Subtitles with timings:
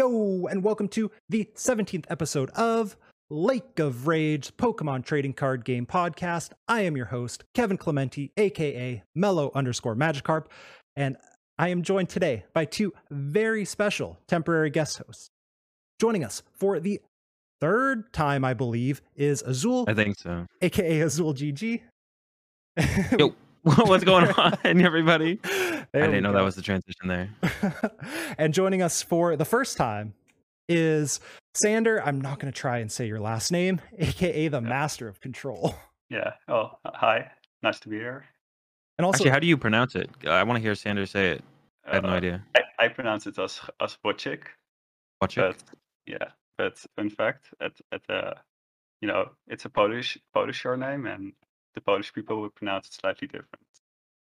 [0.00, 2.96] Yo, and welcome to the 17th episode of
[3.28, 6.52] Lake of Rage Pokemon Trading Card Game Podcast.
[6.66, 10.46] I am your host, Kevin Clementi, aka Mellow underscore Magikarp,
[10.96, 11.18] and
[11.58, 15.28] I am joined today by two very special temporary guest hosts.
[16.00, 17.02] Joining us for the
[17.60, 20.46] third time, I believe, is Azul, I think so.
[20.62, 21.82] aka Azul GG.
[23.18, 25.34] Yo, what's going on, everybody?
[25.42, 27.28] There I didn't know that was the transition there.
[28.38, 30.14] and joining us for the first time
[30.68, 31.20] is
[31.54, 32.02] Sander.
[32.02, 35.74] I'm not going to try and say your last name, aka the Master of Control.
[36.08, 36.32] Yeah.
[36.48, 37.30] Oh, hi.
[37.62, 38.24] Nice to be here.
[38.98, 40.10] And also, Actually, how do you pronounce it?
[40.26, 41.44] I want to hear Sander say it.
[41.86, 42.42] I have no Uh, idea.
[42.56, 44.42] I, I pronounce it as as Wojcik,
[45.20, 45.42] Watch it.
[45.42, 45.56] but
[46.06, 46.28] yeah.
[46.58, 48.34] But in fact, at at uh,
[49.00, 51.32] you know, it's a Polish Polish surname, and
[51.74, 53.64] the Polish people would pronounce it slightly different.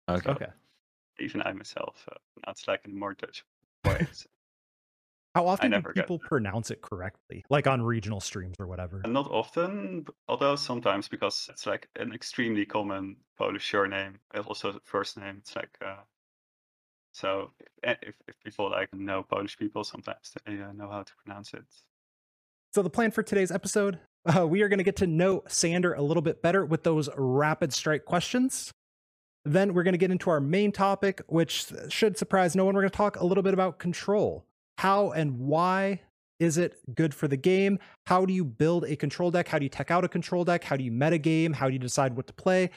[0.09, 0.31] Okay.
[0.31, 0.47] okay.
[1.19, 3.45] Even I myself uh, pronounce like in more Dutch
[3.85, 4.07] way.
[5.35, 9.01] How often do people pronounce it correctly, like on regional streams or whatever?
[9.07, 15.17] not often, although sometimes because it's like an extremely common Polish surname, and also first
[15.17, 15.37] name.
[15.39, 16.03] It's like uh,
[17.13, 21.13] so if, if if people like know Polish people, sometimes they uh, know how to
[21.25, 21.65] pronounce it.
[22.73, 25.95] So, the plan for today's episode, uh, we are going to get to know Sander
[25.95, 28.73] a little bit better with those rapid strike questions.
[29.45, 32.75] Then we're going to get into our main topic, which should surprise no one.
[32.75, 34.45] We're going to talk a little bit about control.
[34.77, 36.01] How and why
[36.39, 37.79] is it good for the game?
[38.07, 39.49] How do you build a control deck?
[39.49, 40.65] How do you tech out a control deck?
[40.65, 41.55] How do you metagame?
[41.55, 42.71] How do you decide what to play?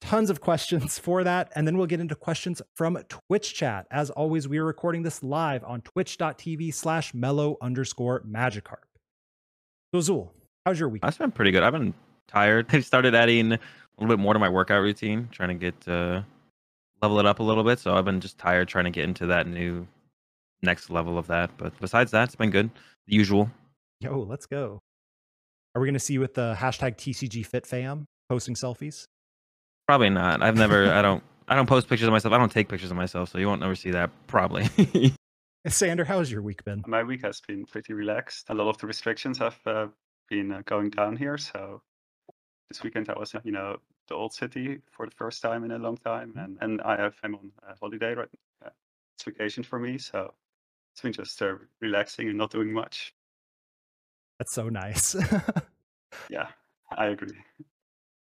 [0.00, 1.52] Tons of questions for that.
[1.54, 3.86] And then we'll get into questions from Twitch chat.
[3.90, 8.84] As always, we are recording this live on twitch.tv slash mellow underscore magikarp.
[9.94, 10.30] So, Zul,
[10.64, 11.02] how's your week?
[11.02, 11.62] That's been pretty good.
[11.62, 11.94] I've been
[12.28, 12.66] tired.
[12.72, 13.58] I started adding a
[13.98, 16.22] little bit more to my workout routine, trying to get uh,
[17.02, 17.78] level it up a little bit.
[17.78, 19.86] So I've been just tired trying to get into that new
[20.62, 21.50] next level of that.
[21.56, 22.70] But besides that, it's been good.
[23.06, 23.50] The usual.
[24.00, 24.80] Yo, let's go.
[25.74, 29.04] Are we going to see you with the hashtag TCG Fit fam posting selfies?
[29.86, 30.42] Probably not.
[30.42, 30.90] I've never.
[30.92, 31.22] I don't.
[31.46, 32.32] I don't post pictures of myself.
[32.32, 34.10] I don't take pictures of myself, so you won't ever see that.
[34.26, 34.66] Probably.
[35.66, 36.82] Sander, how's your week been?
[36.86, 38.46] My week has been pretty relaxed.
[38.48, 39.86] A lot of the restrictions have uh,
[40.28, 41.38] been uh, going down here.
[41.38, 41.82] So
[42.68, 45.70] this weekend I was, in, you know, the old city for the first time in
[45.70, 48.28] a long time, and and I have I'm on holiday right.
[48.64, 48.70] Uh,
[49.16, 50.34] it's vacation for me, so
[50.92, 53.14] it's been just uh, relaxing and not doing much.
[54.38, 55.16] That's so nice.
[56.30, 56.48] Yeah,
[56.96, 57.36] I agree.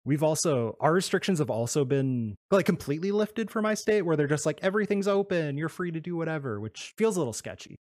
[0.05, 4.27] We've also, our restrictions have also been like completely lifted for my state where they're
[4.27, 7.75] just like, everything's open, you're free to do whatever, which feels a little sketchy.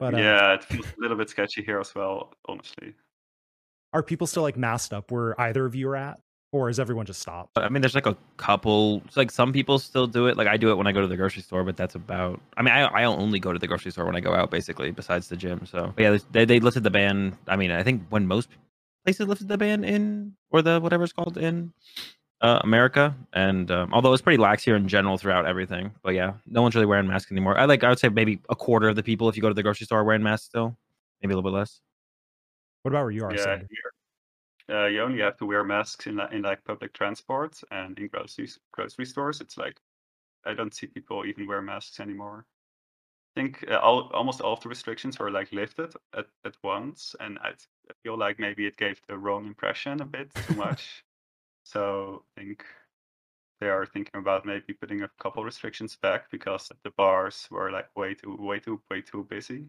[0.00, 2.94] But uh, yeah, it feels a little bit sketchy here as well, honestly.
[3.94, 6.20] Are people still like masked up where either of you are at?
[6.52, 7.58] Or is everyone just stopped?
[7.58, 9.02] I mean, there's like a couple.
[9.16, 10.36] Like some people still do it.
[10.36, 12.40] Like I do it when I go to the grocery store, but that's about.
[12.56, 14.92] I mean, I I only go to the grocery store when I go out, basically,
[14.92, 15.66] besides the gym.
[15.66, 17.36] So but yeah, they they lifted the ban.
[17.48, 18.50] I mean, I think when most
[19.04, 21.72] places lifted the ban in or the whatever it's called in
[22.40, 26.34] uh, America, and um, although it's pretty lax here in general throughout everything, but yeah,
[26.46, 27.58] no one's really wearing masks anymore.
[27.58, 29.54] I like I would say maybe a quarter of the people if you go to
[29.54, 30.76] the grocery store are wearing masks still,
[31.20, 31.80] maybe a little bit less.
[32.84, 33.56] What about where you are, yeah,
[34.68, 38.48] uh, you only have to wear masks in in like public transport and in grocery
[38.72, 39.40] grocery stores.
[39.40, 39.80] It's like
[40.44, 42.46] I don't see people even wear masks anymore.
[43.36, 47.16] I think uh, all, almost all of the restrictions were like lifted at, at once,
[47.20, 47.50] and I,
[47.90, 51.04] I feel like maybe it gave the wrong impression a bit too much.
[51.64, 52.66] so I think
[53.60, 57.94] they are thinking about maybe putting a couple restrictions back because the bars were like
[57.96, 59.68] way too way too way too busy.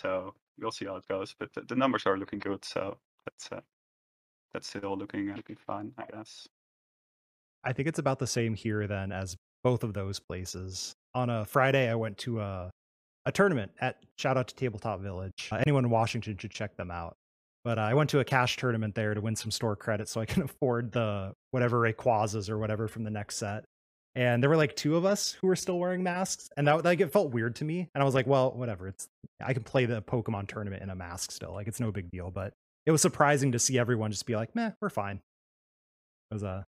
[0.00, 2.64] So we'll see how it goes, but the, the numbers are looking good.
[2.64, 3.60] So that's uh,
[4.52, 6.46] that's still looking uh, looking fine, I guess.
[7.64, 10.94] I think it's about the same here then as both of those places.
[11.14, 12.70] On a Friday, I went to a
[13.26, 15.48] a tournament at shout out to Tabletop Village.
[15.50, 17.16] Uh, anyone in Washington should check them out.
[17.64, 20.20] But uh, I went to a cash tournament there to win some store credit so
[20.20, 23.64] I can afford the whatever Rayquazas or whatever from the next set.
[24.18, 26.98] And there were like two of us who were still wearing masks, and that like
[26.98, 27.88] it felt weird to me.
[27.94, 28.88] And I was like, well, whatever.
[28.88, 29.06] It's
[29.40, 31.52] I can play the Pokemon tournament in a mask still.
[31.52, 32.32] Like it's no big deal.
[32.32, 32.52] But
[32.84, 35.20] it was surprising to see everyone just be like, meh, we're fine.
[36.32, 36.64] It was a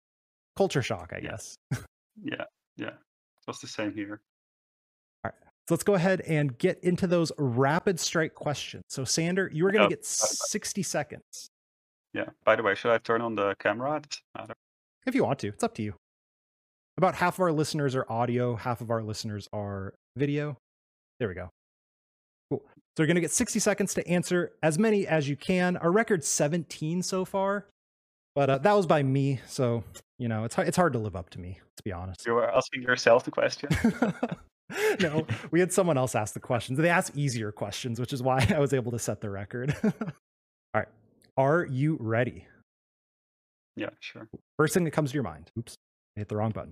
[0.58, 1.30] culture shock, I Yeah.
[1.30, 1.56] guess.
[2.24, 2.46] Yeah,
[2.78, 4.22] yeah, it was the same here.
[5.24, 5.34] All right.
[5.68, 8.84] So let's go ahead and get into those rapid strike questions.
[8.90, 11.50] So Sander, you are going Oh, to get 60 seconds.
[12.14, 12.30] Yeah.
[12.44, 14.02] By the way, should I turn on the camera?
[15.06, 15.94] If you want to, it's up to you.
[16.98, 20.58] About half of our listeners are audio, half of our listeners are video.
[21.20, 21.50] There we go.
[22.50, 22.64] Cool.
[22.66, 25.76] So you're going to get 60 seconds to answer as many as you can.
[25.78, 27.66] Our record's 17 so far,
[28.34, 29.42] but uh, that was by me.
[29.48, 29.84] So,
[30.20, 32.26] you know, it's, hard- it's hard to live up to me, to be honest.
[32.26, 33.70] You were asking yourself the question.
[35.02, 36.80] no, we had someone else ask the questions.
[36.80, 39.76] They asked easier questions, which is why I was able to set the record.
[39.84, 39.92] All
[40.74, 40.88] right.
[41.36, 42.48] Are you ready?
[43.76, 44.30] Yeah, sure.
[44.58, 45.50] First thing that comes to your mind.
[45.60, 45.76] Oops,
[46.16, 46.72] I hit the wrong button.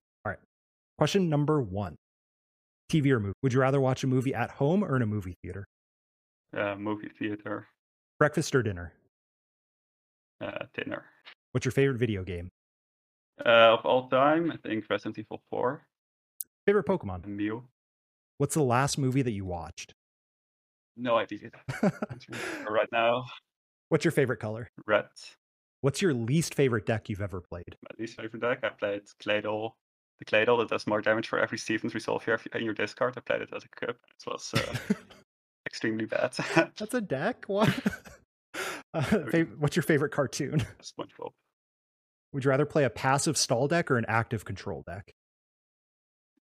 [0.97, 1.95] Question number one
[2.89, 3.33] TV or movie?
[3.41, 5.65] Would you rather watch a movie at home or in a movie theater?
[6.55, 7.67] Uh, movie theater,
[8.19, 8.93] Breakfast or dinner?
[10.41, 11.05] uh, dinner.
[11.51, 12.49] What's your favorite video game?
[13.43, 15.81] Uh, of all time, I think Resident Evil 4
[16.67, 17.25] Favorite Pokemon?
[17.25, 17.63] Mew.
[18.37, 19.93] What's the last movie that you watched?
[20.95, 21.49] No idea.
[22.69, 23.23] right now,
[23.89, 24.67] What's your favorite color?
[24.85, 25.05] red.
[25.81, 27.75] What's your least favorite deck you've ever played?
[27.83, 28.59] My least favorite deck.
[28.63, 29.71] I played Claydol.
[30.23, 33.15] The Claydol that does more damage for every Stevens resolve you have in your discard.
[33.17, 33.89] I played it as a cup.
[33.89, 34.93] It was uh,
[35.65, 36.31] extremely bad.
[36.55, 37.45] That's a deck?
[37.47, 37.69] What?
[38.95, 40.63] Uh, fav- what's your favorite cartoon?
[40.79, 41.31] SpongeBob.
[42.31, 45.11] Would you rather play a passive stall deck or an active control deck?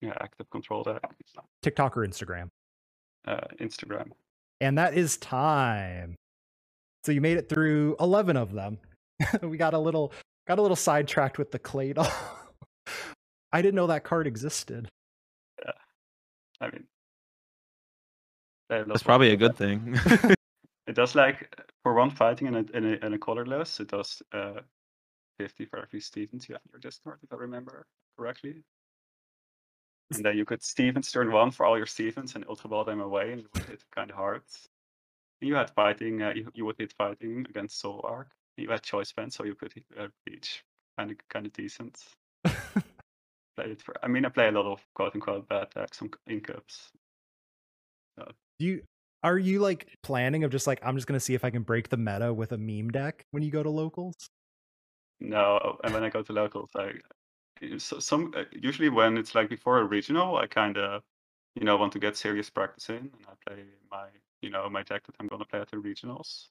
[0.02, 1.00] Yeah, active control deck.
[1.62, 2.48] TikTok or Instagram?
[3.26, 4.10] Uh, Instagram.
[4.60, 6.16] And that is time.
[7.04, 8.76] So you made it through 11 of them.
[9.40, 10.12] we got a little
[10.46, 12.12] got a little sidetracked with the Claydol.
[13.52, 14.88] I didn't know that card existed.
[15.64, 15.72] Yeah.
[16.60, 16.84] I mean,
[18.68, 19.98] they have That's probably a other good thing.
[20.86, 21.48] It does like
[21.82, 24.60] for one fighting in a in a, in a colorless, it does uh,
[25.38, 27.86] fifty for every Stevens you have in your discard, if I remember
[28.18, 28.64] correctly.
[30.12, 33.00] And then you could Stevens turn one for all your Stevens and ultra ball them
[33.00, 34.42] away, and you would hit kind of hard.
[35.40, 38.26] And you had fighting, uh, you, you would hit fighting against Zoroark.
[38.56, 40.64] You had choice band, so you could hit, uh, reach
[40.98, 41.98] kind of kind of decent.
[43.56, 43.94] Play it for.
[44.02, 46.92] I mean, I play a lot of quote unquote bad decks on in cups.
[48.58, 48.82] Do you
[49.22, 51.88] are you like planning of just like I'm just gonna see if I can break
[51.88, 54.14] the meta with a meme deck when you go to locals?
[55.20, 56.94] No, and when I go to locals, I
[57.62, 61.04] y- so, some uh, usually when it's like before a regional, I kind of
[61.54, 64.10] you know want to get serious practice in, and I play my
[64.42, 66.48] you know my deck that I'm gonna play at the regionals.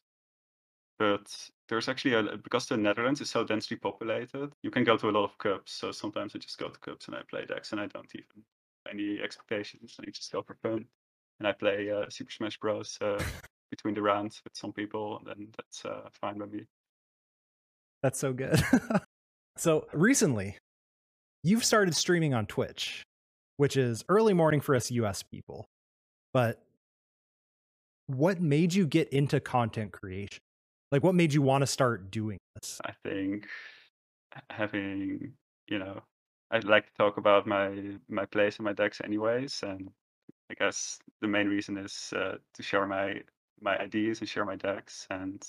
[0.98, 5.09] But there's actually a because the Netherlands is so densely populated, you can go to
[5.09, 5.71] a lot of cups.
[5.71, 8.44] So sometimes I just go to cups and I play decks, and I don't even
[8.89, 9.95] any expectations.
[10.06, 10.85] I just go for fun,
[11.39, 12.97] and I play uh, Super Smash Bros.
[13.01, 13.18] Uh,
[13.71, 16.65] between the rounds with some people, and then that's uh, fine by me.
[18.03, 18.62] That's so good.
[19.57, 20.57] so recently,
[21.41, 23.03] you've started streaming on Twitch,
[23.56, 25.67] which is early morning for us US people.
[26.33, 26.62] But
[28.07, 30.41] what made you get into content creation?
[30.91, 32.81] Like what made you want to start doing this?
[32.83, 33.47] I think
[34.49, 35.33] having,
[35.67, 36.01] you know,
[36.51, 39.89] I'd like to talk about my my plays and my decks anyways, and
[40.49, 43.21] I guess the main reason is uh, to share my
[43.61, 45.41] my ideas and share my decks, and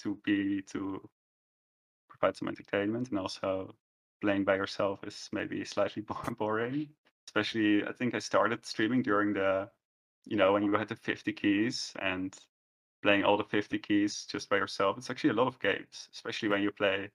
[0.00, 1.06] to be to
[2.08, 3.74] provide some entertainment, and also
[4.22, 6.88] playing by yourself is maybe slightly bo- boring.
[7.28, 9.68] Especially, I think I started streaming during the,
[10.24, 12.34] you know, when you had the 50 keys and
[13.06, 14.98] playing all the 50 keys just by yourself.
[14.98, 17.08] It's actually a lot of games, especially when you play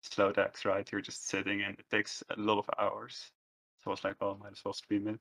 [0.00, 0.90] slow decks, right?
[0.90, 3.30] You're just sitting and it takes a lot of hours.
[3.78, 5.20] So I was like, oh, might as well stream it.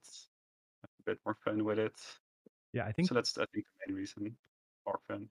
[0.82, 2.00] Have a bit more fun with it.
[2.72, 4.38] Yeah, I think So that's I think the main reason.
[4.86, 5.28] More fun.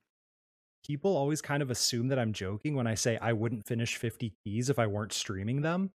[0.87, 4.35] people always kind of assume that I'm joking when I say I wouldn't finish 50
[4.45, 5.91] keys if I weren't streaming them.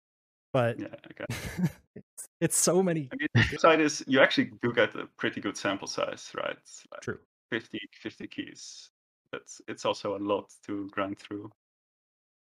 [0.52, 1.68] But Yeah, okay.
[1.96, 3.08] it's, it's so many.
[3.12, 6.56] I mean, the side is you actually do get a pretty good sample size, right?
[6.92, 7.18] Like True.
[7.54, 8.90] 50, 50 keys.
[9.30, 11.52] That's it's also a lot to grind through.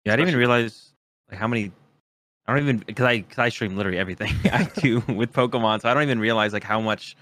[0.06, 0.94] Yeah, I didn't even realize
[1.30, 1.72] like how many.
[2.48, 5.90] I don't even because I cause I stream literally everything I do with Pokemon, so
[5.90, 7.16] I don't even realize like how much,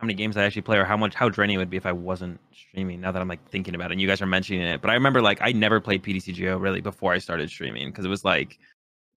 [0.00, 1.86] how many games I actually play, or how much how draining it would be if
[1.86, 3.00] I wasn't streaming.
[3.00, 4.94] Now that I'm like thinking about it, and you guys are mentioning it, but I
[4.94, 8.58] remember like I never played PTCGO really before I started streaming because it was like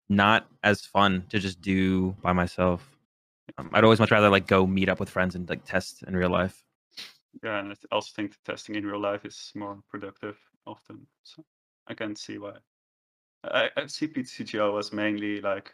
[0.08, 2.88] not as fun to just do by myself.
[3.58, 6.15] Um, I'd always much rather like go meet up with friends and like test in
[6.15, 6.63] real life.
[7.41, 11.07] Yeah, and I also think the testing in real life is more productive often.
[11.23, 11.43] So
[11.87, 12.57] I can see why.
[13.43, 15.73] I, I see PTCGO as mainly like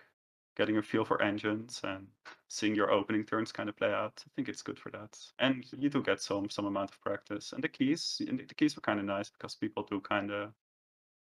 [0.56, 2.08] getting a feel for engines and
[2.50, 4.24] seeing your opening turns kind of play out.
[4.26, 5.18] I think it's good for that.
[5.40, 7.54] And you do get some some amount of practice.
[7.54, 10.32] And the keys, and the the keys were kind of nice because people do kind
[10.32, 10.52] of,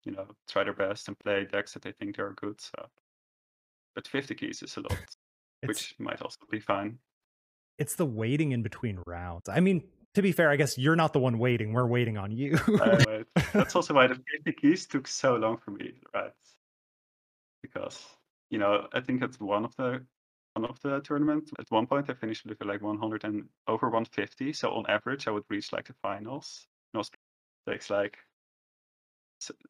[0.05, 2.61] you know, try their best and play decks that they think they are good.
[2.61, 2.89] So,
[3.95, 5.17] but 50 keys is a lot,
[5.63, 6.99] It's, which might also be fine.
[7.79, 9.49] it's the waiting in between rounds.
[9.49, 9.83] I mean,
[10.15, 11.73] to be fair, I guess you're not the one waiting.
[11.73, 12.59] We're waiting on you.
[12.69, 16.33] Uh, that's also why the 50 keys took so long for me, right?
[17.63, 18.05] Because
[18.51, 20.05] you know, I think at one of the
[20.55, 24.53] one of the tournaments, at one point I finished with like 100 and over 150.
[24.53, 26.67] So on average, I would reach like the finals.
[26.93, 27.13] And also
[27.67, 28.19] takes like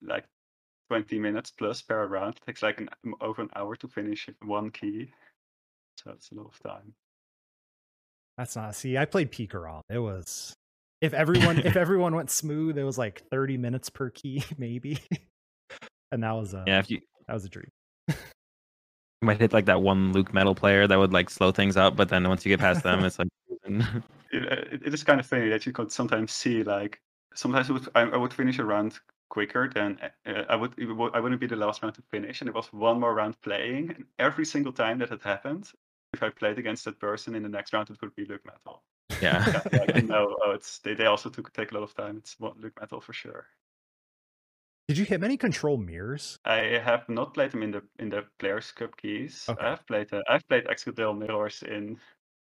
[0.02, 0.24] like
[0.88, 2.36] 20 minutes plus per round.
[2.36, 2.88] It takes like an
[3.20, 5.12] over an hour to finish one key.
[5.96, 6.94] So it's a lot of time.
[8.38, 8.74] That's not.
[8.74, 9.82] See, I played Pikarom.
[9.90, 10.54] It was
[11.00, 14.98] if everyone if everyone went smooth, it was like 30 minutes per key, maybe.
[16.10, 17.70] and that was a Yeah, if you that was a dream.
[18.08, 18.14] you
[19.22, 22.28] might hit like that one LucMetal player that would like slow things up, but then
[22.28, 23.28] once you get past them, it's like
[24.32, 27.00] It, it, it is kind of funny that you could sometimes see like
[27.34, 28.98] sometimes it would, I, I would finish a round
[29.28, 30.74] quicker than uh, I would,
[31.14, 33.90] I wouldn't be the last round to finish, and it was one more round playing.
[33.90, 35.70] And every single time that it happened,
[36.12, 38.80] if I played against that person in the next round, it would be LucMetal.
[39.20, 39.62] yeah.
[39.72, 42.18] Yeah, like, you know, oh, it's they, they also took take a lot of time.
[42.18, 43.46] It's one- LucMetal for sure.
[44.88, 46.38] Did you hit many control mirrors?
[46.44, 49.46] I have not played them in the in the Players Cup keys.
[49.48, 49.64] Okay.
[49.64, 51.98] I've played uh, I've played Excadrill mirrors in,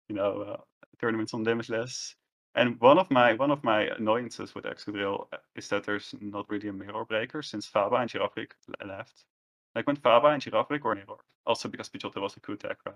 [0.10, 0.58] you know, uh,
[1.00, 2.16] tournaments on Limitless.
[2.56, 6.50] And one of my one of my annoyances with Excadrill uh, is that there's not
[6.50, 9.26] really a mirror breaker since Faba and Girafarig le- left.
[9.76, 12.96] Like when Faba and Girafarig were mirror, also because Pidgeotto was a good tag right.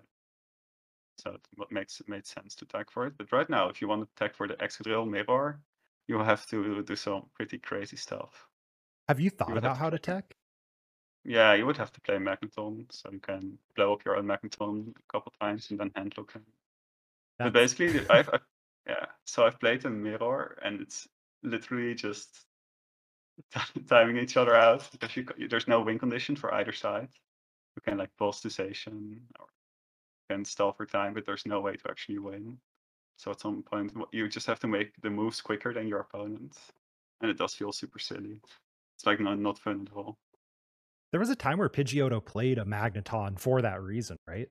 [1.18, 3.14] So it what makes it made sense to tag for it.
[3.18, 5.60] But right now, if you want to tag for the Excadrill mirror,
[6.08, 8.48] you have to do some pretty crazy stuff.
[9.08, 10.24] Have you thought have about to how to tag?
[11.24, 14.90] Yeah, you would have to play Magneton, so you can blow up your own Magneton
[14.90, 16.46] a couple times and then handlock him.
[17.40, 18.42] But basically, I've, I've
[18.88, 21.08] yeah, so I've played a mirror, and it's
[21.42, 22.46] literally just
[23.90, 27.10] timing each other out because you, there's no win condition for either side.
[27.76, 29.65] You can like pause the station or you
[30.30, 32.58] can stall for time, but there's no way to actually win.
[33.18, 36.58] So at some point, you just have to make the moves quicker than your opponent,
[37.22, 38.42] and it does feel super silly.
[38.98, 40.18] It's like not not fun at all.
[41.12, 44.50] There was a time where Pidgeotto played a Magneton for that reason, right?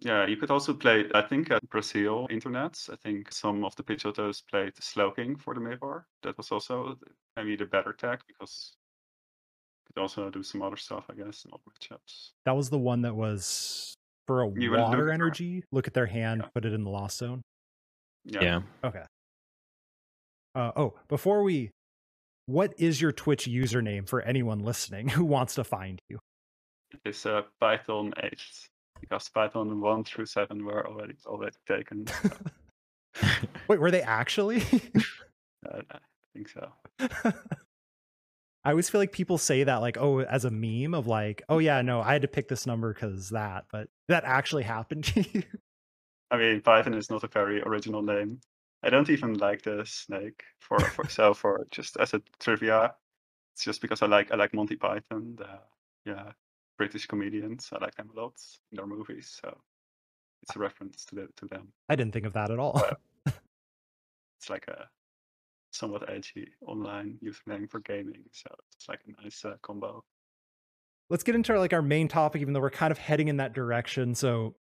[0.00, 3.82] Yeah, you could also play, I think at Brazil internets, I think some of the
[3.82, 6.06] Pidgeottos played Slowking for the mirror.
[6.22, 6.98] That was also
[7.36, 8.76] maybe the better tag because
[9.86, 12.30] you could also do some other stuff, I guess, in all matchups.
[12.44, 13.96] That was the one that was
[14.28, 15.64] for a You water for- energy.
[15.72, 16.50] Look at their hand, Yeah.
[16.54, 17.42] put it in the lost zone.
[18.24, 18.42] Yeah.
[18.42, 18.60] yeah.
[18.84, 19.02] Okay.
[20.54, 21.70] Uh, oh, before we,
[22.46, 26.18] what is your Twitch username for anyone listening who wants to find you?
[27.04, 28.40] It's uh, Python 8
[29.00, 32.06] because Python 1 through 7 were already already taken.
[32.06, 32.30] so,
[33.68, 34.62] Wait, were they actually?
[35.70, 35.98] uh, I
[36.34, 36.70] think so.
[38.68, 41.56] I always feel like people say that, like, oh, as a meme of like, oh
[41.56, 45.22] yeah, no, I had to pick this number because that, but that actually happened to
[45.22, 45.42] you.
[46.30, 48.40] I mean, Python is not a very original name.
[48.82, 52.94] I don't even like the snake for, for so for just as a trivia.
[53.54, 55.48] It's just because I like I like Monty Python, the
[56.04, 56.32] yeah
[56.76, 57.70] British comedians.
[57.72, 58.34] I like them a lot
[58.70, 59.56] in their movies, so
[60.42, 61.68] it's a reference to the, to them.
[61.88, 62.82] I didn't think of that at all.
[64.40, 64.88] It's like a
[65.78, 70.02] somewhat edgy online username for gaming, so it's like a nice uh, combo.
[71.10, 73.54] Let's get into like our main topic, even though we're kind of heading in that
[73.54, 74.14] direction.
[74.14, 74.56] So,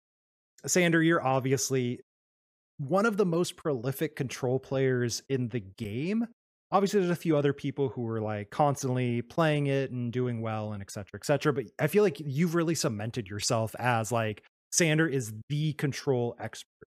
[0.66, 2.02] Sander, you're obviously
[2.78, 6.28] one of the most prolific control players in the game.
[6.72, 10.74] Obviously, there's a few other people who are like constantly playing it and doing well
[10.74, 11.54] and et cetera, et cetera.
[11.54, 16.88] But I feel like you've really cemented yourself as like Sander is the control expert.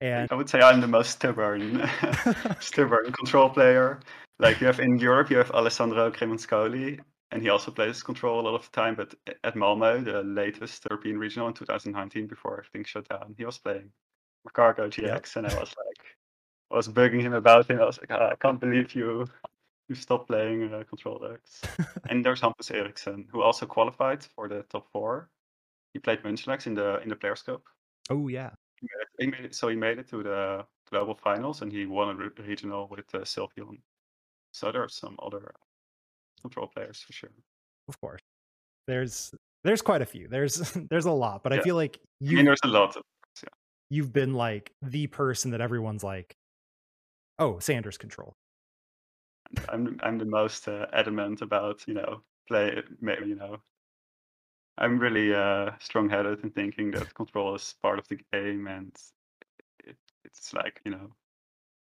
[0.00, 1.88] And I would say I'm the most stubborn,
[2.60, 4.00] stubborn control player.
[4.38, 7.00] Like you have in Europe, you have Alessandro Cremonzcoli,
[7.30, 8.94] and he also plays control a lot of the time.
[8.94, 13.56] But at Malmo, the latest European regional in 2019, before everything shut down, he was
[13.58, 13.90] playing
[14.46, 16.04] Magcargo GX, and I was like,
[16.70, 17.80] I was bugging him about it.
[17.80, 19.26] I was like, "Ah, I can't believe you,
[19.88, 21.62] you stopped playing uh, control decks.
[22.10, 25.30] and there's Hampus Eriksson, who also qualified for the top four.
[25.92, 27.62] He played Munchlax in the in the Players Cup.
[28.10, 28.50] oh yeah,
[28.80, 31.72] He made it- he made it, so he made it to the global finals and
[31.72, 33.78] he won a regional with uh, Sylveon.
[34.52, 35.54] So there are some other
[36.40, 37.30] control players for sure.
[37.88, 38.20] of course.
[38.86, 40.28] There's there's quite a few.
[40.28, 40.54] There's
[40.90, 42.96] there's a lot, but I feel like I you mean, there's a lot.
[42.96, 43.02] Of,
[43.90, 46.34] you've been like the person that everyone's like,
[47.38, 48.34] oh, Sanders control.
[49.68, 53.58] I'm I'm the most uh, adamant about you know play you know.
[54.78, 58.94] I'm really uh, strong-headed in thinking that control is part of the game and
[59.84, 61.10] it, it's like you know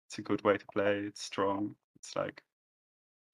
[0.08, 1.00] it's a good way to play.
[1.00, 1.76] It's strong.
[1.98, 2.44] It's like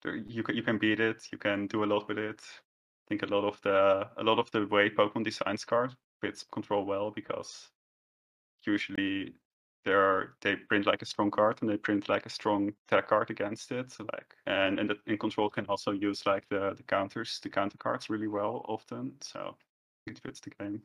[0.04, 1.28] you can you can beat it.
[1.30, 2.40] You can do a lot with it.
[2.42, 6.44] I think a lot of the a lot of the way Pokemon designs cards fits
[6.52, 7.70] control well because
[8.66, 9.34] usually
[9.90, 13.30] are they print like a strong card and they print like a strong tech card
[13.30, 13.90] against it.
[13.92, 17.48] So like and and the, in control can also use like the the counters, the
[17.48, 19.12] counter cards really well often.
[19.20, 19.56] So
[20.06, 20.82] it fits the game.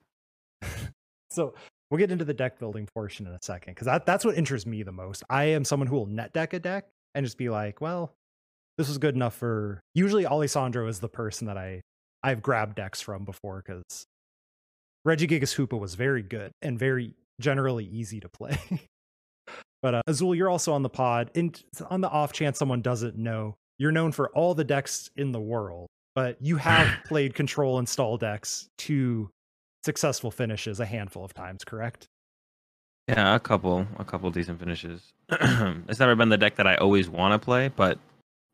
[1.29, 1.53] So
[1.91, 4.65] we'll get into the deck building portion in a second because that, that's what interests
[4.65, 5.23] me the most.
[5.29, 8.13] I am someone who will net deck a deck and just be like, well,
[8.77, 9.81] this was good enough for.
[9.93, 11.81] Usually, Alessandro is the person that I
[12.23, 14.05] I've grabbed decks from before because
[15.07, 18.57] Regigigas Hoopa was very good and very generally easy to play.
[19.81, 23.15] But uh, Azul, you're also on the pod, and on the off chance someone doesn't
[23.15, 27.79] know, you're known for all the decks in the world, but you have played control
[27.79, 29.29] install decks to
[29.83, 32.07] successful finishes a handful of times, correct?
[33.07, 35.13] Yeah, a couple, a couple decent finishes.
[35.29, 37.99] it's never been the deck that I always want to play, but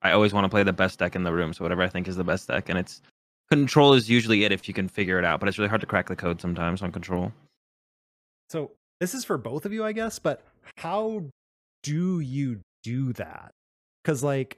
[0.03, 1.53] I always want to play the best deck in the room.
[1.53, 3.01] So whatever I think is the best deck, and it's
[3.49, 5.39] control is usually it if you can figure it out.
[5.39, 7.31] But it's really hard to crack the code sometimes on control.
[8.49, 10.19] So this is for both of you, I guess.
[10.19, 10.41] But
[10.77, 11.23] how
[11.81, 13.51] do you do that?
[14.03, 14.57] Because like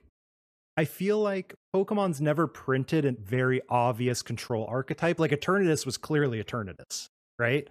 [0.78, 5.20] I feel like Pokemon's never printed a very obvious control archetype.
[5.20, 7.08] Like Eternatus was clearly Eternatus,
[7.40, 7.68] right?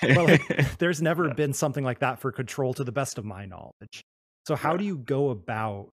[0.00, 0.40] but like
[0.78, 4.02] there's never been something like that for control to the best of my knowledge.
[4.46, 4.78] So how Yeah.
[4.78, 5.90] do you go about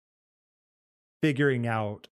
[1.22, 2.08] figuring out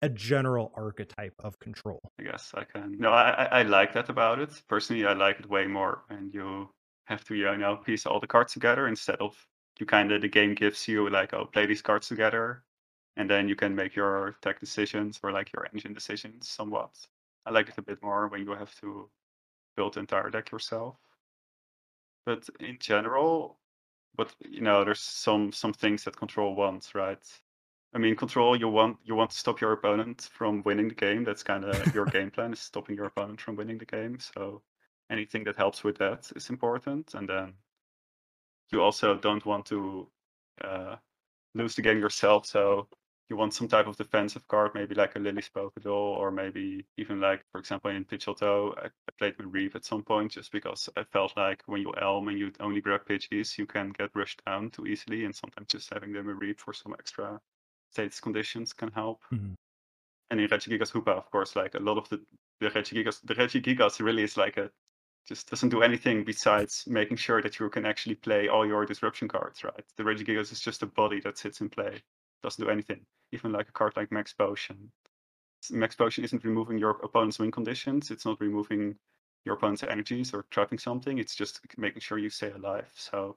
[0.00, 2.00] a general archetype of control?
[2.20, 2.96] I guess I can.
[2.98, 4.62] No, I, I I like that about it.
[4.68, 6.68] Personally, I like it way more when you
[7.12, 9.36] have to, uh, you know, piece all the cards together instead of
[9.78, 12.64] you kind of the game gives you like, oh, play these cards together,
[13.16, 16.90] and then you can make your tech decisions or like your engine decisions somewhat.
[17.46, 19.10] I like it a bit more when you have to
[19.76, 20.96] build the entire deck yourself.
[22.26, 23.58] But in general,
[24.16, 27.24] but you know, there's some some things that control wants, right?
[27.94, 31.24] I mean, control you want you want to stop your opponent from winning the game.
[31.24, 34.18] That's kind of your game plan is stopping your opponent from winning the game.
[34.20, 34.62] So
[35.12, 37.14] anything that helps with that is important.
[37.14, 37.54] And then
[38.70, 40.08] you also don't want to
[40.64, 40.96] uh,
[41.54, 42.46] lose the game yourself.
[42.46, 42.88] So
[43.28, 47.20] you want some type of defensive card, maybe like a Lillie's Pokédoll, or maybe even
[47.20, 50.88] like, for example, in Pidgeotto, I, I played with Reeve at some point just because
[50.96, 54.42] I felt like when you Elm and you only grab Pidgeys, you can get rushed
[54.44, 55.24] down too easily.
[55.24, 57.40] And sometimes just having them a Reeve for some extra
[57.90, 59.22] status conditions can help.
[59.32, 59.54] Mhm.
[60.30, 62.20] And in Regigigas Hoopa, of course, like a lot of the
[62.60, 64.70] the Regigigas, the Regigigas really is like a
[65.26, 69.28] just doesn't do anything besides making sure that you can actually play all your disruption
[69.28, 69.84] cards, right?
[69.96, 72.02] The Regigigas is just a body that sits in play,
[72.42, 73.06] doesn't do anything.
[73.32, 74.90] Even like a card like Max Potion.
[75.70, 78.10] Max Potion isn't removing your opponent's win conditions.
[78.10, 78.96] It's not removing
[79.44, 81.18] your opponent's energies or trapping something.
[81.18, 82.90] It's just making sure you stay alive.
[82.94, 83.36] So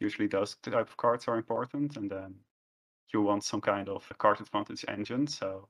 [0.00, 2.36] usually those type of cards are important, and then
[3.12, 5.26] you want some kind of a card advantage engine.
[5.26, 5.68] So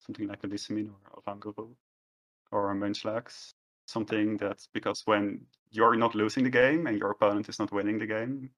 [0.00, 1.74] something like a Lusamine or a Languru
[2.50, 3.54] or a Munchlax.
[3.92, 7.98] Something that's because when you're not losing the game and your opponent is not winning
[7.98, 8.50] the game,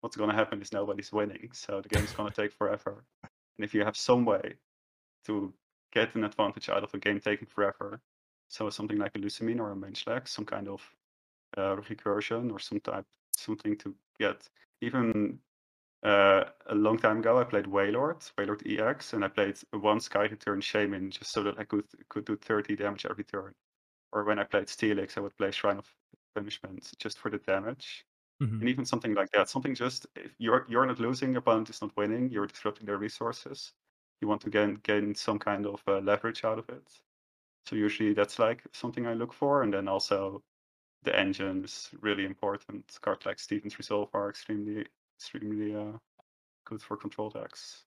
[0.00, 1.48] what's going to happen is nobody's winning.
[1.52, 3.04] So the game's going to take forever.
[3.22, 4.56] And if you have some way
[5.26, 5.54] to
[5.92, 8.00] get an advantage out of a game taking forever,
[8.48, 10.82] so something like a Lusamine or a Munchlax, some kind of
[11.56, 14.46] uh, recursion or some type, something to get.
[14.82, 15.38] Even
[16.02, 20.24] uh, a long time ago, I played Wailord, Wailord EX, and I played one Sky
[20.24, 23.54] Return Shaymin just so that I could could do 30 damage every turn.
[24.16, 25.96] Or when I played Steelix, I would play Shrine of
[26.34, 28.06] Punishment just for the damage.
[28.40, 28.62] Mhm.
[28.62, 31.82] And even something like that, something just if you're you're not losing, your opponent is
[31.82, 33.74] not winning, you're disrupting their resources.
[34.22, 36.88] You want to gain gain some kind of uh, leverage out of it.
[37.66, 40.44] So usually that's like something I look for, and then also
[41.02, 42.98] the engine is really important.
[43.02, 45.98] Cards like Steven's Resolve are extremely extremely uh,
[46.66, 47.86] good for control decks.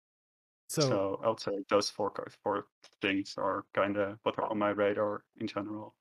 [0.69, 2.69] So, So, I would say those four cards, four
[3.01, 5.95] things are kind of what are on my radar in general.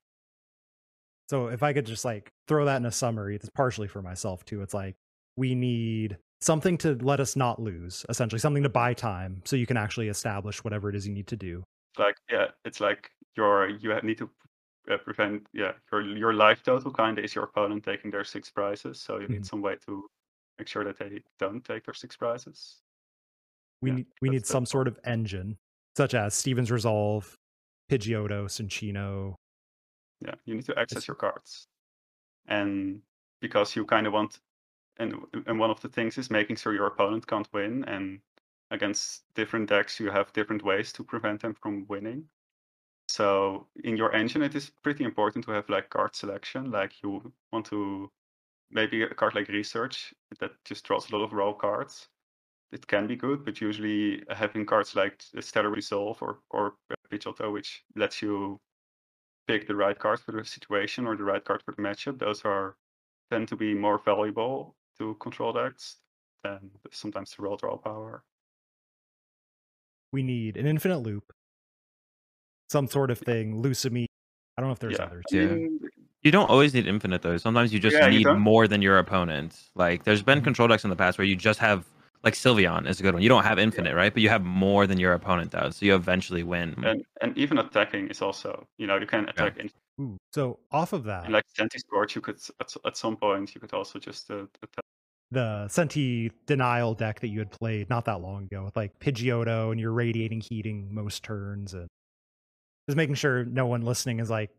[1.29, 4.43] So if I could just like throw that in a summary, it's partially for myself
[4.45, 4.63] too.
[4.63, 4.95] It's like
[5.37, 9.67] we need something to let us not lose, essentially something to buy time so you
[9.67, 11.63] can actually establish whatever it is you need to do.
[11.99, 14.29] Like yeah, it's like your you need to
[14.91, 18.49] uh, prevent yeah your your life total kind of is your opponent taking their six
[18.49, 18.99] prizes.
[18.99, 19.45] So you need Mhm.
[19.45, 20.09] some way to
[20.57, 22.81] make sure that they don't take their six prizes.
[23.81, 25.57] We Yeah, need we need some sort of engine,
[25.95, 27.35] such as Steven's Resolve,
[27.91, 29.35] Pidgeotto, Cinccino.
[30.21, 31.67] Yeah, you need to access your cards,
[32.47, 33.01] and
[33.41, 34.39] because you kind of want,
[34.97, 35.15] and
[35.47, 38.21] and one of the things is making sure your opponent can't win, and
[38.71, 42.29] against different decks you have different ways to prevent them from winning.
[43.09, 46.71] So in your engine, it is pretty important to have like card selection.
[46.71, 48.11] Like you want to
[48.71, 52.09] maybe a card like Research that just draws a lot of raw cards.
[52.71, 56.75] It can be good, but usually having cards like Stellar Resolve or or
[57.11, 58.59] Pidgeotto, which lets you
[59.49, 62.45] pick the right card for the situation or the right card for the matchup, those
[62.45, 62.75] are
[63.31, 65.97] tend to be more valuable to control decks
[66.43, 68.23] than sometimes the raw draw power.
[70.13, 71.33] We need an infinite loop,
[72.69, 74.05] some sort of thing, Lusamine.
[74.55, 75.05] I don't know if there's Yeah.
[75.05, 75.25] others.
[75.31, 75.57] Yeah.
[76.21, 77.37] You don't always need infinite though.
[77.37, 78.39] Sometimes you just Yeah, need don't.
[78.39, 79.57] more than your opponent.
[79.73, 80.43] Like there's been Mhm.
[80.43, 81.85] control decks in the past where you just have
[82.23, 83.23] like Sylveon is a good one.
[83.23, 84.13] You don't have infinite, right?
[84.13, 86.75] But you have more than your opponent does, so you eventually win.
[86.85, 89.69] and and even attacking is also you know you can attack in
[90.01, 93.61] Ooh, so off of that, and like Centiskorch you could at, at some point you
[93.61, 94.83] could also just uh, attack
[95.31, 99.71] the Senti denial deck that you had played not that long ago with like Pidgeotto
[99.71, 101.87] and you're radiating heating most turns and
[102.87, 104.49] just making sure no one listening is like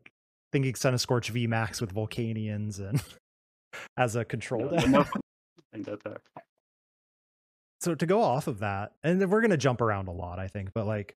[0.52, 3.02] thinking Centiskorch V Max with Volcanions and
[3.96, 4.88] as a control No, deck.
[4.88, 5.04] no,
[5.72, 6.20] in that deck.
[7.80, 10.70] So to go off of that, and we're gonna jump around a lot, I think,
[10.74, 11.14] but like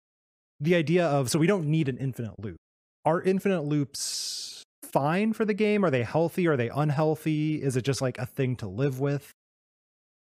[0.61, 2.57] the idea of so we don't need an infinite loop.
[3.05, 5.85] Are infinite loops fine for the game?
[5.85, 6.47] Are they healthy?
[6.47, 7.61] Are they unhealthy?
[7.61, 9.31] Is it just like a thing to live with?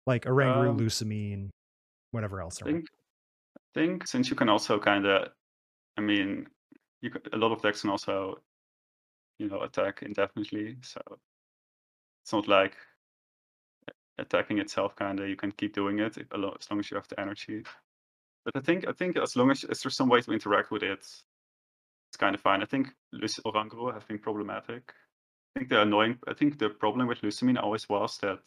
[0.06, 1.50] Like Oranguru, Um, Lusamine,
[2.12, 2.62] whatever else.
[2.62, 2.86] I think,
[3.58, 5.30] I think since you can also kind of,
[5.98, 6.48] I mean,
[7.02, 8.42] you c a lot of decks can also,
[9.40, 10.78] you know, attack indefinitely.
[10.84, 11.02] So
[12.24, 12.78] it's not like
[14.18, 14.96] attacking itself.
[14.96, 17.64] Kind of, you can keep doing it if- as long as you have the energy.
[18.46, 20.84] But I think I think as long as, as there's some way to interact with
[20.84, 22.62] it, it's kind of fine.
[22.62, 24.94] I think Luc- Oranguru have been problematic.
[25.56, 28.42] I think the annoying, I think the problem with Lusamine always was that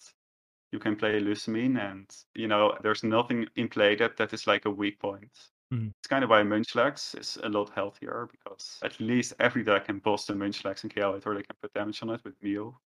[0.73, 4.67] you can play Lusamine and you know there's nothing in play that that is like
[4.67, 5.33] a weak point.
[5.73, 5.93] Mhm.
[5.99, 9.99] It's kind of why Munchlax is a lot healthier because at least every deck can
[10.01, 12.77] boss the Munchlax and KO it or they can put damage on it with Mew.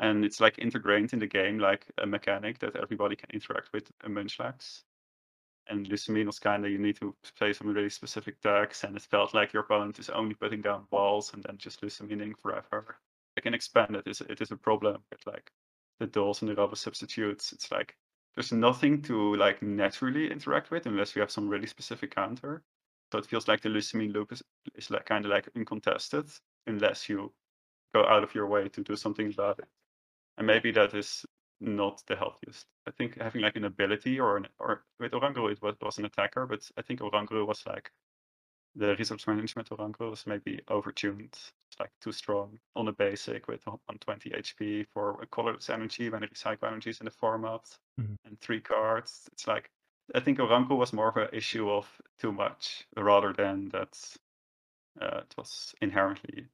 [0.00, 3.92] And it's like integrated in the game like a mechanic that everybody can interact with
[4.02, 4.82] a Munchlax.
[5.68, 9.02] And Lusamine was kind of you need to play some really specific decks, and it
[9.02, 12.98] felt like your opponent is only putting down walls and then just Lusamining forever.
[13.36, 15.52] I can expand it is it is a problem with like
[16.00, 17.52] the dolls and the rubber substitutes.
[17.52, 17.96] It's like
[18.34, 22.62] there's nothing to like naturally interact with unless you have some really specific counter.
[23.12, 24.42] So it feels like the Lusamine loop is,
[24.74, 26.30] is like kind of like uncontested
[26.66, 27.32] unless you
[27.94, 29.68] go out of your way to do something about it.
[30.40, 31.26] And maybe that is
[31.60, 32.66] not the healthiest.
[32.86, 36.06] I think having like an ability or an or with Oranguru it was, was an
[36.06, 37.92] attacker, but I think Oranguru was like
[38.74, 41.34] the resource management Oranguru was maybe overtuned.
[41.34, 46.22] It's like too strong on a basic with 120 HP for a colorless energy when
[46.22, 48.16] recycle energies in the format Mhm.
[48.24, 49.28] and three cards.
[49.32, 49.70] It's like
[50.14, 54.16] I think Oranguru was more of an issue of too much rather than that
[55.02, 56.48] uh, it was inherently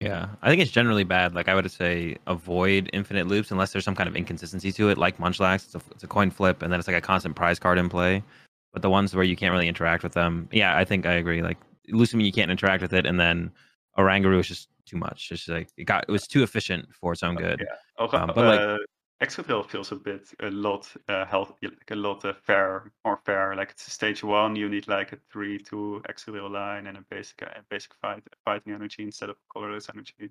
[0.00, 1.34] Yeah, I think it's generally bad.
[1.34, 4.98] Like I would say, avoid infinite loops unless there's some kind of inconsistency to it,
[4.98, 5.64] like Munchlax.
[5.66, 7.88] It's a, it's a coin flip, and then it's like a constant prize card in
[7.88, 8.22] play.
[8.72, 11.42] But the ones where you can't really interact with them, yeah, I think I agree.
[11.42, 11.58] Like
[11.92, 13.50] Lusamine, you can't interact with it, and then
[13.98, 15.28] Oranguru is just too much.
[15.32, 17.60] It's just like it got it was too efficient for its own good.
[17.66, 18.04] Yeah.
[18.06, 18.78] Ora- Um, but, like- uh,
[19.20, 23.56] Excadrill feels a bit a lot uh, health like a lot uh, fair more fair.
[23.56, 27.04] Like it's a stage one, you need like a three two Excadrill line and a
[27.10, 30.30] basic a basic fight fighting energy instead of colorless energy.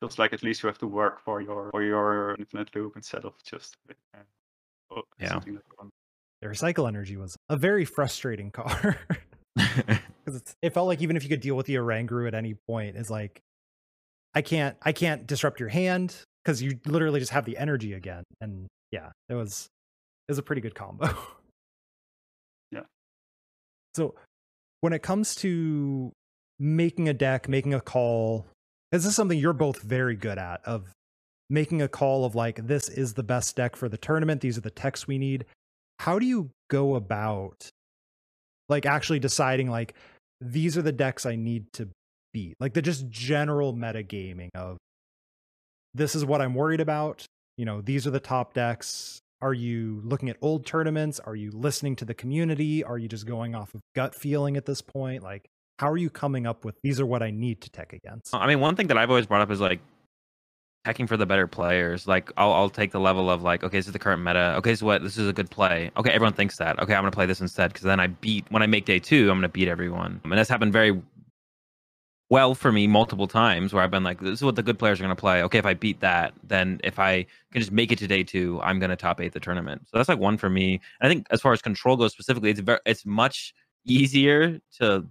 [0.00, 3.24] Feels like at least you have to work for your for your infinite loop instead
[3.24, 3.78] of just
[4.14, 4.18] uh,
[4.90, 5.32] oh, Yeah.
[5.32, 5.62] something that.
[6.42, 8.98] The recycle energy was a very frustrating card.
[9.56, 12.96] because it felt like even if you could deal with the Oranguru at any point,
[12.96, 13.40] is like
[14.34, 16.14] I can't I can't disrupt your hand
[16.46, 18.22] because you literally just have the energy again.
[18.40, 19.68] And yeah, it was
[20.28, 21.08] it was a pretty good combo.
[22.72, 22.80] Yeah.
[23.94, 24.16] So
[24.80, 26.10] when it comes to
[26.58, 28.44] making a deck, making a call,
[28.90, 30.92] is this something you're both very good at of
[31.48, 34.62] making a call of like this is the best deck for the tournament, these are
[34.62, 35.44] the techs we need.
[36.00, 37.70] How do you go about
[38.68, 39.94] like actually deciding like
[40.40, 41.88] these are the decks I need to
[42.34, 42.56] beat?
[42.58, 44.76] Like the just general metagaming of
[45.96, 47.24] this is what I'm worried about.
[47.56, 49.20] You know, these are the top decks.
[49.40, 51.20] Are you looking at old tournaments?
[51.20, 52.84] Are you listening to the community?
[52.84, 55.22] Are you just going off of gut feeling at this point?
[55.22, 55.46] Like,
[55.78, 58.34] how are you coming up with these are what I need to tech against?
[58.34, 59.80] I mean, one thing that I've always brought up is like
[60.86, 62.06] checking for the better players.
[62.06, 64.54] Like, I'll, I'll take the level of like, okay, this is the current meta.
[64.58, 65.02] Okay, so what?
[65.02, 65.90] This is a good play.
[65.96, 66.78] Okay, everyone thinks that.
[66.78, 69.30] Okay, I'm gonna play this instead because then I beat when I make day two.
[69.30, 71.02] I'm gonna beat everyone, and that's happened very
[72.28, 75.00] well for me multiple times where I've been like, this is what the good players
[75.00, 75.42] are gonna play.
[75.44, 78.60] Okay, if I beat that, then if I can just make it to day two,
[78.62, 79.82] I'm gonna top eight the tournament.
[79.86, 80.80] So that's like one for me.
[81.00, 85.06] I think as far as control goes specifically, it's very it's much easier to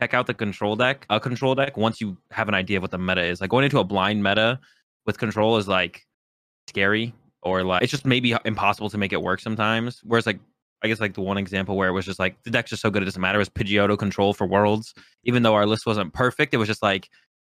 [0.00, 2.90] check out the control deck, a control deck, once you have an idea of what
[2.90, 3.40] the meta is.
[3.40, 4.58] Like going into a blind meta
[5.06, 6.06] with control is like
[6.68, 10.00] scary or like it's just maybe impossible to make it work sometimes.
[10.04, 10.40] Whereas like
[10.84, 12.90] I guess like the one example where it was just like the deck's just so
[12.90, 14.94] good it doesn't matter was Pidgeotto control for worlds.
[15.24, 17.08] Even though our list wasn't perfect, it was just like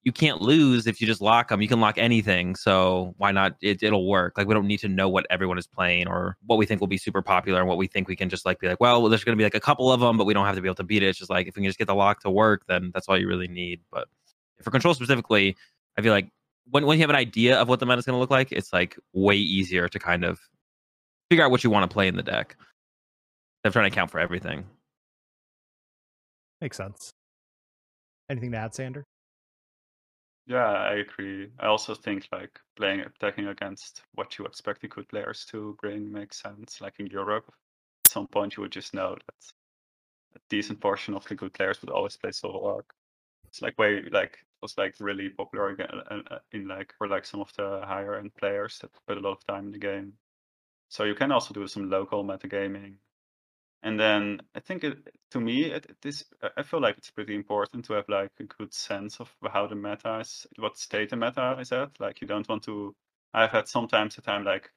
[0.02, 1.62] you can't lose if you just lock them.
[1.62, 3.56] You can lock anything, so why not?
[3.62, 4.36] It, it'll work.
[4.36, 6.86] Like we don't need to know what everyone is playing or what we think will
[6.86, 8.80] be super popular and what we think we can just like be like.
[8.80, 10.60] Well, there's going to be like a couple of them, but we don't have to
[10.60, 11.06] be able to beat it.
[11.06, 13.18] It's just like if we can just get the lock to work, then that's all
[13.18, 13.80] you really need.
[13.90, 14.06] But
[14.62, 15.56] for control specifically,
[15.96, 16.28] I feel like
[16.70, 18.52] when when you have an idea of what the meta is going to look like,
[18.52, 20.38] it's like way easier to kind of
[21.30, 22.56] figure out what you want to play in the deck.
[23.64, 24.66] Instead of trying to account for everything.
[26.60, 27.14] Makes sense.
[28.28, 29.04] Anything to add, Sander?
[30.46, 31.48] Yeah, I agree.
[31.58, 36.12] I also think like playing attacking against what you expect the good players to bring
[36.12, 36.82] makes sense.
[36.82, 37.46] Like in Europe,
[38.04, 39.52] at some point you would just know that
[40.36, 42.84] a decent portion of the good players would always play Zoroark.
[43.46, 47.08] It's like way like it was like really popular again uh, uh, in like for
[47.08, 49.78] like some of the higher end players that put a lot of time in the
[49.78, 50.12] game.
[50.90, 52.96] So you can also do some local metagaming
[53.84, 54.96] and then I think it,
[55.32, 56.24] to me, it, it is.
[56.56, 59.74] I feel like it's pretty important to have like a good sense of how the
[59.76, 62.00] meta is, what state the meta is at.
[62.00, 62.94] Like you don't want to.
[63.34, 64.70] I've had sometimes a time like,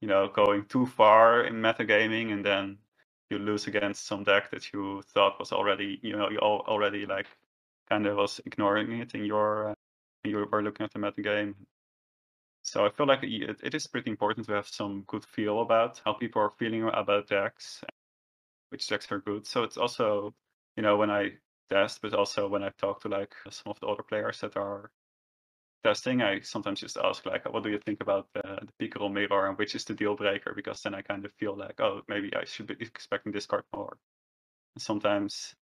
[0.00, 2.78] you know, going too far in metagaming, and then
[3.28, 7.26] you lose against some deck that you thought was already, you know, you already like
[7.90, 9.70] kind of was ignoring it in your.
[9.70, 9.74] Uh,
[10.24, 11.54] you were looking at the metagame.
[12.62, 16.00] So I feel like it, it is pretty important to have some good feel about
[16.04, 17.82] how people are feeling about decks
[18.70, 19.46] which decks are good.
[19.46, 20.34] So it's also,
[20.76, 21.32] you know, when I
[21.70, 24.90] test, but also when I talk to like some of the other players that are
[25.84, 29.48] testing, I sometimes just ask like, what do you think about the, the Pikarom mirror
[29.48, 30.52] and which is the deal breaker?
[30.54, 33.64] Because then I kind of feel like, oh, maybe I should be expecting this card
[33.74, 33.96] more.
[34.74, 35.54] And sometimes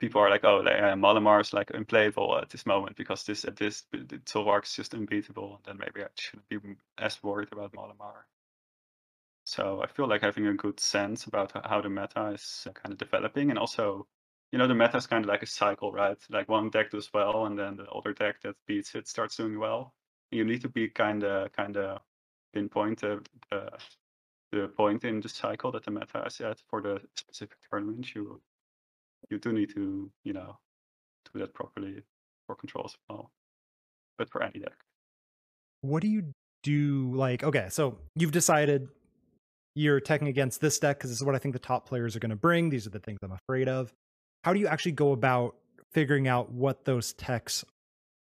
[0.00, 3.56] people are like, oh, uh, Malamar is like unplayable at this moment because this at
[3.56, 6.58] this Zoroark is just unbeatable, and then maybe I shouldn't be
[6.98, 8.24] as worried about Malamar.
[9.50, 12.92] So I feel like having a good sense about how the meta is uh, kind
[12.92, 14.06] of developing, and also,
[14.52, 16.16] you know, the meta is kind of like a cycle, right?
[16.30, 19.58] Like one deck does well, and then the other deck that beats it starts doing
[19.58, 19.92] well.
[20.30, 21.98] You need to be kind of kind of
[22.54, 23.70] pinpoint the, the
[24.52, 28.14] the point in the cycle that the meta is at for the specific tournament.
[28.14, 28.40] You
[29.30, 30.58] you do need to you know
[31.32, 32.04] do that properly
[32.46, 33.32] for control as well,
[34.16, 34.78] but for any deck.
[35.80, 37.12] What do you do?
[37.16, 38.88] Like, okay, so you've decided
[39.74, 42.20] you're attacking against this deck because this is what I think the top players are
[42.20, 42.70] going to bring.
[42.70, 43.92] These are the things I'm afraid of.
[44.44, 45.56] How do you actually go about
[45.92, 47.64] figuring out what those techs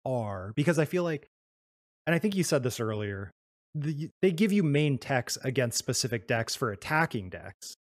[0.05, 0.53] are?
[0.55, 1.29] Because I feel like,
[2.07, 3.31] and I think you said this earlier,
[3.75, 7.75] the, they give you main techs against specific decks for attacking decks.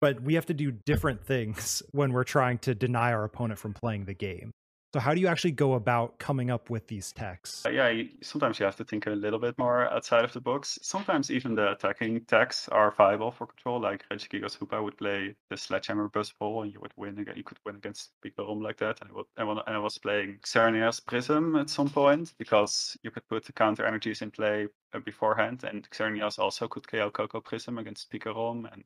[0.00, 3.74] But we have to do different things when we're trying to deny our opponent from
[3.74, 4.50] playing the game.
[4.92, 7.64] So how do you actually go about coming up with these techs?
[7.64, 10.40] Uh, yeah, you, sometimes you have to think a little bit more outside of the
[10.40, 10.80] box.
[10.82, 13.80] Sometimes even the attacking techs are viable for control.
[13.80, 17.24] Like Regigigas Hoopa would play the Sledgehammer Buzzwole, and you would win.
[17.36, 19.00] You could win against Pikarom like that.
[19.00, 23.28] And I, would, and I was playing Xerneas Prism at some point because you could
[23.28, 27.78] put the counter energies in play uh, beforehand, and Xerneas also could KO Coco Prism
[27.78, 28.84] against Pikarom, and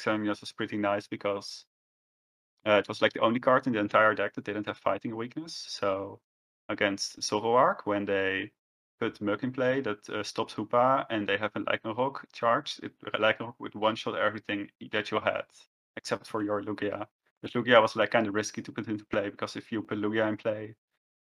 [0.00, 1.66] Xerneas was pretty nice because
[2.66, 5.14] uh, it was like the only card in the entire deck that didn't have fighting
[5.14, 5.64] weakness.
[5.68, 6.20] So
[6.68, 8.50] against Zoroark, when they
[8.98, 12.92] put Muk in play that uh, stops Hoopa and they have a Lycanroc charge, it,
[13.14, 15.44] Lycanroc would one shot everything that you had,
[15.96, 17.06] except for your Lugia.
[17.42, 19.98] But Lugia was like kind of risky to put into play because if you put
[19.98, 20.74] Lugia in play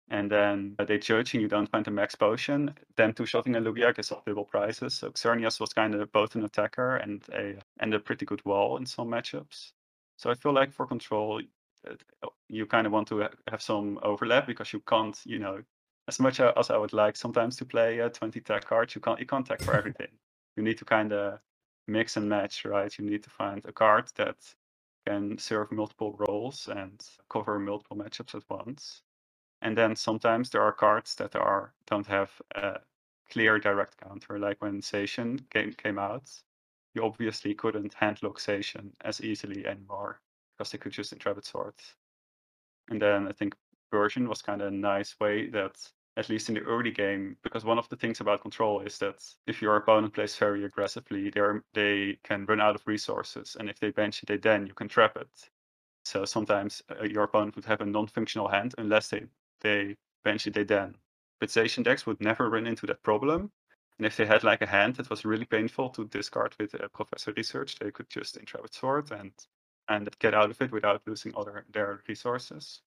[0.10, 3.56] and then uh, they judge and you don't find a max potion, then two shotting
[3.56, 4.96] a Lugia gets off double prizes.
[4.96, 8.78] So Xerneas was kind of both an attacker and a and a pretty good wall
[8.78, 9.74] in some matchups.
[10.19, 11.41] So I feel like for control,
[12.23, 15.63] oh, you kind of want to have some overlap because you can't, you know,
[16.10, 19.17] as much as I would like sometimes to play uh, 20 tech cards, you can't
[19.19, 20.10] you can't tech for everything.
[20.58, 21.39] you need to kind of
[21.88, 22.93] mix and match, right?
[22.99, 24.36] You need to find a card that
[25.08, 29.03] can serve multiple roles and cover multiple matchups at once.
[29.62, 32.82] And then sometimes there are cards that are don't have a
[33.32, 36.29] clear direct counter, like when Zacian came came out
[37.00, 40.20] you obviously couldn't handle Zacian as easily anymore
[40.58, 41.96] because they could just Intrepid Swords.
[42.90, 43.56] And then I think
[43.92, 45.78] Persian was kind of a nice way that,
[46.18, 49.24] at least in the early game, because one of the things about control is that
[49.48, 51.42] if your opponent plays very aggressively, they
[51.74, 54.90] they can run out of resources, and if they bench it, they then you can
[54.90, 55.50] trap it.
[56.04, 59.24] So sometimes uh, your opponent would have a non-functional hand unless they
[59.62, 60.96] they bench it, they then.
[61.40, 63.52] But Zacian decks would never run into that problem
[64.00, 66.88] and if they had like a hand that was really painful to discard with a
[66.88, 69.34] professor research, they could just Intrepid Sword and
[69.90, 72.82] and get out of it without losing other their resources.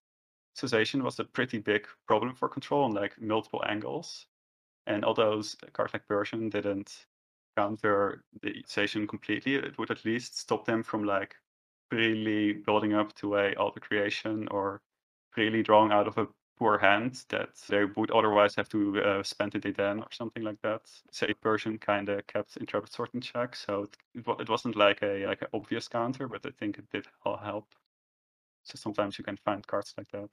[0.56, 4.26] Zacian was a pretty big problem for control on like multiple angles.
[4.86, 7.06] And although a card like Persian didn't
[7.56, 11.36] counter the Zacian completely, it would at least stop them from like
[11.90, 14.80] really building up to a alter creation or
[15.36, 16.26] really drawing out of a
[16.62, 20.62] poor hand that they would otherwise have to uh, spend it then or something like
[20.62, 20.82] that.
[21.10, 25.26] Say Persian kind of kept Intrepid Sword in check, so it, it wasn't like a
[25.26, 27.66] like an obvious counter, but I think it did help.
[28.62, 30.30] So sometimes you can find cards like that.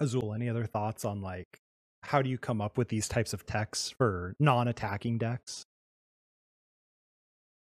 [0.00, 1.60] Azul, any other thoughts on like
[2.04, 5.66] how do you come up with these types of techs for non-attacking decks?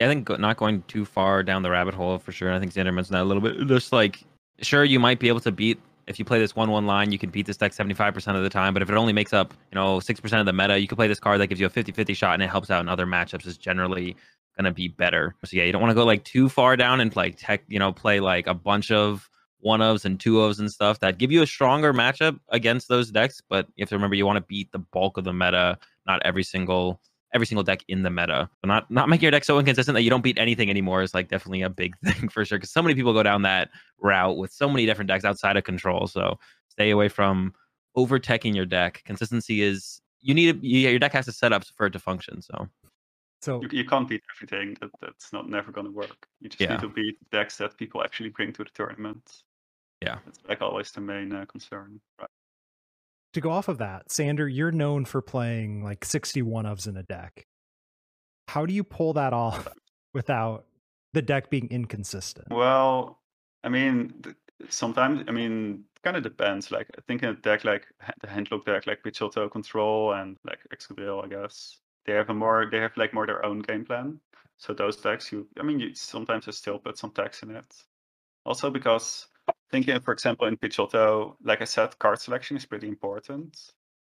[0.02, 2.54] I think not going too far down the rabbit hole for sure.
[2.54, 3.68] I think Sander mentioned that a little bit.
[3.68, 4.24] Just like,
[4.62, 7.20] sure, you might be able to beat if you play this one one line, you
[7.20, 8.74] can beat this deck 75% of the time.
[8.74, 11.08] But if it only makes up, you know, 6% of the meta, you can play
[11.08, 13.48] this card that gives you a 50-50 shot and it helps out in other matchups
[13.48, 14.16] is generally
[14.58, 15.36] gonna be better.
[15.46, 17.80] So yeah, you don't want to go like too far down and like tech, you
[17.80, 21.32] know, play like a bunch of one ofs and two ofs and stuff that give
[21.32, 23.42] you a stronger matchup against those decks.
[23.48, 26.22] But you have to remember you want to beat the bulk of the meta, not
[26.24, 27.02] every single
[27.34, 28.50] every single deck in the meta.
[28.62, 31.13] But not not making your deck so inconsistent that you don't beat anything anymore is
[31.13, 32.58] like definitely a big thing for sure.
[32.58, 33.69] Because so many people go down that
[34.00, 36.08] route with so many different decks outside of control.
[36.08, 37.54] So stay away from
[37.96, 39.02] over teching your deck.
[39.06, 42.41] Consistency is you need yeah, your deck has to set up for it to function.
[42.41, 42.67] So
[43.41, 44.78] So You, you can't beat everything.
[44.80, 46.28] That that's not never going to work.
[46.39, 46.72] You just Yeah.
[46.72, 49.43] need to beat decks that people actually bring to the tournament.
[50.02, 50.19] Yeah.
[50.26, 52.00] That's like always the main uh, concern.
[52.19, 52.30] Right.
[53.34, 57.04] To go off of that, Sander, you're known for playing like 61 ofs in a
[57.04, 57.46] deck.
[58.48, 59.67] How do you pull that off
[60.13, 60.65] without
[61.13, 62.48] the deck being inconsistent?
[62.50, 63.19] Well,
[63.63, 64.13] I mean,
[64.69, 66.72] sometimes I mean, kind of depends.
[66.72, 67.88] Like I think in a deck like
[68.22, 72.67] the handlock deck, like Pidgeotto Control and like Excadrill, I guess they have a more
[72.69, 74.19] they have like more their own game plan.
[74.58, 77.74] So those decks, you I mean, you sometimes you still put some text in it.
[78.46, 79.28] Also because
[79.74, 83.58] thinking, uh, for example, in Pidgeotto, like I said, card selection is pretty important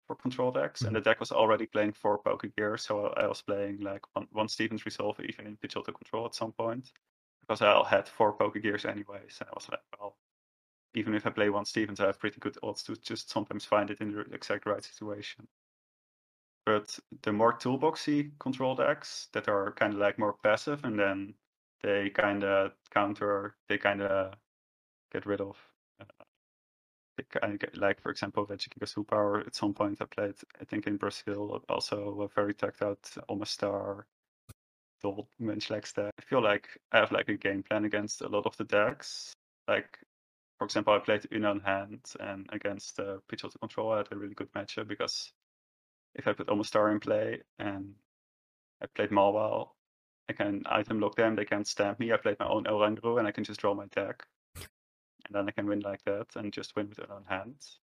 [0.05, 0.95] for control decks, and mm-hmm.
[0.95, 4.85] the deck was already playing four Pokegear, so I was playing like one, one Stevens
[4.85, 6.91] Resolve even in Pidgeotto Control at some point
[7.39, 10.17] because I had four Pokegears anyways, and I was like, well,
[10.93, 13.89] even if I play one Stevens, I have pretty good odds to just sometimes find
[13.89, 15.47] it in the exact right situation.
[16.65, 21.33] But the more toolboxy control decks that are kind of like more passive, and then
[21.81, 24.33] they kind of counter, they kind of
[25.11, 25.57] get rid of.
[25.99, 26.23] Uh,
[27.43, 29.41] of get, like, for example, Regigigas Power.
[29.41, 34.03] At some point, I played, I think, in Brazil, also a very tacked out Omastar,
[35.03, 36.13] Dolt, Munchlax deck.
[36.17, 39.33] I feel like I have like a game plan against a lot of the decks.
[39.67, 39.99] Like,
[40.57, 44.35] for example, I played Unknown Hand, and against uh, Pidgeotto Control, I had a really
[44.35, 45.31] good matchup because
[46.15, 47.95] if I put Omastar in play and
[48.81, 49.69] I played Malwal,
[50.29, 52.11] I can item lock them, they can't stamp me.
[52.11, 54.25] I played my own Oranguru and I can just draw my deck.
[55.31, 57.79] And then I can win like that and just win with own hands.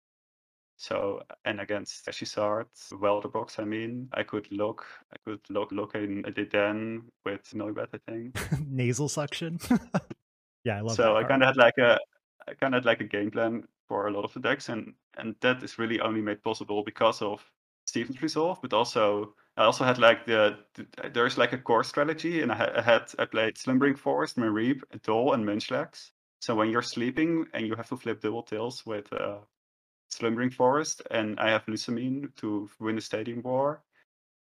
[0.77, 6.23] So and against Charizard, Welderbox, I mean, I could look I could look look in
[6.25, 8.39] a Den with Noibat, I think.
[8.67, 9.59] Nasal suction.
[10.63, 11.15] yeah, I love so that.
[11.15, 11.99] I kind of had like a
[12.47, 14.93] I kind of had like a game plan for a lot of the decks, and
[15.17, 17.43] and that is really only made possible because of
[17.85, 22.41] Steven's Resolve, but also I also had like the, the there's like a core strategy,
[22.41, 26.11] and I, I had I played Slumbering Forest, Mareep, Dole, and Munchlax.
[26.43, 29.37] So when you're sleeping and you have to flip double tails with uh,
[30.09, 33.81] Slumbering Forest, and I have Lusamine to win the Stadium War.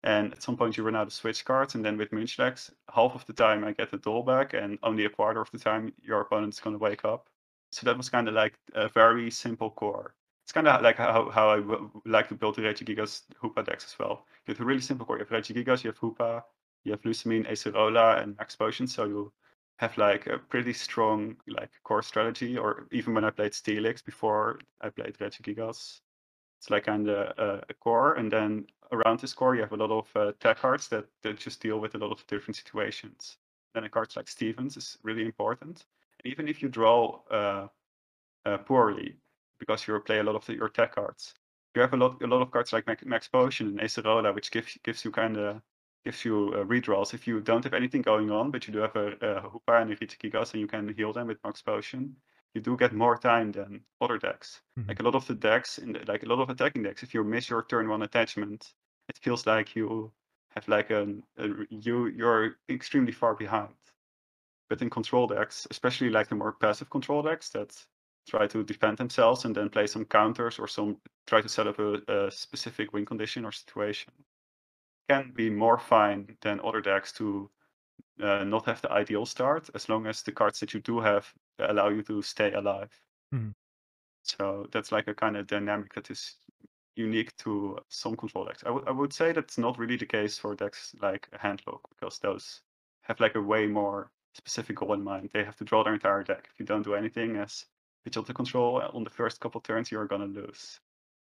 [0.03, 3.15] And at some point you run out of switch cards, and then with Munchlax, half
[3.15, 5.93] of the time I get the doll back, and only a quarter of the time
[6.03, 7.29] your opponent's gonna wake up.
[7.71, 10.15] So that was kind of like a very simple core.
[10.43, 13.85] It's kind of like how, how I w- like to build the Regigigas Hoopa decks
[13.85, 14.25] as well.
[14.45, 15.17] You have a really simple core.
[15.17, 16.43] You have Regigigas, you have Hoopa,
[16.83, 18.85] you have Lusamine, Acerola, and Max Potion.
[18.85, 19.31] So you
[19.77, 22.57] have like a pretty strong like core strategy.
[22.57, 25.99] Or even when I played Steelix before I played Regigigas,
[26.59, 28.13] it's like kind of a, core.
[28.13, 31.37] And then around this core, you have a lot of uh, tech cards that, that
[31.37, 33.37] just deal with a lot of different situations.
[33.73, 35.85] Then a cards like Stevens is really important.
[36.23, 37.67] And even if you draw uh,
[38.45, 39.17] uh, poorly,
[39.59, 41.33] because you play a lot of the, your tech cards,
[41.75, 44.49] you have a lot a lot of cards like Max, Max Potion and Acerola, which
[44.49, 45.61] gives gives you kind of
[46.05, 47.13] gives you uh, redraws.
[47.13, 49.91] If you don't have anything going on, but you do have a, a Hoopa and
[49.91, 52.15] a Regigigas, and you can heal them with Max Potion,
[52.53, 54.61] you do get more time than other decks.
[54.79, 54.87] Mhm.
[54.87, 57.13] Like a lot of the decks, in the, like a lot of attacking decks, if
[57.13, 58.73] you miss your turn one attachment,
[59.09, 60.13] it feels like you
[60.55, 63.75] have like an a, you you're extremely far behind.
[64.69, 67.85] But in control decks, especially like the more passive control decks that
[68.27, 71.79] try to defend themselves and then play some counters or some try to set up
[71.79, 74.13] a, a specific win condition or situation,
[75.09, 77.51] can be more fine than other decks to
[78.21, 81.33] uh, not have the ideal start as long as the cards that you do have
[81.59, 82.91] allow you to stay alive.
[83.31, 83.51] Mhm.
[84.23, 86.37] So that's like a kind of dynamic that is
[86.95, 88.63] unique to some control decks.
[88.65, 92.63] I would say that's not really the case for decks like Handlock because those
[93.03, 95.29] have like a way more specific goal in mind.
[95.31, 96.49] They have to draw their entire deck.
[96.51, 97.67] If you don't do anything as
[98.05, 100.81] Pidgeotto control on the first couple turns, you're gonna lose.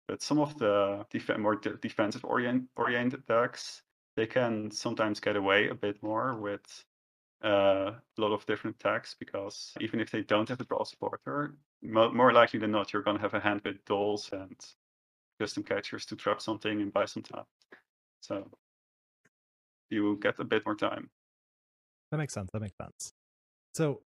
[0.09, 3.83] But some of the def- more de- defensive orient- oriented decks,
[4.15, 6.83] they can sometimes get away a bit more with
[7.43, 11.53] uh, a lot of different attacks because even if they don't have a draw supporter,
[11.83, 14.55] mo- more likely than not, you're going to have a hand with dolls and
[15.39, 17.45] custom catchers to trap something and buy some time.
[18.21, 18.49] So
[19.91, 21.11] you get a bit more time.
[22.09, 22.49] That makes sense.
[22.51, 23.13] That makes sense.
[23.75, 24.01] So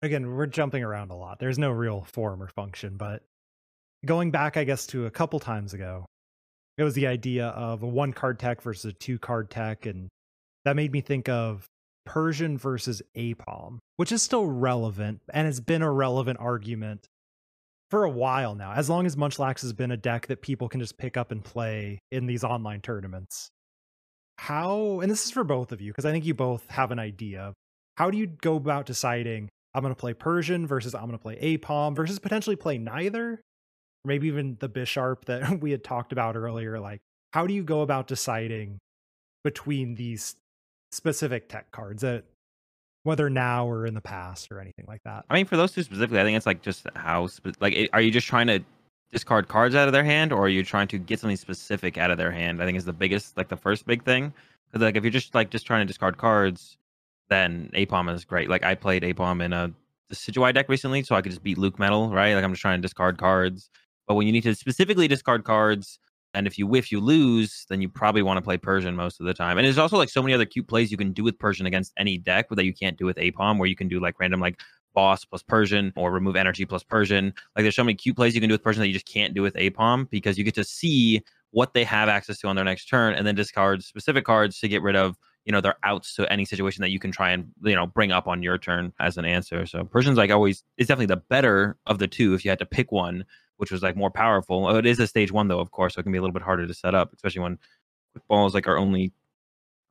[0.00, 1.40] again, we're jumping around a lot.
[1.40, 3.22] There's no real form or function, but
[4.04, 6.06] going back, I guess, to a couple times ago,
[6.76, 9.86] it was the idea of a one card tech versus a two card tech.
[9.86, 10.08] And
[10.64, 11.66] that made me think of
[12.04, 17.06] Persian versus Aipom, which is still relevant and has been a relevant argument
[17.90, 20.80] for a while now, as long as Munchlax has been a deck that people can
[20.80, 23.50] just pick up and play in these online tournaments.
[24.38, 26.98] How, and this is for both of you, because I think you both have an
[26.98, 27.52] idea.
[27.96, 31.18] How do you go about deciding I'm going to play Persian versus I'm going to
[31.18, 33.40] play Aipom versus potentially play neither?
[34.04, 36.78] Or maybe even the Bisharp that we had talked about earlier.
[36.78, 37.00] Like,
[37.32, 38.78] how do you go about deciding
[39.42, 40.36] between these
[40.90, 42.24] specific tech cards that
[43.04, 45.24] whether now or in the past or anything like that.
[45.30, 47.28] I mean, for those two specifically, I think it's like just how
[47.60, 48.60] like are you just trying to
[49.12, 52.10] discard cards out of their hand, or are you trying to get something specific out
[52.10, 52.60] of their hand?
[52.60, 54.32] I think is the biggest, like the first big thing.
[54.66, 56.78] Because like if you're just like just trying to discard cards,
[57.28, 58.48] then Aipom is great.
[58.48, 59.72] Like I played Aipom in a
[60.08, 62.34] the deck recently, so I could just beat LucMetal, right?
[62.34, 63.68] Like I'm just trying to discard cards.
[64.06, 65.98] But when you need to specifically discard cards,
[66.34, 69.26] and if you whiff, you lose, then you probably want to play Persian most of
[69.26, 69.56] the time.
[69.56, 71.92] And there's also like so many other cute plays you can do with Persian against
[71.96, 74.60] any deck that you can't do with Aipom, where you can do like random like
[74.94, 77.26] boss plus Persian or remove energy plus Persian.
[77.56, 79.34] Like there's so many cute plays you can do with Persian that you just can't
[79.34, 82.64] do with Aipom because you get to see what they have access to on their
[82.64, 86.14] next turn and then discard specific cards to get rid of you know their outs
[86.16, 88.92] to any situation that you can try and you know bring up on your turn
[88.98, 92.44] as an answer so persian's like always is definitely the better of the two if
[92.44, 93.24] you had to pick one
[93.58, 94.66] which was like more powerful.
[94.66, 96.34] Oh, it is a stage one though, of course, so it can be a little
[96.34, 97.58] bit harder to set up, especially when
[98.12, 99.12] Quick balls like our only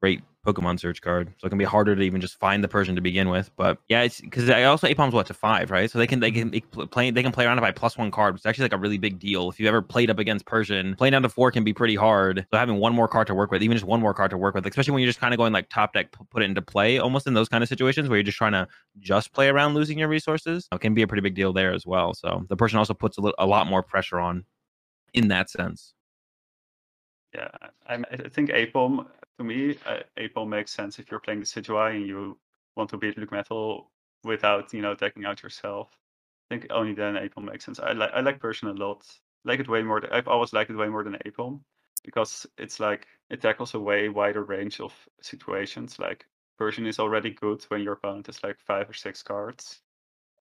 [0.03, 2.93] great Pokemon search card, so it can be harder to even just find the Persian
[2.97, 3.49] to begin with.
[3.55, 5.89] But yeah, it's because I also Aipom's what to five, right?
[5.89, 8.33] So they can they can they play they can play around by plus one card,
[8.33, 9.49] which is actually like a really big deal.
[9.49, 12.45] If you ever played up against Persian, playing down to four can be pretty hard.
[12.51, 14.55] So having one more card to work with, even just one more card to work
[14.55, 16.97] with, especially when you're just kind of going like top deck, put it into play,
[16.97, 18.67] almost in those kind of situations where you're just trying to
[18.99, 21.85] just play around losing your resources, it can be a pretty big deal there as
[21.85, 22.13] well.
[22.13, 24.43] So the Persian also puts a, a lot more pressure on
[25.13, 25.93] in that sense.
[27.33, 27.47] Yeah,
[27.87, 29.07] I, I think Aipom
[29.37, 32.37] to me, uh, Aipom makes sense if you're playing the Decidueye and you
[32.75, 33.85] want to beat LucMetal
[34.23, 35.89] without, you know, decking out yourself.
[36.49, 37.79] I think only then Aipom makes sense.
[37.79, 39.05] I like I like Persian a lot.
[39.45, 40.01] Like it way more.
[40.13, 41.61] I've always liked it way more than Aipom
[42.03, 45.99] because it's like it tackles a way wider range of situations.
[45.99, 46.25] Like
[46.57, 49.81] Persian is already good when your opponent has like five or six cards,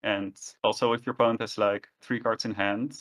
[0.02, 0.34] and
[0.64, 2.98] also if your opponent has like three cards in hand,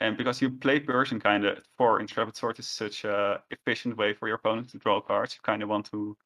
[0.00, 4.14] and because you play Persian kind of for Intrepid Sword is such a efficient way
[4.14, 6.16] for your opponent to draw cards, you kind of want to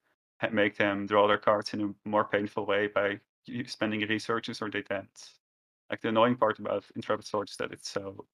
[0.53, 3.21] make them draw their cards in a more painful way by
[3.67, 5.33] spending resources or they dent.
[5.91, 8.27] Like the annoying part about Intrepid Sword is that it's so,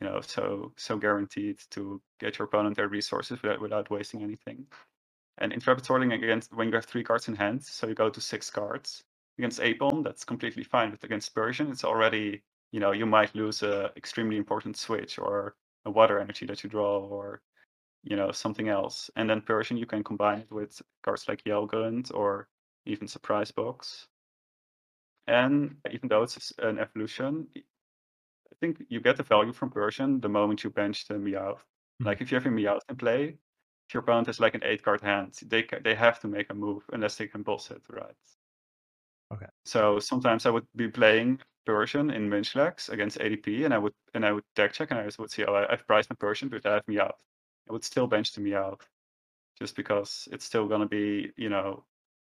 [0.00, 4.66] you know, so so guaranteed to get your opponent their resources without without wasting anything.
[5.38, 8.20] And Intrepid Sorting against when you have three cards in hand, so you go to
[8.20, 9.04] six cards.
[9.38, 12.42] Against Aipom, that's completely fine, but against Persian, it's already
[12.72, 15.54] you know you might lose a extremely important switch or
[15.84, 17.42] a water energy that you draw or
[18.02, 19.10] you know something else.
[19.16, 22.48] And then persian you can combine it with cards like yellgrunt or
[22.86, 24.08] even surprise box.
[25.28, 27.46] And even though it's an evolution
[28.52, 32.06] i think you get the value from persian the moment you bench the meowth mm-hmm.
[32.06, 33.36] like if you have a meowth in play
[33.88, 36.54] if your opponent has like an eight card hand they they have to make a
[36.54, 38.14] move unless they can boss it right
[39.32, 43.94] okay so sometimes i would be playing Persian in Munchlax against ADP, and I would
[44.14, 46.48] and I would deck check, and I would see, oh, I, have priced my Persian,
[46.48, 47.20] but I have Meowth.
[47.68, 48.82] I would still bench the Meowth,
[49.58, 51.84] just because it's still gonna be, you know,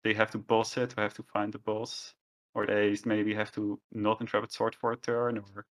[0.03, 2.15] they have to boss it, or have to find the boss,
[2.55, 5.65] or they maybe have to not Intrepid Sword for a turn, or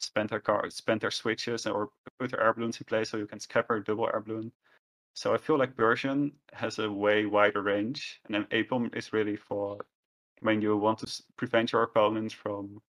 [0.00, 3.26] spend their cards, spend their switches, or put their air balloons in place so you
[3.26, 4.52] can scupper double air balloon.
[5.14, 9.36] So I feel like Persian has a way wider range, and then Aipom is really
[9.36, 9.78] for
[10.40, 12.80] when you want to prevent your opponent from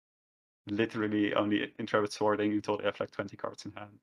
[0.67, 3.99] literally only intrepid sorting until they have like 20 cards in hand.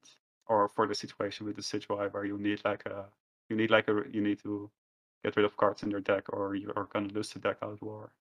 [0.48, 3.06] Or for the situation with the Decidueye where you need like a
[3.48, 4.70] you need like a you need to
[5.24, 7.82] get rid of cards in your deck or you're gonna lose the deck out of
[7.82, 8.12] war.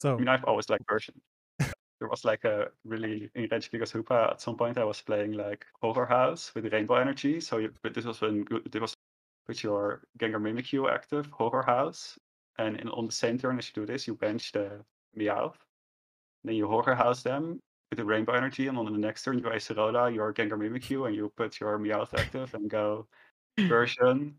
[0.00, 1.20] So I mean I've always liked Persian.
[1.58, 5.66] there was like a really in Regigigas Hoopa at some point I was playing like
[5.82, 7.40] Horror House with Rainbow Energy.
[7.40, 8.94] So you, but this was when this was
[9.48, 11.62] with your Gengar Mimikyu active, Horror
[12.58, 14.84] And on the same turn as you do this, you bench the
[15.16, 15.54] Meowth
[16.44, 19.44] then you Horror House them with the Rainbow Energy, and on the next turn you
[19.44, 23.06] Acerola, your Gengar Mimikyu, and you put your Meowth active and go
[23.68, 24.34] Persian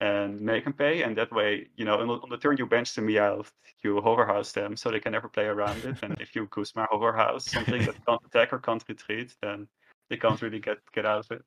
[0.00, 1.02] and make them pay.
[1.02, 3.50] And that way, you know, on the, turn you bench the Meowth,
[3.82, 5.96] you Horror House them so they can never play around it.
[6.02, 9.66] and if you Guzma Horror House something that can't attack or can't retreat, then
[10.10, 11.44] they can't really get get out of it.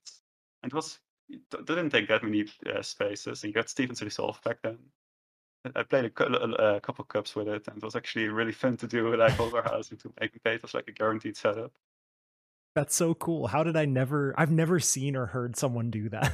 [0.63, 0.99] And it was
[1.29, 4.77] it didn't take that many uh, spaces, and you got Steven's Resolve back then.
[5.75, 8.77] I played a, a, a couple cups with it, and it was actually really fun
[8.77, 11.71] to do like older housing to make it was like a guaranteed setup.
[12.73, 13.47] That's so cool.
[13.47, 14.33] How did I never?
[14.37, 16.31] I've never seen or heard someone do that.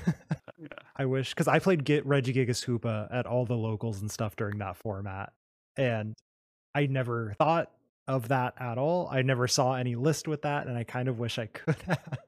[0.57, 0.67] Yeah.
[0.97, 4.57] I wish because I played Get Regigigas Hoopa at all the locals and stuff during
[4.59, 5.33] that format,
[5.75, 6.15] and
[6.73, 7.71] I never thought
[8.07, 9.07] of that at all.
[9.11, 12.19] I never saw any list with that, and I kind of wish I could have.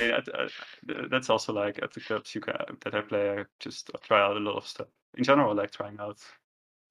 [0.00, 0.52] Yeah, th-
[0.88, 3.38] th- that's also like at the clubs you can that I play.
[3.38, 4.88] I just try out a lot of stuff.
[5.16, 6.20] In general, like trying out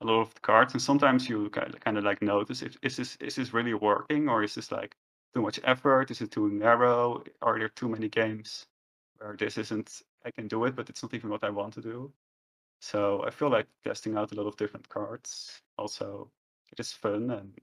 [0.01, 2.77] a lot of the cards, and sometimes you kind of, kind of like notice if
[2.81, 4.95] is this is this really working or is this like
[5.33, 6.11] too much effort?
[6.11, 7.23] Is it too narrow?
[7.41, 8.67] Are there too many games
[9.17, 10.01] where this isn't?
[10.25, 12.11] I can do it, but it's not even what I want to do.
[12.81, 15.61] So I feel like testing out a lot of different cards.
[15.77, 16.31] Also,
[16.71, 17.53] it is fun, and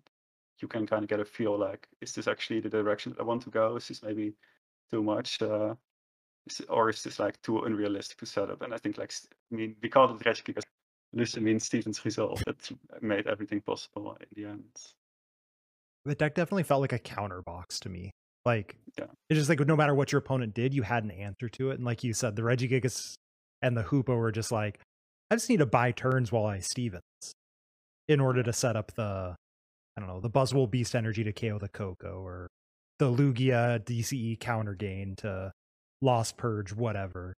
[0.61, 3.25] you can kind of get a feel like, is this actually the direction that I
[3.25, 3.77] want to go?
[3.77, 4.35] Is this maybe
[4.91, 5.43] too much?
[5.43, 5.75] Uh,
[6.69, 8.63] or is this like too unrealistic to set up?
[8.63, 9.13] And I think like
[9.53, 10.65] I mean we called it Reggie because
[11.13, 12.71] Lucy means Steven's resolve that
[13.03, 14.65] made everything possible in the end.
[16.05, 18.11] the deck definitely felt like a counter box to me.
[18.45, 19.07] Like Yeah.
[19.31, 21.75] it's just like no matter what your opponent did, you had an answer to it.
[21.75, 23.15] And like you said, the Regigigas
[23.61, 24.81] and the Hoopa were just like,
[25.31, 27.03] I just need to buy turns while I Stevens
[28.09, 29.37] in order to set up the
[29.97, 32.49] I don't know, the Buzzwole Beast energy to KO the Koko or
[32.99, 35.53] the Lugia DCE counter gain to
[36.03, 37.33] Lost Purge, whatever.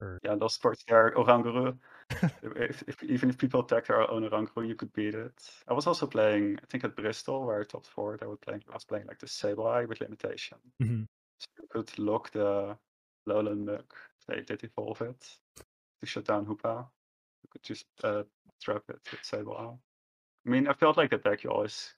[0.00, 1.78] Or Yeah, those sports there, Oranguru.
[2.42, 5.32] if, if even if people attack their own Oranguru, you could beat it.
[5.68, 8.62] I was also playing, I think at Bristol where I topped fourth, I was playing
[8.70, 10.58] I was playing like the Sableye with limitation.
[10.82, 11.06] Mhm.
[11.38, 12.76] So you could lock the
[13.26, 13.94] Lowland Mug.
[14.26, 15.20] They did evolve it
[16.00, 16.86] to shut down Hoopa.
[17.42, 18.24] You could just uh,
[18.60, 19.78] trap it with Sableye.
[20.46, 21.94] I mean, I felt like that deck you always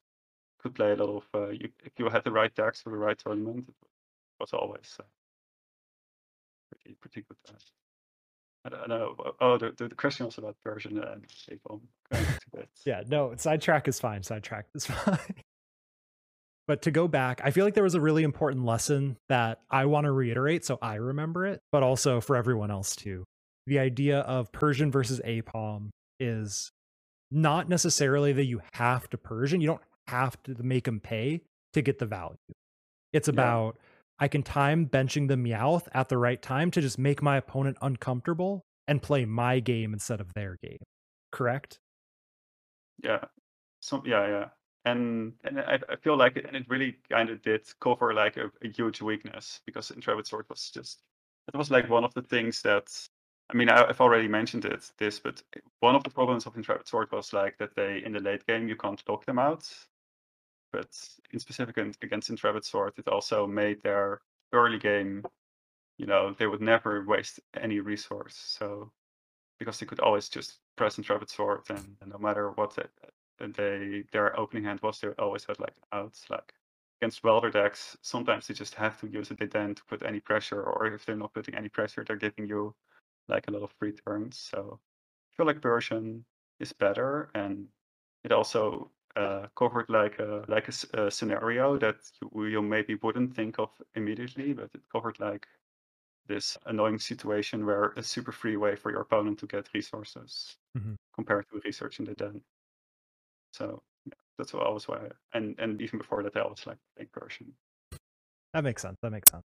[0.61, 1.29] could play a lot of.
[1.35, 3.75] Uh, you, if you had the right decks for the right tournament, it
[4.41, 5.05] was always uh,
[6.95, 7.55] pretty pretty good.
[7.55, 7.59] Uh,
[8.65, 9.15] I don't know.
[9.41, 11.81] Oh, the, the, the question was about Persian and Napalm.
[12.11, 12.69] Going back to that.
[12.85, 14.23] Yeah, no, sidetrack is fine.
[14.23, 15.19] Sidetrack is fine.
[16.67, 19.87] but to go back, I feel like there was a really important lesson that I
[19.87, 23.25] want to reiterate so I remember it, but also for everyone else too.
[23.67, 26.71] The idea of Persian versus Aipom is
[27.31, 29.61] not necessarily that you have to Persian.
[29.61, 31.43] You don't have to make them pay
[31.75, 32.37] to get the value.
[33.13, 33.35] It's Yeah.
[34.19, 37.77] I can time benching the Meowth at the right time to just make my opponent
[37.81, 40.79] uncomfortable and play my game instead of their game.
[41.31, 41.79] Correct?
[43.03, 43.25] Yeah.
[43.81, 44.49] So yeah, yeah.
[44.85, 48.37] And and I, I feel like it, and it really kind of did cover like
[48.37, 51.03] a, a huge weakness because Intrepid Sword was just
[51.53, 52.89] it was like one of the things that
[53.51, 55.43] I mean I, I've already mentioned it this, but
[55.81, 58.69] one of the problems of Intrepid Sword was like that they in the late game
[58.69, 59.69] you can't lock them out.
[60.73, 60.89] But
[61.33, 64.21] in specific against Intrepid Sword, it also made their
[64.53, 65.25] early game,
[65.97, 68.35] you know, they would never waste any resource.
[68.37, 68.93] So
[69.59, 74.05] because they could always just press Intrepid Sword and, and no matter what they, they
[74.13, 76.19] their opening hand was, they always had like an out.
[76.29, 76.53] Like
[77.01, 80.63] against welder decks, sometimes they just have to use it then to put any pressure,
[80.63, 82.75] or if they're not putting any pressure, they're giving you
[83.29, 84.39] like a lot of free turns.
[84.39, 86.25] So I feel like Persian
[86.61, 87.69] is better, and
[88.25, 88.91] it also
[89.57, 94.53] covered like a like a, a scenario that you, you maybe wouldn't think of immediately,
[94.53, 95.47] but it covered like
[96.27, 100.97] this annoying situation where a super free way for your opponent to get resources Mhm.
[101.15, 102.43] compared to researching the den.
[103.53, 106.79] So yeah, that's what I was why, and and even before that, I was like
[107.13, 107.55] Persian.
[108.55, 108.97] That makes sense.
[109.03, 109.45] That makes sense.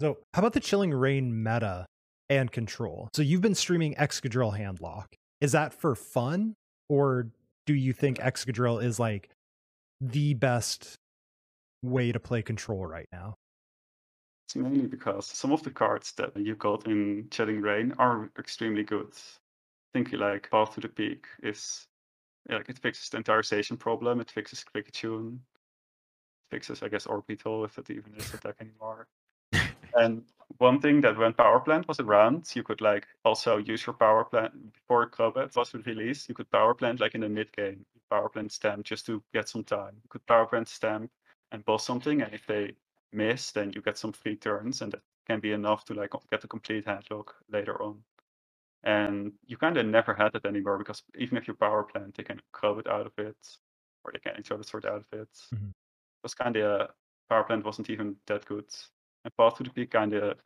[0.00, 1.86] So, how about the Chilling Reign meta
[2.28, 3.08] and control?
[3.14, 5.06] So, you've been streaming Excadrill Handlock.
[5.40, 6.54] Is that for fun,
[6.88, 7.30] or
[7.68, 9.28] do you think Excadrill is like
[10.00, 10.96] the best
[11.82, 13.34] way to play control right now?
[14.46, 18.84] It's mainly because some of the cards that you got in Chilling Reign are extremely
[18.84, 19.12] good.
[19.12, 21.86] I think like Path to the Peak is
[22.48, 25.38] like it fixes the entire station problem, it fixes Quick Tune,
[26.50, 29.08] fixes I guess Orbital if it even is a deck anymore.
[29.98, 30.24] And
[30.58, 34.24] one thing that when Power Plant was around, you could like also use your Power
[34.24, 36.28] Plant before Crobat was released.
[36.28, 39.48] You could Power Plant like in the mid game, Power Plant Stamp just to get
[39.48, 39.94] some time.
[40.02, 41.10] You could Power Plant Stamp
[41.52, 42.74] and boss something, and if they
[43.12, 46.44] miss, then you get some free turns, and that can be enough to like get
[46.44, 48.02] a complete handlock later on.
[48.84, 52.22] And you kind of never had it anymore because even if you power plant, they
[52.22, 53.36] can crowd it out of it,
[54.04, 55.28] or they can intro sort out of it.
[55.52, 55.70] Mhm.
[55.70, 56.90] It was kind of
[57.28, 58.72] power plant wasn't even that good.
[59.24, 60.38] And path to the peak kind of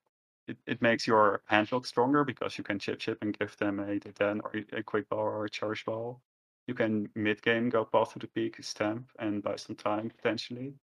[0.48, 3.98] it, it makes your handlock stronger because you can chip chip and give them a
[3.98, 6.20] D10 or a- quick ball or a charge ball.
[6.66, 10.74] You can mid game go path to the peak, stamp, and buy some time potentially.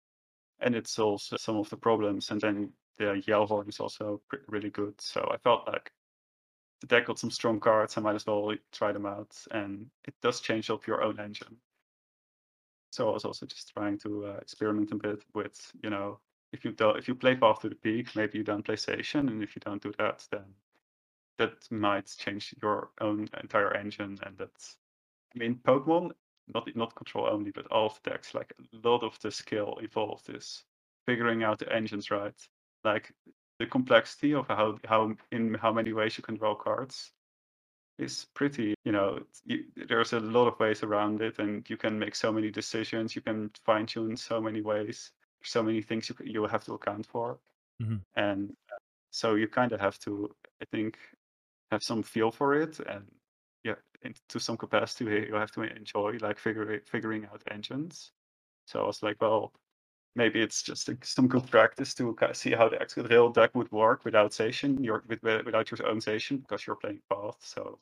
[0.61, 2.30] And it solves some of the problems.
[2.30, 5.01] And then the yell horn is also really good.
[5.01, 5.93] So I felt like
[6.80, 7.97] the deck got some strong cards.
[7.97, 11.59] I might as well try them out, and it does change up your own engine.
[12.91, 16.20] So I was also just trying to uh, experiment a bit with, you know,
[16.53, 19.29] if you do, if you play Path to the Peak, maybe you don't play Station,
[19.29, 20.45] and if you don't do that, then
[21.39, 24.77] that might change your own entire engine, and that's.
[25.35, 26.13] I mean, Pokemon,
[26.53, 30.65] not not control only, but all decks, like a lot of the skill involved is
[31.07, 32.41] figuring out the engines right.
[32.85, 33.13] Like
[33.59, 37.13] the complexity of how how in how many ways you can draw cards
[37.99, 41.99] is pretty you know you, there's a lot of ways around it and you can
[41.99, 45.11] make so many decisions you can fine tune so many ways
[45.43, 47.39] so many things you you have to account for
[47.82, 48.03] Mhm.
[48.16, 48.78] and uh,
[49.11, 50.99] so you kind of have to i think
[51.70, 53.05] have some feel for it and
[53.64, 58.12] yeah in, to some capacity you have to enjoy like figuring figuring out engines
[58.66, 59.53] so i was like well
[60.18, 63.55] maybe it's just like some good practice to kind of see how the real deck
[63.55, 67.36] would work without Zacian, your with, without your own Zacian, because you're playing Path.
[67.41, 67.78] So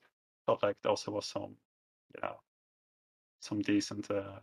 [0.46, 1.57] felt like it also was some,
[2.14, 2.36] you know,
[3.40, 4.40] some decent uh,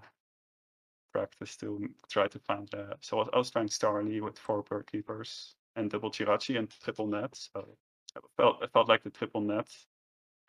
[1.14, 2.74] practice to try to find.
[2.74, 7.08] Uh, so I was trying Starly with four bird keepers and double Jirachi and triple
[7.08, 7.36] net.
[7.36, 7.68] So
[8.16, 9.70] I felt I felt like the triple net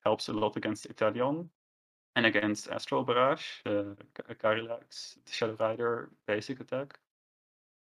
[0.05, 1.49] helps a lot against Inteleon
[2.17, 3.95] and against Astral Barrage, uh,
[4.43, 6.99] Calyrex, Shadow Rider basic attack.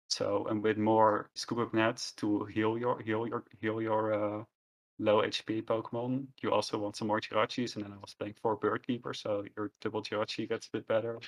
[0.09, 4.45] So and with more scoop up nets to heal your heal your heal your uh,
[4.99, 7.77] low HP Pokemon, you also want some more Jirachis.
[7.77, 10.87] And then I was playing four Bird Keeper, so your double Jirachi gets a bit
[10.87, 11.19] better.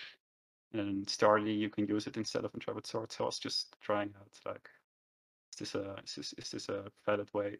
[0.72, 3.10] And Starly, you can use it instead of Intrepid Sword.
[3.12, 4.68] So I was just trying out like,
[5.54, 7.56] is this a is this, is this a valid way?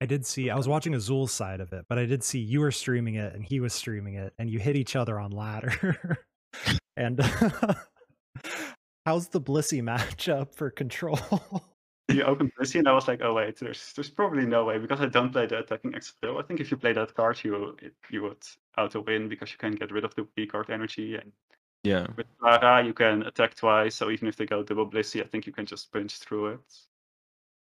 [0.00, 0.50] I did see.
[0.50, 3.34] I was watching Azul's side of it, but I did see you were streaming it
[3.34, 6.18] and he was streaming it, and you hit each other on ladder.
[6.96, 7.20] and
[9.06, 11.18] how's the Blissey matchup for control?
[12.08, 15.00] you opened Blissey, and I was like, oh wait, there's there's probably no way because
[15.00, 16.36] I don't play the attacking extra.
[16.36, 18.44] I think if you play that card, you it, you would
[18.76, 21.32] auto win because you can get rid of the B card energy, and
[21.84, 22.06] Yeah.
[22.16, 23.94] with Clara you can attack twice.
[23.94, 26.74] So even if they go double Blissey, I think you can just punch through it.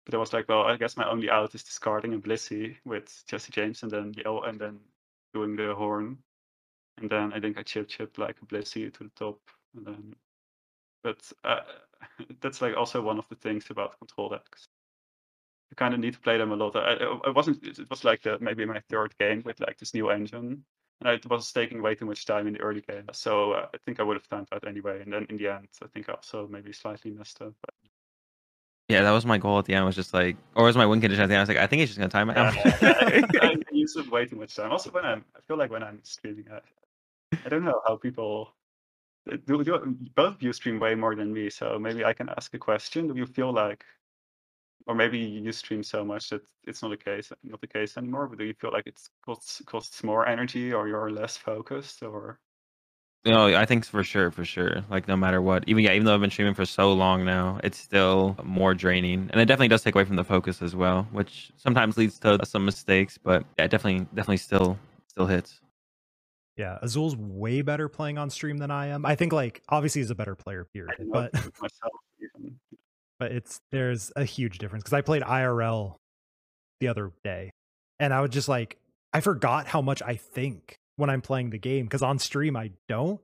[0.06, 3.24] But I was like, well, I guess my only out is discarding a Blissey with
[3.28, 4.80] Jesse James, and then yell, and then
[5.34, 6.18] doing the horn,
[6.98, 9.42] and then I think I chip chipped like a Blissey to the top,
[9.76, 10.16] and then.
[11.04, 11.60] But uh,
[12.42, 14.64] that's like also one of the things about control decks.
[15.72, 16.78] You kind of need to play them a lot.
[16.78, 17.62] I, I I wasn't.
[17.62, 20.64] It it was like the, maybe my third game with like this new engine,
[21.02, 23.04] and it was taking way too much time in the early game.
[23.12, 25.02] So uh, I think I would have timed out anyway.
[25.02, 27.54] And then in the end, I think I also maybe slightly messed up.
[27.62, 27.74] But
[28.90, 29.86] Yeah, that was my goal at the end.
[29.86, 31.40] Was just like, or was my win condition at the end?
[31.40, 32.56] I was like, I think he's just gonna time it out.
[32.56, 34.72] yeah, I, I use way too much time.
[34.72, 36.60] Also, when I'm, I feel like when I'm streaming, I,
[37.46, 38.54] I don't know how people.
[39.46, 41.50] Do, do both of you stream way more than me?
[41.50, 43.10] So maybe I can ask a question.
[43.10, 43.84] Do you feel like,
[44.88, 48.28] or maybe you stream so much that it's not the case, not the case anymore?
[48.28, 52.40] But do you feel like it costs costs more energy, or you're less focused, or
[53.26, 54.84] No, I think for sure, for sure.
[54.90, 57.60] Like no matter what, even yeah, even though I've been streaming for so long now,
[57.64, 61.08] it's still more draining, and it definitely does take away from the focus as well,
[61.12, 63.18] which sometimes leads to some mistakes.
[63.18, 65.60] But yeah, it definitely, definitely still, still hits.
[66.56, 69.06] yeah, Azul's way better playing on stream than I am.
[69.06, 70.96] I think like obviously he's a better player, period.
[70.98, 72.60] don't know But myself even.
[73.20, 75.96] But it's there's a huge difference because I played IRL
[76.80, 77.52] the other day,
[78.00, 78.78] and I was just like,
[79.14, 82.72] I forgot how much I think when I'm playing the game because on stream I
[82.88, 83.20] don't.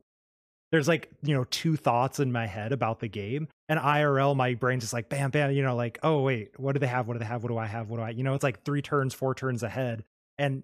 [0.72, 4.56] There's like you know two thoughts in my head about the game, and IRL my
[4.56, 7.08] brain's just like bam bam, you know like oh wait, what do they have?
[7.08, 7.44] What do they have?
[7.44, 7.90] What do I have?
[7.90, 8.10] What do I?
[8.10, 10.04] You know, it's like three turns, four turns ahead,
[10.40, 10.64] and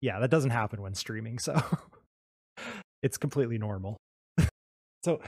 [0.00, 1.60] yeah, that doesn't happen when streaming, so
[3.02, 3.96] it's completely normal.
[5.04, 5.20] so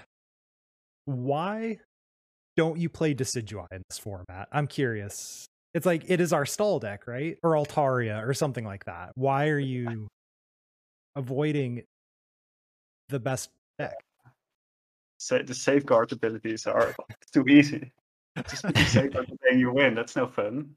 [1.07, 1.79] why
[2.59, 4.48] don't you play Decidueye in this format?
[4.50, 5.46] I'm curious.
[5.74, 7.38] It's like it is our stall deck, right?
[7.44, 9.12] Or Altaria or something like that.
[9.14, 10.09] Why are you
[11.14, 11.84] avoiding
[13.11, 13.94] the best deck?
[15.18, 16.96] Sa- the safeguard abilities are
[17.32, 17.92] too easy.
[18.50, 19.94] Just because you safeguard the game, you win.
[19.94, 20.74] That's no fun.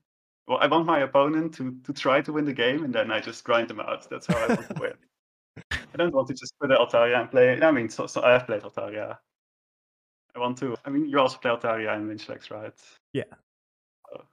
[0.47, 3.21] Well, I want my opponent to to try to win the game, and then I
[3.21, 4.07] just grind them out.
[4.07, 4.93] That's how I want to win.
[5.71, 7.59] I don't want to just put Altaria and play.
[7.59, 9.17] I mean, so, so I have played Altaria.
[10.35, 10.75] I want to.
[10.85, 12.73] I mean, you also play Altaria and Winchlex, right?
[13.13, 13.23] Yeah.
[14.13, 14.23] Uh,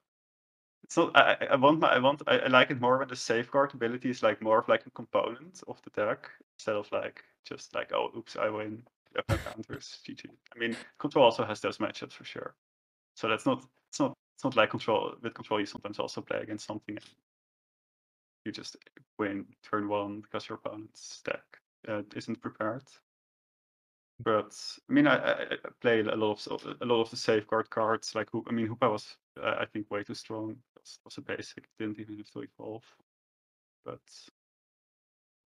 [0.84, 1.16] it's not.
[1.16, 1.88] I, I- I want my.
[1.88, 2.22] I want.
[2.26, 4.90] I, I like it more when the safeguard ability is like more of like a
[4.90, 8.82] component of the deck instead of like just like oh oops I win.
[9.30, 9.98] Have counters.
[10.08, 10.26] GG.
[10.54, 12.54] I mean, control also has those matchups for sure.
[13.16, 13.64] So that's not.
[13.88, 14.16] It's not.
[14.36, 15.14] It's not like control.
[15.22, 16.96] With control, you sometimes also play against something.
[16.96, 17.04] And
[18.44, 18.76] you just
[19.18, 21.42] win turn one because your opponent's deck
[21.88, 22.84] uh, isn't prepared.
[24.20, 24.56] But
[24.90, 28.14] I mean, I, I, a lot of a lot of the safeguard cards.
[28.14, 30.56] Like, I mean, Hoopa was uh, I think way too strong.
[30.76, 31.68] Was, was a basic.
[31.78, 32.84] Didn't even have to evolve.
[33.84, 34.00] but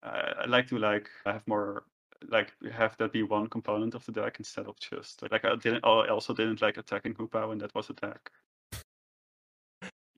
[0.04, 1.84] I, I like to like have more
[2.30, 5.84] like have that be one component of the deck instead of just like I didn't.
[5.86, 8.32] I also didn't like attacking Hoopa when that was a deck.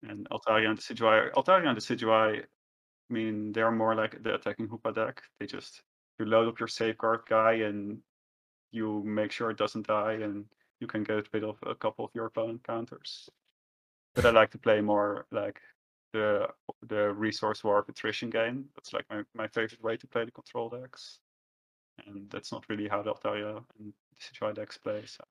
[0.04, 4.94] And Altaria and Decidueye, Altaria and Decidueye, I mean, they're more like the attacking Hoopa
[4.96, 5.22] deck.
[5.40, 5.84] They just
[6.20, 8.00] you load up your safeguard guy and
[8.72, 10.46] you make sure it doesn't die, and
[10.80, 13.30] you can get rid of a couple of your opponent counters.
[14.16, 15.62] But I like to play more like
[16.14, 16.48] the
[16.88, 18.66] the resource war attrition game.
[18.76, 21.20] That's like my, my favorite way to play the control decks.
[22.06, 25.04] And that's not really how Altaria and Decidueye decks play.
[25.06, 25.24] So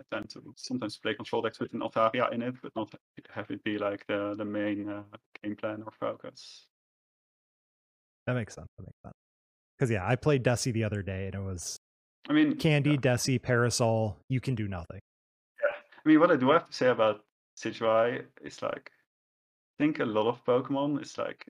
[0.00, 2.94] I tend to sometimes play control decks with an Altaria in it, but not
[3.30, 5.02] have it be like the the main uh,
[5.42, 6.66] game plan or focus.
[8.26, 8.68] That makes sense.
[8.78, 9.14] That makes sense.
[9.78, 11.78] Because yeah, I played Desi the other day, and it was
[12.28, 12.96] I mean, Candy, yeah.
[12.96, 14.16] Desi, Parasol.
[14.28, 15.00] You can do nothing.
[15.62, 15.76] Yeah.
[16.04, 17.24] I mean, what I do have to say about
[17.58, 18.90] Decidueye is like,
[19.78, 21.46] I think a lot of Pokemon is like,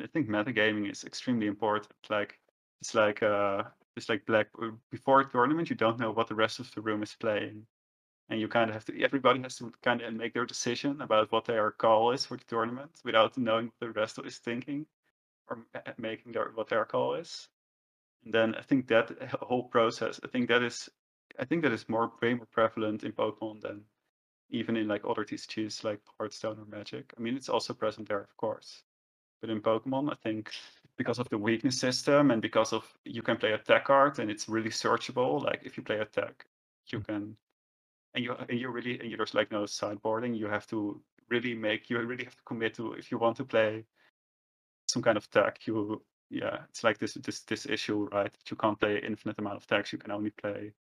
[0.00, 1.88] I think metagaming is extremely important.
[2.10, 2.38] Like,
[2.80, 3.62] it's like, uh,
[3.96, 4.48] it's like black
[4.90, 7.66] before a tournament, you don't know what the rest of the room is playing,
[8.28, 9.02] and you kind of have to.
[9.02, 12.44] Everybody has to kind of make their decision about what their call is for the
[12.44, 14.86] tournament without knowing what the rest of is thinking,
[15.48, 15.58] or
[15.98, 17.48] making their what their call is.
[18.24, 19.10] And then I think that
[19.40, 20.88] whole process, I think that is,
[21.38, 23.82] I think that is more way more prevalent in Pokemon than
[24.50, 27.12] even in like other TCGs like Hearthstone or Magic.
[27.16, 28.82] I mean, it's also present there, of course.
[29.40, 30.52] But in Pokemon, I think
[30.96, 34.30] because of the weakness system and because of you can play a tech card and
[34.30, 35.42] it's really searchable.
[35.42, 36.44] Like if you play a tech,
[36.88, 37.06] you mm.
[37.06, 37.36] can,
[38.14, 40.36] and you and you really and you, there's like no sideboarding.
[40.36, 43.44] You have to really make you really have to commit to if you want to
[43.44, 43.84] play
[44.86, 45.66] some kind of tech.
[45.66, 46.02] You
[46.32, 48.32] yeah, it's like this this this issue, right?
[48.50, 49.92] You can't play infinite amount of decks.
[49.92, 50.72] You can only play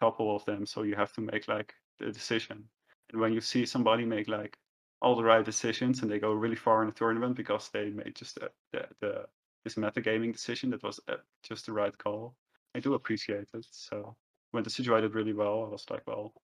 [0.00, 0.66] a couple of them.
[0.66, 2.64] So you have to make like the decision.
[3.10, 4.58] And when you see somebody make like
[5.00, 8.16] all the right decisions and they go really far in the tournament because they made
[8.16, 9.24] just the, the, the
[9.64, 12.34] this metagaming decision that was uh, just the right call,
[12.74, 13.66] I do appreciate it.
[13.70, 14.14] So
[14.50, 16.34] when the did really well, I was like, well,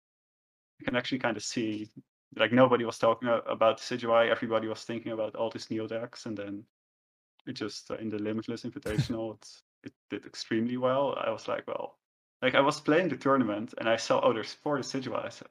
[0.79, 1.91] you can actually kind of see
[2.37, 4.31] like nobody was talking about Decidueye.
[4.31, 6.65] Everybody was thinking about all these neo decks, and then
[7.53, 11.15] just uh, in the Limitless Invitational, it's, it did extremely well.
[11.19, 11.99] I was like, well,
[12.43, 15.43] like I was playing the tournament and I saw oh, there's four Decidueyes,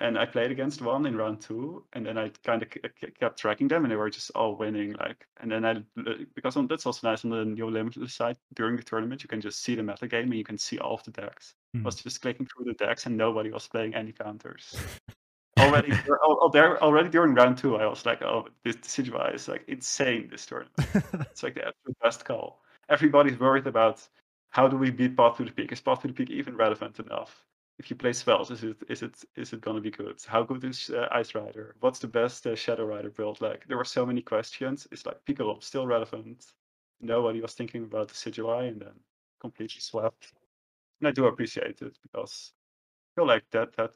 [0.00, 2.68] and I played against one in round two, and then I kind of
[3.20, 4.94] kept tracking them, and they were just all winning.
[4.94, 5.82] Like, and then I
[6.34, 9.40] because on, that's also nice on the Neo Limitless side during the tournament, you can
[9.40, 11.54] just see the meta game and you can see all of the decks.
[11.74, 11.84] I Hmm.
[11.84, 14.74] was just clicking through the decks, and nobody was playing any counters.
[15.62, 15.92] Already,
[16.22, 20.28] oh, there, already during round two, I was like, oh, this Decidueye is like insane.
[20.30, 20.72] This tournament,
[21.30, 22.62] it's like the absolute best call.
[22.88, 24.06] Everybody's worried about
[24.50, 25.72] how do we beat Path to the Peak?
[25.72, 27.44] Is Path to the Peak even relevant enough?
[27.78, 30.22] If you play spells, is it is it is it gonna be good?
[30.26, 31.74] How good is uh, Ice Rider?
[31.80, 33.40] What's the best uh, Shadow Rider build?
[33.40, 34.86] Like there were so many questions.
[34.92, 36.52] It's like Piccolo still relevant.
[37.00, 38.94] Nobody was thinking about the Decidueye, and then
[39.40, 40.32] completely swept.
[41.00, 42.52] And I do appreciate it because
[43.16, 43.92] I feel like that that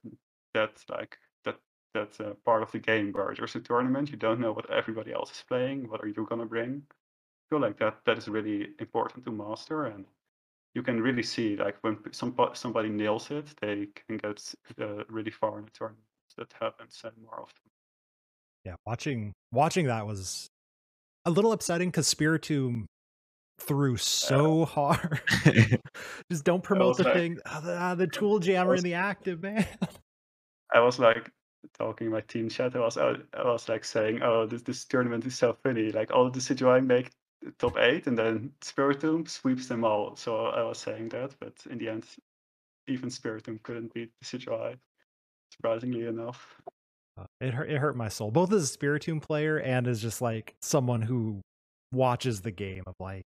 [0.54, 1.18] that like
[1.94, 4.70] that that uh, part of the game where there's a tournament, you don't know what
[4.70, 5.88] everybody else is playing.
[5.88, 6.82] What are you gonna bring?
[6.90, 10.04] I feel like that that is really important to master, and
[10.74, 15.30] you can really see like when some somebody nails it, they can get uh, really
[15.30, 16.02] far in the tournament.
[16.36, 17.70] That happens uh, more often.
[18.64, 20.48] yeah, watching watching that was
[21.24, 22.84] a little upsetting because Spiritomb
[23.58, 25.20] threw so hard.
[26.30, 27.38] Just don't promote the like- thing.
[27.46, 29.66] Ah, the, ah, the tool jammer was- in the active, man.
[30.74, 31.30] I was like
[31.74, 32.74] talking in my team chat.
[32.76, 35.92] I was I was like saying, "Oh, this this tournament is so funny.
[35.92, 37.10] Like all the Decidueye make
[37.58, 41.78] top eight, and then Spiritomb sweeps them all." So I was saying that, but in
[41.78, 42.06] the end,
[42.88, 44.76] even Spiritomb couldn't beat Decidueye.
[45.52, 46.60] Surprisingly enough.
[47.18, 47.70] Uh, it hurt.
[47.70, 51.40] It hurt my soul, both as a Spiritomb player and as just like someone who
[51.92, 53.24] watches the game of like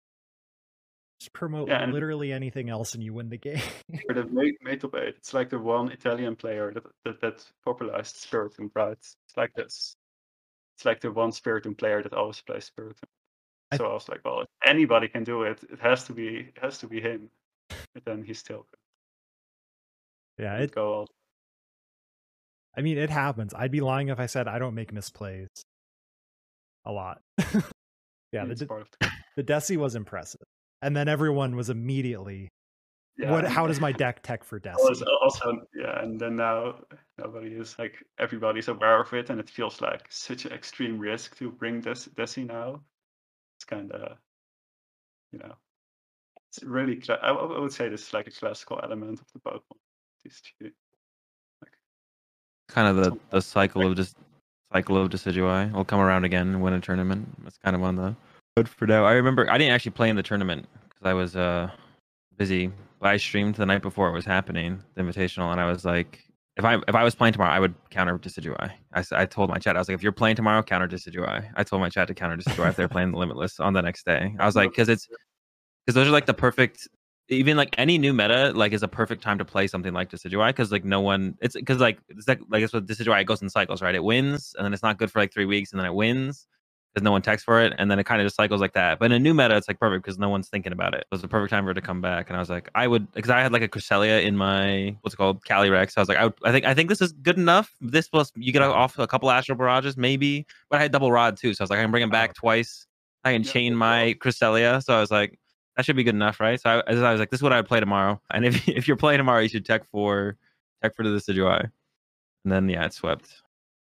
[1.23, 3.61] just promote Yeah, literally anything else and you win the game.
[4.07, 5.15] But it made, made top eight.
[5.17, 8.91] It's like the one Italian player that that, that popularized Spiritomb, right?
[8.91, 9.95] It's like this.
[10.75, 13.03] It's like the one Spiritomb player that always plays Spiritomb.
[13.71, 16.27] I- So I was like, well, if anybody can do it, it has to be
[16.39, 17.29] it has to be him.
[17.93, 18.65] But then he still
[20.37, 20.71] yeah, it.
[20.73, 21.07] go all
[22.75, 23.53] I mean, it happens.
[23.53, 25.47] I'd be lying if I said I don't make misplays
[26.85, 27.21] a lot.
[28.31, 30.41] yeah, the it's De- part of the the Desi was impressive,
[30.83, 32.49] and then everyone was immediately,
[33.17, 33.31] yeah.
[33.31, 33.45] "What?
[33.45, 36.79] How does my deck tech for I was Desi?" also yeah, and then now
[37.17, 41.37] nobody is like everybody's aware of it, and it feels like such an extreme risk
[41.37, 42.81] to bring this Desi now.
[43.57, 44.17] It's kind of,
[45.31, 45.55] you know,
[46.49, 46.97] it's really.
[46.97, 49.79] Cla- I, I would say this is like a classical element of the Pokemon
[50.27, 50.71] TCG.
[52.67, 54.17] kind of the the cycle of just
[54.73, 55.73] cycle of Decidueye.
[55.73, 57.27] I'll come around again and win a tournament.
[57.45, 58.15] it's kind of on the
[58.57, 59.05] road for now.
[59.05, 61.69] I remember I didn't actually play in the tournament because I was uh
[62.37, 62.71] busy.
[62.99, 66.23] But I streamed the night before it was happening, the invitational, and I was like,
[66.55, 68.71] if I if I was playing tomorrow, I would counter Decidueye.
[68.93, 71.51] I, I told my chat, I was like, if you're playing tomorrow, counter Decidueye.
[71.55, 74.05] I told my chat to counter Decidueye if they're playing the Limitless on the next
[74.05, 74.35] day.
[74.39, 75.07] I was like, because it's
[75.85, 76.87] because those are like the perfect
[77.29, 80.49] even like any new meta like is a perfect time to play something like Decidueye
[80.49, 83.41] because like no one it's because like it's like like it's what Decidueye it goes
[83.41, 85.79] in cycles right it wins and then it's not good for like three weeks and
[85.79, 86.47] then it wins
[86.93, 88.99] because no one texts for it and then it kind of just cycles like that
[88.99, 91.07] but in a new meta it's like perfect because no one's thinking about it it
[91.11, 93.11] was the perfect time for it to come back and I was like I would
[93.13, 96.17] because I had like a Cresselia in my what's it called Calyrex I was like
[96.17, 98.97] I, would, I think I think this is good enough this plus you get off
[98.99, 101.79] a couple Astral Barrages maybe but I had double rod too so I was like
[101.79, 102.39] I can bring him back oh.
[102.39, 102.87] twice
[103.23, 105.39] I can chain my Cresselia so I was like
[105.75, 106.61] that should be good enough, right?
[106.61, 108.21] So I, I was like, this is what I would play tomorrow.
[108.31, 110.37] And if if you're playing tomorrow, you should tech for
[110.81, 111.71] tech for the Decidueye.
[112.43, 113.41] And then yeah, it swept.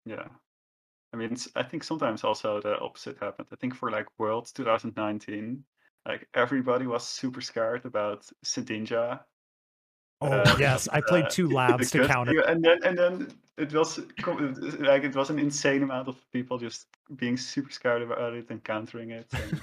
[0.05, 0.27] Yeah.
[1.15, 3.47] I mean, I think sometimes also the opposite happened.
[3.51, 5.63] I think for like Worlds 2019,
[6.05, 9.21] like everybody was super scared about Shedinja.
[10.19, 12.41] Oh uh, yes, I played uh, two labs to counter.
[12.41, 13.97] And then and then it was
[14.79, 18.61] like it was an insane amount of people just being super scared about it and
[18.61, 19.27] countering it.
[19.31, 19.61] And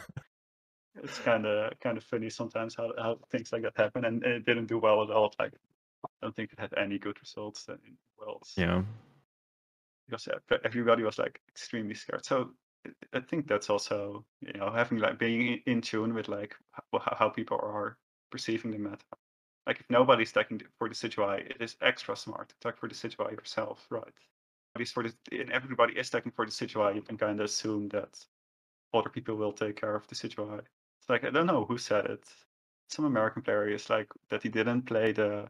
[1.05, 4.33] it's kind of kind of funny sometimes how, how things like that happen, and, and,
[4.33, 5.35] it didn't do well at all.
[5.39, 5.53] Like,
[6.03, 7.77] I don't think it had any good results in
[8.19, 8.55] Worlds.
[8.57, 8.83] Yeah,
[10.13, 12.25] because everybody was like extremely scared.
[12.25, 12.51] So
[13.13, 16.55] I think that's also you know having like being in tune with like
[17.01, 17.97] how, people are
[18.31, 18.99] perceiving the meta.
[19.67, 22.95] Like if nobody's taking for the Decidueye, it is extra smart to take for the
[22.95, 24.03] Decidueye yourself, right?
[24.75, 27.45] At least for the, and everybody is taking for the Decidueye, you can kind of
[27.45, 28.19] assume that
[28.93, 30.59] other people will take care of the Decidueye.
[31.01, 32.25] It's like I don't know who said it.
[32.89, 35.49] Some American player is like that he didn't play the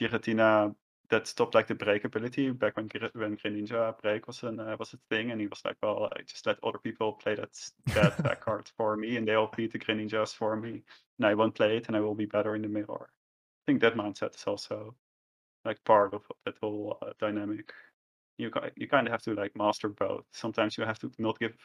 [0.00, 0.74] Giratina
[1.08, 4.98] that stopped like the breakability back when when Greninja break was an uh, was a
[5.10, 7.50] thing, and he was like, well, I just let other people play that
[7.94, 10.82] that back card for me, and they all beat the Greninjas for me,
[11.18, 13.08] and I won't play it, and I will be better in the mirror.
[13.08, 14.94] I think that mindset is also
[15.64, 17.72] like part of that whole uh, dynamic.
[18.38, 20.24] You you kind of have to like master both.
[20.32, 21.56] Sometimes you have to not give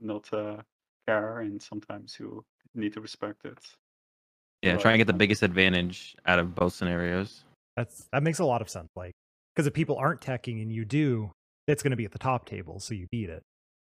[0.00, 0.62] not uh,
[1.06, 3.58] care, and sometimes you need to respect it.
[4.62, 7.44] Yeah, but, try and get the biggest advantage out of both scenarios.
[7.76, 8.88] That's that makes a lot of sense.
[8.96, 9.12] Like,
[9.54, 11.30] because if people aren't teching and you do,
[11.66, 13.42] it's going to be at the top table, so you beat it.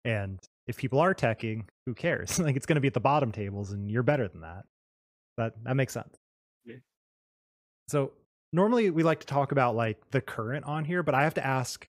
[0.05, 2.39] And if people are teching, who cares?
[2.39, 4.63] like, it's going to be at the bottom tables, and you're better than that.
[5.37, 6.15] That that makes sense.
[6.65, 6.77] Yeah.
[7.87, 8.13] So
[8.53, 11.45] normally we like to talk about like the current on here, but I have to
[11.45, 11.85] ask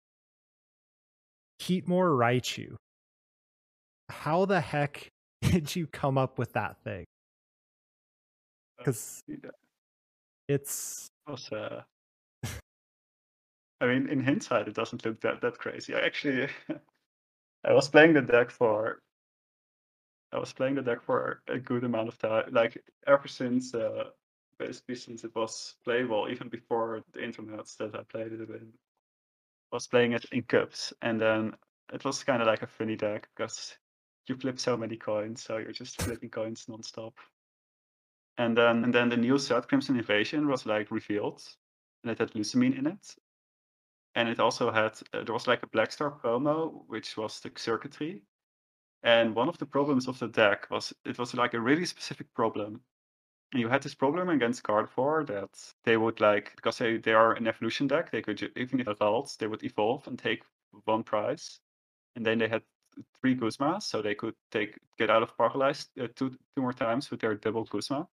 [1.62, 2.76] Heatmor Raichu
[4.10, 5.08] how the heck
[5.42, 7.04] did you come up with that thing?
[8.78, 9.48] Because uh,
[10.48, 11.08] it's.
[11.28, 11.82] Was, uh...
[13.80, 15.94] I mean, in hindsight, it doesn't look that that crazy.
[15.94, 16.48] I actually,
[17.64, 19.02] I was playing the deck for.
[20.32, 24.04] I was playing the deck for a good amount of time, like ever since, uh,
[24.58, 28.72] basically since it was playable, even before the internet that I played it in.
[29.72, 31.54] I was playing it in cups, and then
[31.92, 33.76] it was kind of like a funny deck because
[34.26, 37.12] you flip so many coins, so you're just flipping coins nonstop.
[38.38, 41.42] And then and then the new set Crimson Invasion was like revealed,
[42.02, 43.16] and it had Lusamine in it.
[44.14, 47.50] And it also had uh, there was like a Black Star promo, which was the
[47.56, 48.22] circuitry.
[49.02, 52.32] And one of the problems of the deck was it was like a really specific
[52.34, 52.80] problem.
[53.52, 55.50] And you had this problem against Gardevoir that
[55.84, 59.36] they would like because they, they are an evolution deck, they could even if adults,
[59.36, 60.42] they would evolve and take
[60.84, 61.60] one prize.
[62.16, 62.62] And then they had
[63.20, 67.10] three Guzmas, so they could take get out of paralyzed uh, two two more times
[67.10, 68.06] with their double Guzma.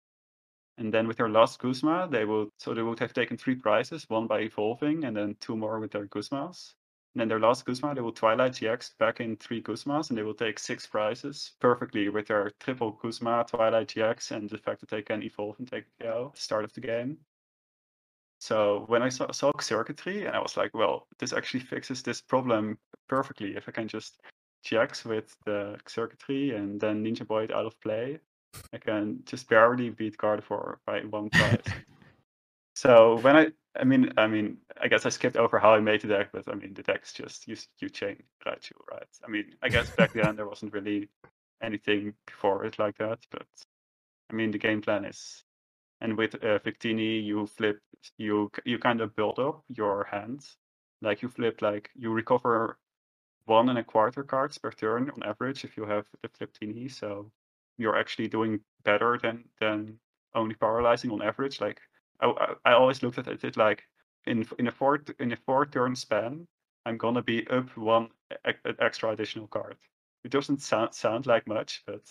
[0.77, 4.05] And then with their last Guzma, they would so they would have taken three prizes,
[4.09, 6.75] one by evolving, and then two more with their Guzmas.
[7.15, 10.25] And then their last Guzma, they will Twilight GX back in three Guzmas, and they
[10.25, 14.91] will take six prizes perfectly with their triple Guzma, Twilight GX, and the fact that
[14.91, 17.19] they can evolve and take KO start of the game.
[18.41, 22.21] So when I saw, saw circuitry, and I was like, well, this actually fixes this
[22.21, 24.21] problem perfectly if I can just
[24.65, 28.19] GX with the circuitry and then Ninja Boy out of play,
[28.73, 31.65] I can just barely beat Gardevoir by one prize.
[32.75, 33.47] so when I,
[33.79, 36.49] I mean, I mean, I guess I skipped over how I made the deck, but
[36.49, 39.07] I mean, the deck's just you, you chain Raichu, right?
[39.25, 41.09] I mean, I guess back then there wasn't really
[41.63, 43.47] anything before it like that, but
[44.31, 45.45] I mean, the game plan is,
[46.01, 47.81] and with uh, Victini, you flip,
[48.19, 50.57] you you kind of build up your hands,
[51.01, 52.79] like you flip, like you recover
[53.47, 56.91] one and a quarter cards per turn on average if you have the Fliptini.
[56.91, 57.31] So
[57.79, 59.99] you're actually doing better than than
[60.35, 61.61] only paralyzing on average.
[61.61, 61.81] Like
[62.21, 63.85] I, I always looked at it like
[64.27, 66.47] in in a four in a four turn span,
[66.87, 68.09] I'm gonna be up one
[68.81, 69.77] extra additional card.
[70.25, 72.03] It doesn't sound sound like much, but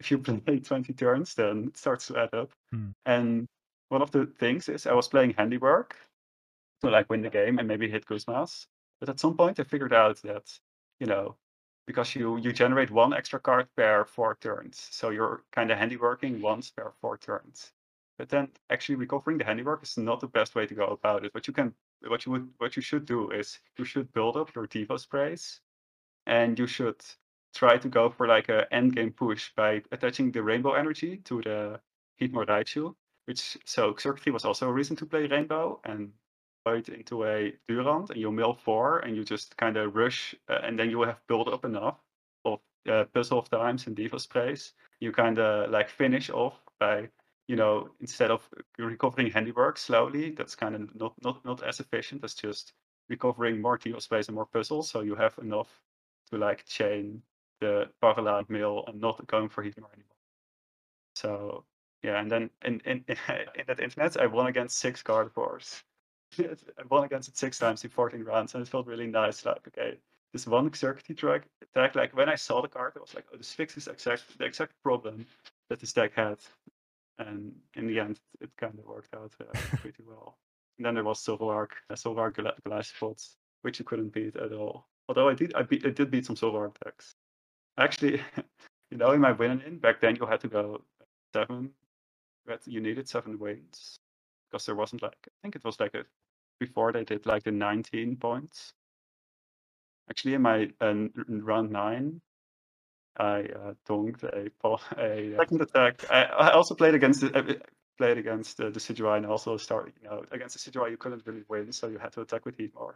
[0.00, 2.50] if you play 20 turns, then it starts to add up.
[2.70, 2.90] Hmm.
[3.06, 3.46] And
[3.88, 5.96] one of the things is I was playing handiwork
[6.80, 8.66] to like win the game and maybe hit Guzmas.
[9.00, 10.50] But at some point I figured out that,
[11.00, 11.36] you know,
[11.88, 14.88] because you you generate one extra card per four turns.
[14.90, 17.72] So you're kind of handiworking once per four turns.
[18.18, 21.32] But then actually recovering the handiwork is not the best way to go about it.
[21.34, 21.74] What you can
[22.06, 25.60] what you would what you should do is you should build up your Devo sprays
[26.26, 27.00] and you should
[27.54, 31.40] try to go for like a end game push by attaching the rainbow energy to
[31.42, 31.80] the
[32.20, 32.94] Heatmor Raichu.
[33.24, 36.12] Which so Xurkitree was also a reason to play rainbow and
[36.76, 40.78] into a Durant and you mill four and you just kind of rush uh, and
[40.78, 41.98] then you have built up enough
[42.44, 44.72] of uh, puzzle of times and Devo sprays.
[45.00, 47.08] You kind of like finish off by
[47.46, 48.48] you know instead of
[48.78, 52.72] recovering handiwork slowly, that's kind of not not not as efficient as just
[53.08, 54.90] recovering more Devo sprays and more puzzles.
[54.90, 55.80] So you have enough
[56.30, 57.22] to like chain
[57.60, 60.18] the parallel mill and not going for Heatmor anymore.
[61.14, 61.64] So
[62.02, 65.82] yeah, and then in in in that internet, I won against six Gardevoirs.
[65.82, 65.84] Yes,
[66.38, 69.44] I won against it six times in 14 rounds, and it felt really nice.
[69.44, 69.98] Like, okay,
[70.32, 73.36] this one Xurkitree track attack, like when I saw the card, I was like, oh,
[73.36, 75.26] this fixes exact the exact problem
[75.70, 76.38] that this deck had.
[77.18, 80.38] And in the end, it kind of worked out uh, pretty well.
[80.78, 84.52] And then there was Silverark, uh, Silverark Gla- Glass Spots, which you couldn't beat at
[84.52, 84.86] all.
[85.08, 87.14] Although I did, I, beat, I did beat some Silverark decks.
[87.76, 88.20] Actually,
[88.90, 90.82] you know, in my winning in back then, you had to go
[91.34, 91.70] seven.
[92.46, 93.98] Had, you needed seven wins
[94.50, 96.04] because there wasn't like I think it was like a
[96.60, 98.72] before they did like the 19 points.
[100.10, 102.20] Actually, in my uh, n- round nine,
[103.16, 104.50] I uh, donked a
[104.96, 106.04] a second attack.
[106.10, 107.54] I, I also played against the, uh,
[107.98, 111.26] played against uh, the Sidgewai and also started you know against the Sidgewai you couldn't
[111.26, 112.94] really win, so you had to attack with Heatmor.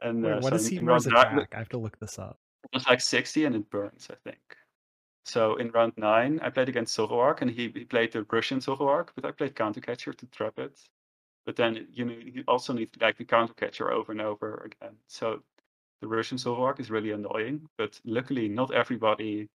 [0.00, 1.54] And Wait, uh, what so is in- in nine- attack?
[1.54, 2.38] I have to look this up.
[2.64, 4.38] it was like 60 and it burns, I think.
[5.28, 9.10] So in round nine, I played against Zoroark and he, he played the Russian Zoroark,
[9.14, 10.82] but I played Countercatcher to trap it.
[11.46, 14.98] But then you know you also need like the Countercatcher over and over again.
[15.08, 15.44] So
[16.00, 19.50] the Russian Zoroark is really annoying, but luckily not everybody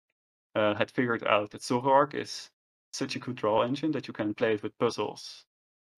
[0.55, 2.51] uh, had figured out that Zoroark is
[2.93, 5.47] such a good draw engine that you can play it with puzzles.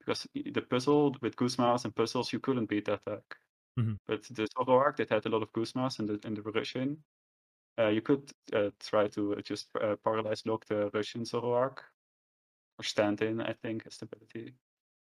[0.01, 3.39] Because the puzzle with Guzmas and puzzles, you couldn't beat that deck.
[3.79, 3.99] Mhm.
[4.07, 7.05] But the Zoroark that had a lot of Guzmas and the, and the Russian,
[7.79, 11.79] you could uh, try to uh, just uh, paralyze lock the Russian Zoroark
[12.79, 14.55] or stand in, I think, stability.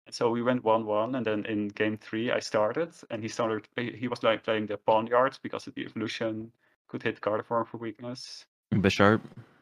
[0.05, 3.30] And so we went 1 1, and then in game three, I started, and he
[3.30, 6.51] started, he was like playing the Pawniard because the evolution
[6.88, 8.45] could hit Gardevoir for weakness.
[8.74, 9.22] Bisharp.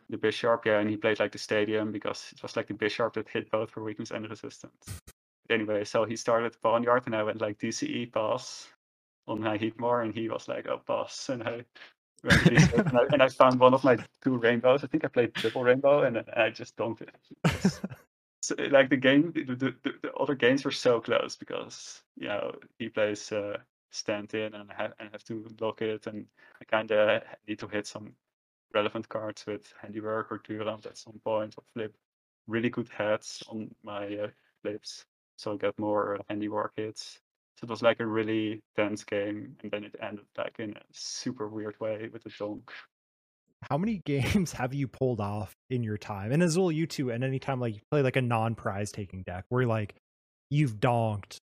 [0.09, 3.13] The Bisharp, yeah, and he played like the stadium because it was like the Bisharp
[3.13, 5.01] that hit both for weakness and resistance.
[5.49, 8.67] Anyway, so he started Pawniard, and I went like DCE pass
[9.27, 11.29] on my Heatmor, and he was like, oh, pass.
[11.29, 14.83] And I went to D6, and, I, and I found one of my two rainbows.
[14.83, 16.99] I think I played triple rainbow, and I just don't.
[17.01, 17.11] It
[18.41, 22.27] so, like the game, the, the, the, the other games were so close because you
[22.27, 23.57] know he plays uh,
[23.91, 26.25] stand in and I have and have to block it, and
[26.61, 28.13] I kind of need to hit some
[28.73, 31.95] relevant cards with handiwork or Durant at some point or flip
[32.47, 34.27] really good heads on my uh,
[34.61, 35.05] flips,
[35.37, 37.19] so I get more uh, handiwork hits.
[37.59, 40.81] So it was like a really dense game, and then it ended like in a
[40.91, 42.71] super weird way with a donk.
[43.69, 46.31] How many games have you pulled off in your time?
[46.31, 49.45] And as well, you too, and anytime like you play like a non-prize taking deck
[49.49, 49.95] where like
[50.51, 51.39] you've donked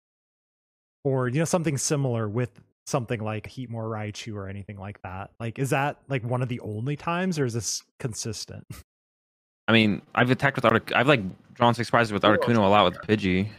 [1.04, 5.32] or you know something similar with something like Heatmor Raichu or anything like that.
[5.40, 8.66] Like, is that like one of the only times, or is this consistent?
[9.68, 10.92] I mean, I've attacked with Artic.
[10.94, 11.22] I've like
[11.54, 13.18] drawn six prizes with Who Articuno a lot with there?
[13.18, 13.50] Pidgey,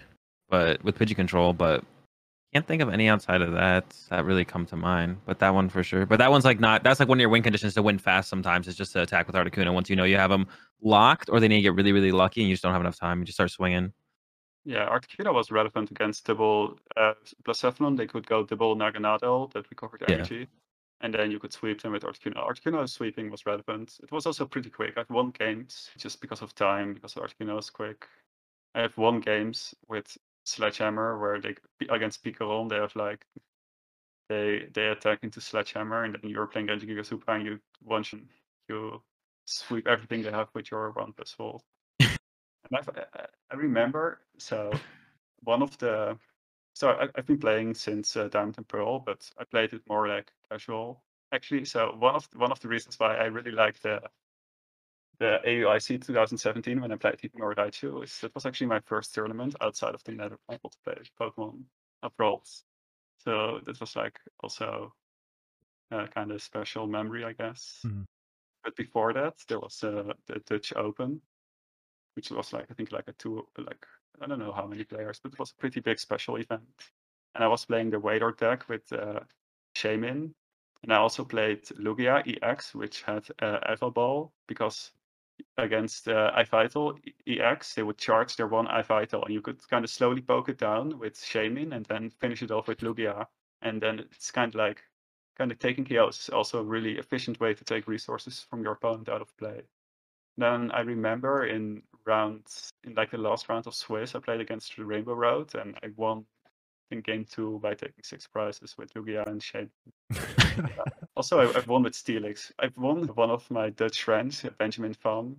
[0.51, 1.83] but with Pidgey control, but
[2.55, 5.19] can't think of any outside of that that really come to mind.
[5.27, 6.07] But that one for sure.
[6.07, 6.85] But that one's like not.
[6.85, 8.29] That's like one of your win conditions to win fast.
[8.29, 10.47] Sometimes it's just to attack with Articuno once you know you have them
[10.81, 12.99] locked, or they need to get really really lucky and you just don't have enough
[12.99, 13.19] time.
[13.19, 13.93] You just start swinging.
[14.65, 17.97] Yeah, Articuno was relevant against double uh, Blacephalon.
[17.97, 20.15] They could go double Naganadel that recovered Yeah.
[20.15, 20.49] energy.
[21.01, 22.37] And then you could sweep them with Articuno.
[22.49, 23.99] Articuno sweeping was relevant.
[24.03, 24.97] It was also pretty quick.
[24.97, 28.07] I've won games just because of time, because Articuno is quick.
[28.75, 31.55] I have won games with Sledgehammer where they
[31.91, 33.27] against Pikarom, they have like
[34.29, 38.05] they they attack into Sledgehammer and then you're playing against Giga Super and you one
[38.69, 39.03] you
[39.47, 41.65] sweep everything they have with your one plus volt.
[42.71, 42.89] And I've,
[43.51, 44.73] I- remember, so
[45.45, 46.19] one of the,
[46.75, 50.09] so I, I've been playing since uh, Diamond and Pearl, but I played it more
[50.09, 51.03] like casual.
[51.33, 54.03] Actually, so one of one of the reasons why I really like the
[55.19, 59.55] the AUIC 2017 when I played Heatmor Raichu is that was actually my first tournament
[59.61, 61.63] outside of the Netherlands to play Pokemon
[62.03, 62.65] of roles.
[63.19, 64.93] So that was like also
[65.91, 67.81] a kind of special memory, I guess.
[67.85, 68.05] Mhm.
[68.63, 71.21] But before that, there was uh, the Dutch Open,
[72.17, 73.87] which was like I think like a two like
[74.21, 76.91] I don't know how many players, but it was a pretty big special event.
[77.35, 79.21] And I was playing the Wailord deck with uh,
[79.77, 80.33] Shaymin,
[80.83, 84.93] and I also played Lugia EX, which had uh, Aero Ball because
[85.57, 89.91] against uh, Yveltal EX, they would charge their one Yveltal, and you could kind of
[89.91, 93.27] slowly poke it down with Shaymin, and then finish it off with Lugia,
[93.63, 94.83] and then it's kind of like
[95.37, 98.73] kind of taking KOs is also a really efficient way to take resources from your
[98.73, 99.63] opponent out of play.
[100.37, 102.47] Then I remember in round
[102.85, 105.89] in like the last round of Swiss, I played against the Rainbow Road, and I
[105.97, 106.27] won
[106.95, 109.71] in game two by taking six prizes with Lugia and Shane.
[111.17, 112.51] Also, I, I've won with Steelix.
[112.59, 115.37] I've won with one of my Dutch friends, uh, Benjamin Van.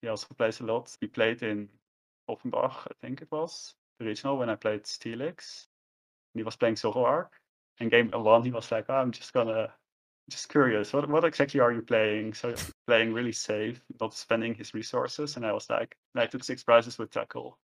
[0.00, 0.96] He also plays a lot.
[1.00, 1.68] We played in
[2.28, 5.66] Offenbach, I think it was, the regional, when I played Steelix.
[6.34, 7.30] And he was playing Zoroark.
[7.80, 9.72] And game one, he was like, oh, I'm just gonna,
[10.30, 12.34] just curious, what, what exactly are you playing?
[12.34, 12.54] So
[12.86, 15.36] playing really safe, not spending his resources.
[15.36, 17.58] And I was like, I took six prizes with Tackle.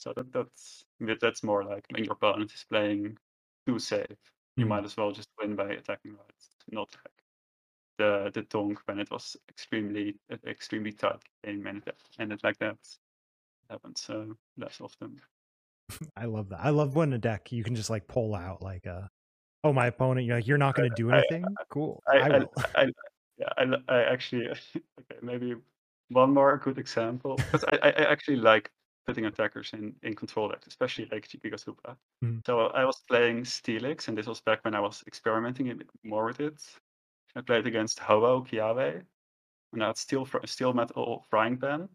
[0.00, 0.86] So that, that's
[1.20, 3.18] that's more like when your opponent is playing
[3.66, 4.18] too safe
[4.58, 4.68] you Mhm.
[4.68, 6.32] might as well just win by attacking right,
[6.70, 7.22] not like
[7.98, 12.58] the the donk when it was extremely uh, extremely tight game and it ended like
[12.58, 12.78] that.
[13.70, 15.20] Happens so less often.
[16.16, 16.60] I love that.
[16.60, 19.08] I love when a deck you can just like pull out like uh
[19.64, 21.58] oh my opponent, you're like, you're not gonna do I- anything?
[21.70, 22.02] cool.
[22.08, 22.46] I I, I.
[22.76, 22.86] I,
[23.38, 24.48] yeah, I, I actually
[25.00, 25.56] okay maybe
[26.10, 28.72] one more good example because I, I I actually like
[29.06, 31.98] putting attackers in in control decks, especially like Chiquiga Supra.
[32.22, 32.42] Mhm.
[32.46, 35.90] So I was playing Steelix, and this was back when I was experimenting a bit
[36.02, 36.80] more with it.
[37.36, 39.06] I played against Ho-Oh Kiawe,
[39.72, 41.88] and I had steel steel metal frying pan.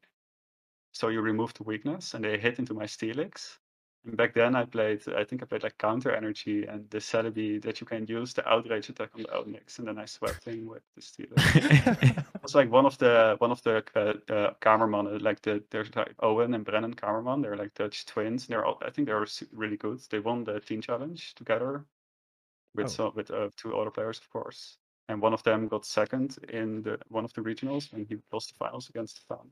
[0.93, 3.59] So you remove the weakness, and they hit into my Steelix.
[4.05, 7.81] Back then I played, I think I played like counter energy and the Celebi that
[7.81, 10.83] you can use the outrage attack on the Onix, and then I swept in with
[10.95, 11.35] the Steelix.
[12.35, 15.63] It was like one of the one of the uh, uh, Kamerman, uh, like the
[15.71, 17.41] there's like Owen and Brennan Kamerman.
[17.41, 18.43] They're like Dutch twins.
[18.45, 19.99] and They're all, I think they're really good.
[20.11, 21.85] They won the team challenge together
[22.75, 22.89] with Oh.
[22.89, 24.77] some with uh, two other players, of course.
[25.09, 28.49] And one of them got second in the one of the regionals and he lost
[28.49, 29.51] the finals against Fan.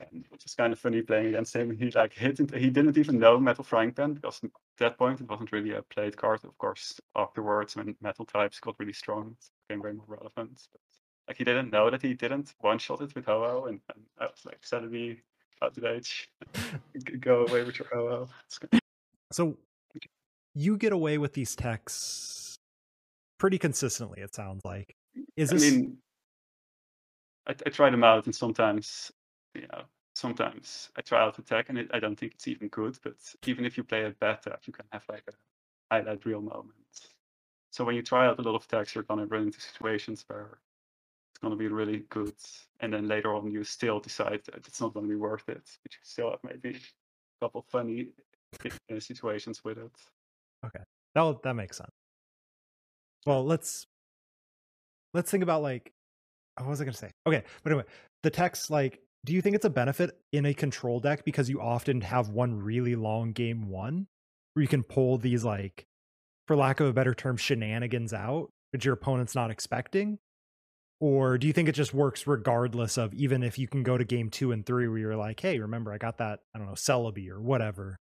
[0.00, 1.76] And it was kind of funny playing against him.
[1.76, 5.20] He like hit into, he didn't even know Metal Frying Pan because at that point
[5.20, 6.44] it wasn't really a played card.
[6.44, 10.60] Of course, afterwards when metal types got really strong, it became very more relevant.
[10.72, 10.80] But
[11.28, 14.24] like he didn't know that he didn't one shot it with Ho-Oh, and, and I
[14.26, 15.18] was like, Celebi,
[15.62, 16.30] out of age,
[17.20, 18.28] go away with your
[18.60, 18.80] good.
[19.32, 19.56] So
[20.54, 22.56] you get away with these techs
[23.38, 24.94] pretty consistently, it sounds like.
[25.36, 25.98] Is I this mean,
[27.46, 29.10] I, I try them out, and sometimes,
[30.14, 32.98] sometimes I try out a attack, and it, I don't think it's even good.
[33.02, 36.74] But even if you play it better, you can have like a highlight reel moment.
[37.70, 40.58] So when you try out a lot of attacks, you're gonna run into situations where
[41.32, 42.34] it's gonna be really good,
[42.80, 45.92] and then later on you still decide that it's not gonna be worth it, but
[45.92, 48.08] you still have maybe a couple funny
[48.64, 49.92] uh, situations with it.
[50.64, 50.84] Okay.
[51.14, 51.90] That that makes sense.
[53.26, 53.86] Well, let's
[55.14, 55.92] let's think about like
[56.56, 57.10] what was I gonna say?
[57.26, 57.86] Okay, but anyway,
[58.22, 61.60] the text like do you think it's a benefit in a control deck because you
[61.60, 64.06] often have one really long game one
[64.54, 65.84] where you can pull these like
[66.46, 70.18] for lack of a better term shenanigans out which your opponent's not expecting?
[70.98, 74.04] Or do you think it just works regardless of even if you can go to
[74.04, 76.72] game two and three where you're like hey remember i got that i don't know
[76.72, 77.98] celebi or whatever.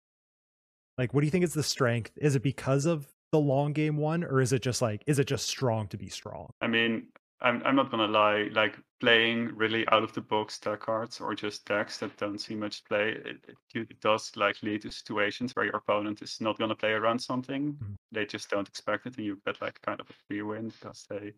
[0.97, 2.11] Like what do you think is the strength?
[2.15, 5.27] Is it because of the long game one or is it just like is it
[5.27, 6.51] just strong to be strong?
[6.61, 7.07] I mean,
[7.39, 8.49] I'm I'm not gonna lie.
[8.51, 12.55] Like playing really out of the box deck cards or just decks that don't see
[12.55, 13.57] much play, it, it,
[13.91, 17.73] it does like lead to situations where your opponent is not gonna play around something.
[17.73, 17.95] Mhm.
[18.11, 21.05] They just don't expect it, and you get like kind of a free win because
[21.09, 21.33] they,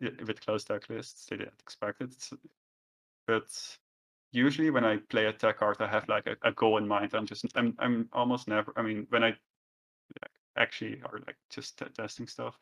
[0.00, 2.14] with closed deck lists, they didn't expect it.
[3.26, 3.78] But
[4.32, 7.14] usually when I play a tech card, I have like a, a goal in mind.
[7.14, 8.72] I'm just I'm I'm almost never.
[8.76, 9.36] I mean, when I
[10.56, 12.58] actually are like just t- testing stuff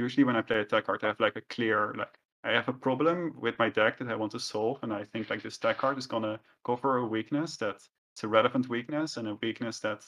[0.00, 2.68] usually when I play a deck card, I have like a clear like I have
[2.68, 5.58] a problem with my deck that I want to solve, and I think like this
[5.58, 7.76] deck card is gonna cover a weakness that
[8.14, 10.04] it's a relevant weakness and a weakness that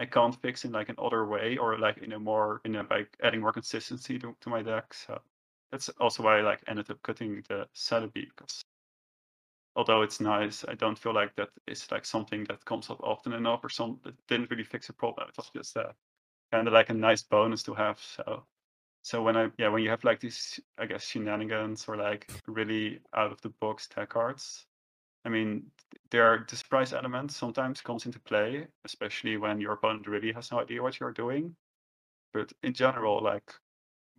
[0.00, 2.84] I can't fix in like an other way or like in a more in a
[2.84, 4.94] by adding more consistency to, to my deck.
[4.94, 5.20] So
[5.70, 8.64] that's also why I like ended up cutting the Celebi because
[9.76, 13.32] although it's nice, I don't feel like that is like something that comes up often
[13.32, 15.28] enough or some that didn't really fix a problem.
[15.28, 15.92] It was just uh,
[16.52, 17.98] kind of like a nice bonus to have.
[18.00, 18.44] So
[19.04, 23.00] so when I yeah when you have like these I guess shenanigans or like really
[23.14, 24.66] out of the box tech cards,
[25.26, 25.70] I mean,
[26.10, 30.50] there are the surprise element sometimes comes into play, especially when your opponent really has
[30.50, 31.54] no idea what you're doing.
[32.32, 33.52] But in general, like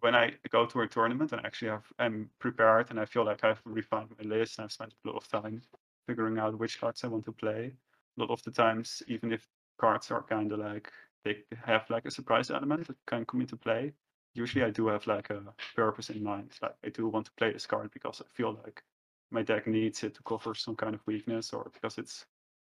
[0.02, 3.44] when I go to a tournament and actually have I'm prepared and I feel like
[3.44, 5.64] I've refined my list and I've spent a lot of time
[6.07, 7.74] figuring out which cards I want to play.
[8.18, 9.48] A lot of the times, even if
[9.80, 10.91] cards are kind of like
[11.24, 13.91] they have like a surprise element that can come into play,
[14.36, 15.41] usually I do have like a
[15.76, 16.52] purpose in mind.
[16.62, 18.84] Like I do want to play this card because I feel like
[19.32, 22.26] my deck needs it to cover some kind of weakness or because it's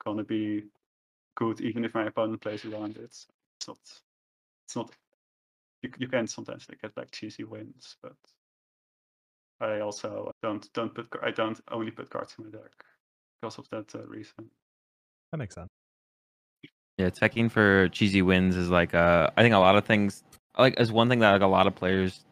[0.05, 0.65] gonna be
[1.37, 3.05] good even if my opponent plays around it.
[3.05, 3.28] It's
[3.69, 3.78] not
[4.66, 4.91] it's not
[5.82, 8.16] you, you can sometimes like, get like cheesy wins, but
[9.61, 12.73] I also don't don't put I don't only put cards in my deck
[13.41, 14.51] because of that uh, reason.
[15.31, 15.69] That makes sense.
[16.97, 20.24] Yeah, teching for cheesy wins is like uh I think a lot of things
[20.61, 22.24] like is one thing that like a lot of players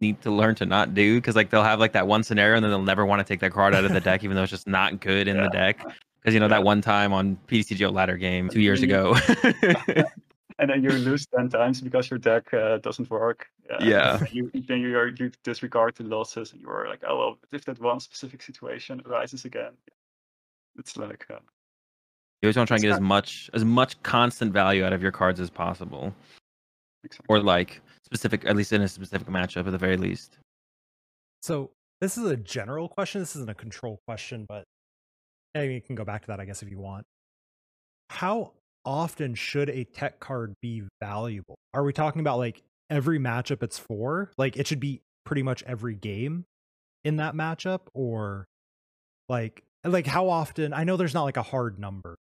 [0.00, 2.64] need to learn to not do because like they'll have like that one scenario and
[2.64, 4.50] then they'll never want to take that card out of the deck even though it's
[4.50, 5.42] just not good in Yeah.
[5.42, 5.76] the deck
[6.20, 6.56] because you know Yeah.
[6.56, 9.14] that one time on PTCGO ladder game two years ago.
[10.58, 13.46] and then you lose ten times because your deck uh, doesn't work.
[13.80, 14.20] Yeah.
[14.30, 17.64] You then you are, you disregard the losses, and you are like, oh well, if
[17.66, 19.72] that one specific situation arises again,
[20.78, 21.34] it's like uh,
[22.42, 25.02] you always want to try and get as much as much constant value out of
[25.02, 26.14] your cards as possible,
[27.28, 30.38] or like specific at least in a specific matchup at the very least.
[31.42, 31.70] So
[32.00, 33.20] this is a general question.
[33.20, 34.64] This isn't a control question, but
[35.54, 37.04] yeah, you can go back to that, I guess, if you want.
[38.10, 38.52] How
[38.84, 41.56] often should a tech card be valuable?
[41.74, 44.32] Are we talking about like every matchup it's for?
[44.38, 46.44] Like it should be pretty much every game
[47.04, 48.46] in that matchup, or
[49.28, 50.72] like like how often?
[50.72, 52.16] I know there's not like a hard number,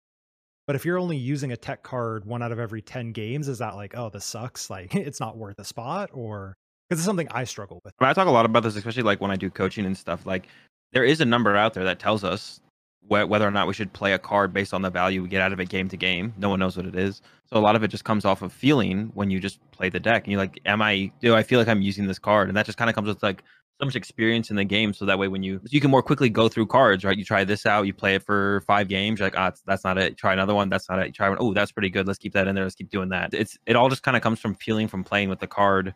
[0.68, 3.58] but if you're only using a tech card one out of every ten games, is
[3.60, 4.70] that like oh this sucks?
[4.70, 6.56] Like it's not worth a spot, or
[6.90, 7.94] because it's something I struggle with.
[8.00, 9.98] I, mean, I talk a lot about this, especially like when I do coaching and
[9.98, 10.26] stuff.
[10.26, 10.48] Like,
[10.94, 12.60] there is a number out there that tells us
[13.08, 15.42] wh- whether or not we should play a card based on the value we get
[15.42, 16.34] out of it game to game.
[16.38, 18.52] No one knows what it is, so a lot of it just comes off of
[18.54, 20.24] feeling when you just play the deck.
[20.24, 21.12] And you're like, "Am I?
[21.22, 23.24] Do I feel like I'm using this card?" And that just kind of comes with
[23.24, 23.44] like
[23.80, 26.30] so much experience in the game, so that way when you you can more quickly
[26.30, 27.18] go through cards, right?
[27.18, 29.98] You try this out, you play it for five games, you're like, ah, that's not
[29.98, 30.18] it.
[30.18, 31.08] Try another one, that's not it.
[31.08, 32.08] You try one, oh, that's pretty good.
[32.08, 32.64] Let's keep that in there.
[32.64, 33.34] Let's keep doing that.
[33.34, 35.94] It's it all just kind of comes from feeling from playing with the card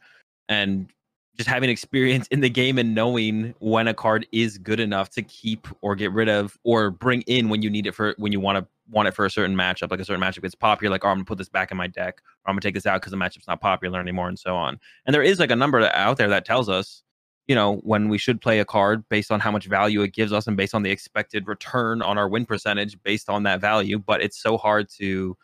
[0.48, 0.92] and
[1.38, 5.22] just having experience in the game and knowing when a card is good enough to
[5.22, 8.40] keep or get rid of or bring in when you need it for when you
[8.40, 11.06] want to want it for a certain matchup like a certain matchup gets popular like
[11.06, 13.00] oh i'm gonna put this back in my deck or i'm gonna take this out
[13.00, 14.78] because the matchup's not popular anymore and so on.
[15.06, 17.04] And there is like a number out there that tells us
[17.48, 20.34] you know when we should play a card based on how much value it gives
[20.34, 23.98] us and based on the expected return on our win percentage based on that value
[23.98, 25.36] but it's so hard to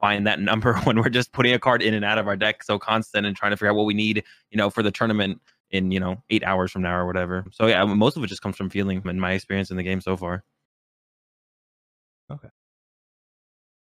[0.00, 2.62] find that number when we're just putting a card in and out of our deck
[2.62, 5.40] so constant and trying to figure out what we need you know for the tournament
[5.70, 8.42] in you know eight hours from now or whatever so yeah most of it just
[8.42, 10.44] comes from feeling in my experience in the game so far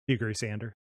[0.05, 0.75] Do you agree, Sander?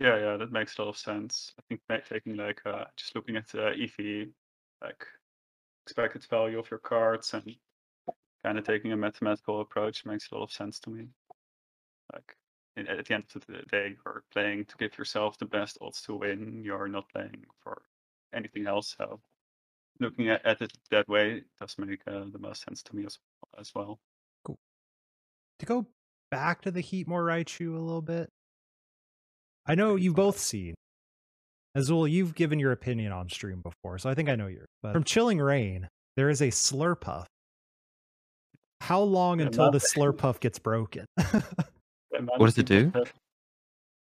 [0.00, 1.52] Yeah, yeah, that makes a lot of sense.
[1.58, 4.28] I think taking like uh, just looking at the EV,
[4.82, 5.06] like
[5.86, 7.54] expected value of your cards, and
[8.44, 11.06] kind of taking a mathematical approach makes a lot of sense to me.
[12.12, 12.39] Like in,
[12.76, 16.14] at the end of the day, you're playing to give yourself the best odds to
[16.14, 16.62] win.
[16.64, 17.82] You're not playing for
[18.34, 18.94] anything else.
[18.96, 19.20] So
[19.98, 23.18] looking at, at it that way does make uh, the most sense to me as
[23.58, 23.98] as well.
[24.44, 24.58] Cool.
[25.58, 25.86] To go
[26.30, 28.30] back to the Heatmore Raichu a little bit,
[29.66, 30.74] I know you've both seen.
[31.74, 34.66] Azul, you've given your opinion on stream before, so I think I know yours.
[34.82, 37.26] But from Chilling Reign, there is a Slurpuff.
[38.80, 39.78] How long Yeah, until the.
[39.78, 41.04] Slurpuff gets broken?
[42.12, 42.92] What does it do?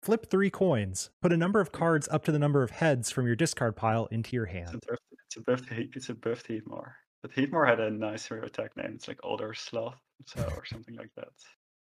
[0.03, 1.09] Flip three coins.
[1.21, 4.05] Put a number of cards up to the number of heads from your discard pile
[4.07, 4.83] into your It's a hand.
[5.25, 6.93] it's a buffed, Heat- it's a buffed Heatmor.
[7.21, 8.93] But Heatmor had a nicer attack name.
[8.95, 9.95] It's like Odor Sleuth,
[10.25, 11.27] so or something like that.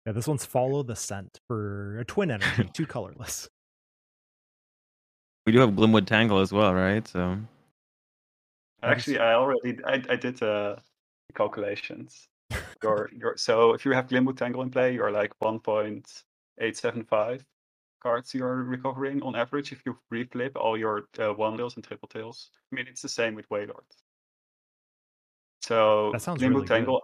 [0.06, 3.50] Yeah, this one's Follow the Scent for a twin energy, two colorless.
[5.46, 7.38] we do have glimwood tangle as well right so
[8.82, 10.76] Actually, I already I, I did uh,
[11.34, 12.28] calculations.
[12.84, 17.46] Your your so if you have Glimwood Tangle in play, you're like 1.875
[18.02, 22.08] cards you're recovering on average if you reflip all your uh, one tails and triple
[22.08, 22.52] tails.
[22.72, 23.90] I mean, it's the same with Wailord.
[25.62, 26.76] So That sounds Glimwood really good.
[26.76, 27.02] Tangle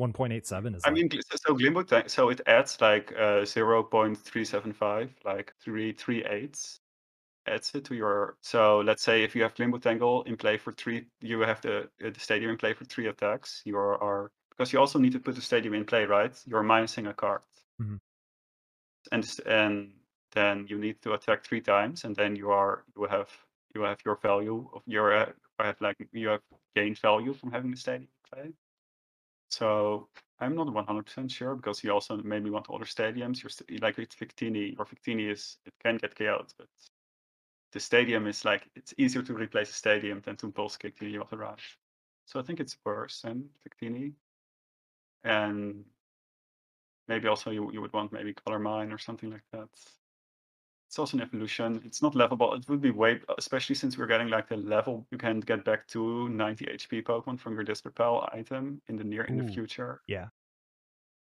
[0.00, 1.08] 1.87 is I mean,
[1.46, 1.56] so,
[1.86, 5.92] Tang- so it adds like uh, 0.375, like three
[7.46, 8.36] adds it to your.
[8.40, 11.88] So let's say if you have Glimwood Tangle in play for three, you have the
[12.04, 13.62] uh, the stadium in play for three attacks.
[13.64, 14.32] You are, are
[14.62, 16.40] because you also need to put the stadium in play, right?
[16.46, 17.42] You're minusing a card,
[17.80, 18.00] Mhm.
[19.10, 19.92] and and
[20.30, 23.30] then you need to attack three times, and then you are you have
[23.74, 26.42] you have your value of your uh, have like you have
[26.76, 28.52] gained value from having the stadium in play.
[29.50, 30.08] So
[30.38, 33.42] I'm not 100% sure because you also maybe want other stadiums.
[33.42, 36.68] You're like with Victini, or Victini is it can get chaos, but
[37.72, 41.18] the stadium is like it's easier to replace a stadium than to pulse kick the
[41.18, 41.78] other rush.
[42.26, 44.14] So I think it's worse than Victini.
[45.24, 45.84] And
[47.08, 49.68] maybe also you, you would want maybe color mine or something like that.
[50.88, 51.80] It's also an evolution.
[51.86, 52.54] It's not levelable.
[52.58, 55.86] It would be way, especially since we're getting like the level you can get back
[55.88, 60.02] to 90 HP Pokemon from your Dispel item in the near in the future.
[60.06, 60.26] Yeah.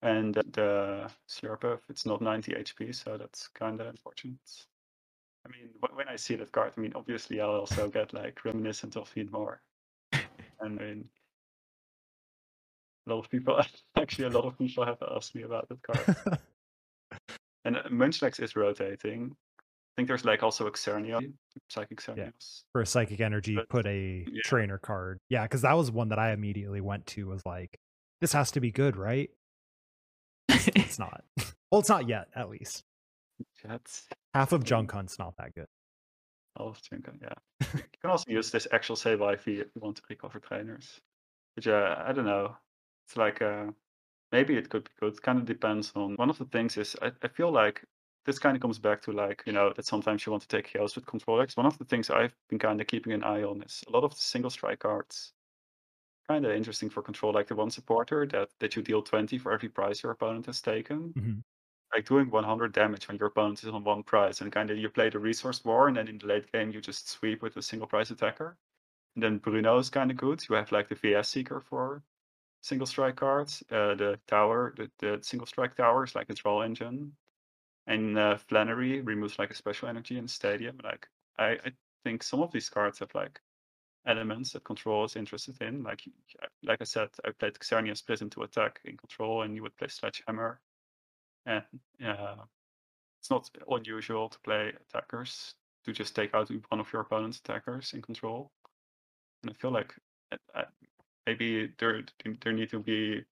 [0.04, 4.38] And the Slurpuff, it's not 90 HP, so that's kind of unfortunate.
[5.46, 8.96] I mean, when I see that card, I mean, obviously I'll also get like reminiscent
[8.96, 9.58] of Heatmor.
[10.14, 10.24] and
[10.62, 11.10] I mean,
[13.08, 13.60] a lot of people,
[13.98, 16.40] actually, a lot of people have asked me about that card.
[17.66, 19.36] and uh, Munchlax is rotating.
[19.60, 21.32] I think there's like also Xerneas,
[21.70, 22.64] Psychic Xerneas.
[22.74, 24.42] For a psychic energy, But- put a yeah.
[24.44, 25.20] trainer card.
[25.30, 27.28] Yeah, because that was one that I immediately went to.
[27.28, 27.80] Was like,
[28.20, 29.30] this has to be good, right?
[30.50, 31.24] It's not.
[31.72, 32.84] well, it's not yet, at least.
[33.62, 34.08] Jets.
[34.34, 35.68] Half of Junk Hunt's not that good.
[36.58, 37.34] All of Junkan, yeah.
[37.74, 41.02] you can also use this actual save if you want to recover trainers.
[41.56, 42.56] Which, yeah, I don't know.
[43.06, 43.72] It's like uh
[44.32, 45.22] maybe it could be good.
[45.24, 47.86] Kind of depends on one of the things is I, I feel like
[48.26, 50.66] this kind of comes back to like, you know, that sometimes you want to take
[50.68, 51.58] chaos with control X.
[51.58, 54.04] One of the things I've been kind of keeping an eye on is a lot
[54.06, 55.34] of the single strike cards.
[56.28, 59.52] Kind of interesting for control, like the one supporter that, that you deal 20 for
[59.52, 61.42] every prize your opponent has taken Mhm.
[61.94, 64.90] like doing 100 damage when your opponent is on one prize and kind of you
[64.90, 67.62] play the resource war and then in the late game you just sweep with a
[67.64, 68.58] single prize attacker
[69.16, 72.04] and then bruno is kind of good you have like the vs seeker for
[72.66, 77.12] single strike cards uh, the tower the, the single strike towers, like draw engine
[77.88, 81.72] and uh, flannery removes like a special energy in stadium like I, I
[82.04, 83.40] think some of these cards have like
[84.08, 86.02] elements that control is interested in like
[86.64, 89.88] like i said i played xerneas split into attack in control and you would play
[89.88, 90.60] sledgehammer
[91.46, 91.64] and
[92.06, 92.36] uh,
[93.20, 95.56] it's not unusual to play attackers
[95.86, 98.52] to just take out one of your opponent's attackers in control.
[99.44, 99.94] And I feel like
[100.32, 100.64] uh,
[101.26, 102.02] maybe there
[102.42, 103.24] there need to be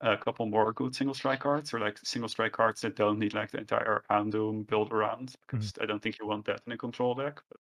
[0.00, 3.34] a couple more good single strike cards, or like single strike cards that don't need
[3.34, 5.56] like the entire Houndoom build around, hmm.
[5.56, 7.40] because I don't think you want that in a control deck.
[7.50, 7.60] But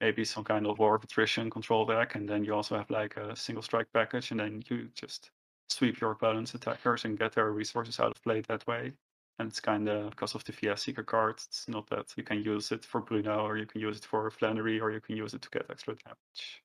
[0.00, 3.16] maybe some kind of war of attrition control deck, and then you also have like
[3.16, 5.30] a single strike package, and then you just
[5.68, 8.92] sweep your opponent's attackers and get their resources out of play that way.
[9.38, 12.42] And it's kind of because of the VS Seeker card, it's not that you can
[12.42, 15.34] use it for Bruno or you can use it for Flannery or you can use
[15.34, 16.62] it to get extra damage.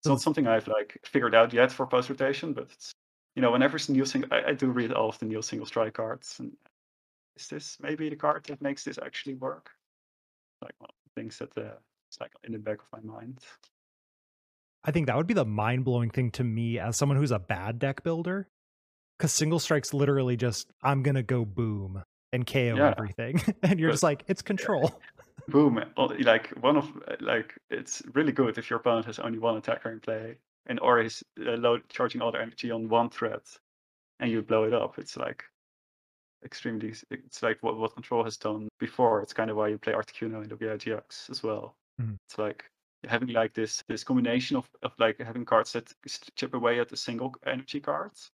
[0.00, 2.92] It's not something I've like figured out yet for post rotation, but it's
[3.34, 5.66] you know whenever it's new single, I, I do read all of the new single
[5.66, 6.36] strike cards.
[6.38, 6.52] And
[7.36, 9.70] is this maybe the card that makes this actually work?
[10.62, 11.74] Like one of the things that uh,
[12.08, 13.40] it's like in the back of my mind.
[14.84, 17.38] I think that would be the mind blowing thing to me as someone who's a
[17.38, 18.48] bad deck builder.
[19.18, 22.02] Because single strike's literally just, I'm going to go boom
[22.32, 22.94] and KO Yeah.
[22.96, 23.42] everything.
[23.64, 25.00] and you're But- just like, it's control.
[25.46, 25.82] Boom!
[25.96, 26.90] Like one of
[27.20, 31.00] like it's really good if your opponent has only one attacker in play and or
[31.00, 33.46] is uh, load charging all their energy on one threat,
[34.20, 34.98] and you blow it up.
[34.98, 35.44] It's like
[36.44, 36.94] extremely.
[37.10, 39.22] It's like what what control has done before.
[39.22, 41.76] It's kind of why you play Articuno in the WIGX as well.
[42.00, 42.16] Mhm.
[42.28, 42.70] It's like
[43.08, 45.92] having like this this combination of of like having cards that
[46.36, 48.30] chip away at the single energy cards,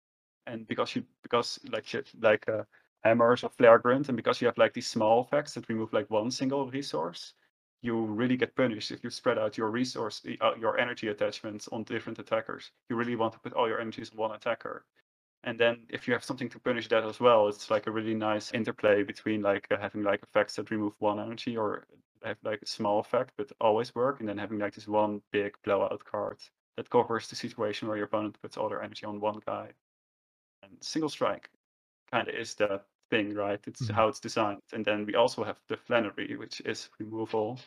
[0.47, 1.87] and because you because like
[2.21, 2.65] like uh,
[3.03, 6.31] hammers or flagrant, and because you have like these small effects that remove like one
[6.31, 7.35] single resource,
[7.83, 11.83] you really get punished if you spread out your resource, uh, your energy attachments on
[11.85, 12.71] different attackers.
[12.89, 14.85] You really want to put all your energies on one attacker.
[15.45, 18.15] And then if you have something to punish that as well, it's like a really
[18.15, 21.87] nice interplay between like uh, having like effects that remove one energy or
[22.23, 25.55] have like a small effect but always work, and then having like this one big
[25.65, 26.39] blowout card
[26.77, 29.71] that covers the situation where your opponent puts all their energy on one guy.
[30.63, 31.49] And single strike
[32.13, 33.61] kind of is that thing, right?
[33.67, 33.95] It's Mhm.
[33.95, 34.63] how it's designed.
[34.73, 37.61] And then we also have the Flannery, which is removal,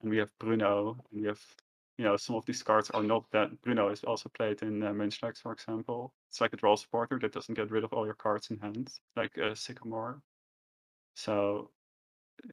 [0.00, 1.42] and we have Bruno, and we have
[1.98, 3.60] you know some of these cards are not that.
[3.62, 6.14] Bruno is also played in uh, Munchlax, for example.
[6.28, 8.92] It's like a draw supporter that doesn't get rid of all your cards in hand,
[9.16, 10.22] like uh, Sycamore.
[11.14, 11.72] So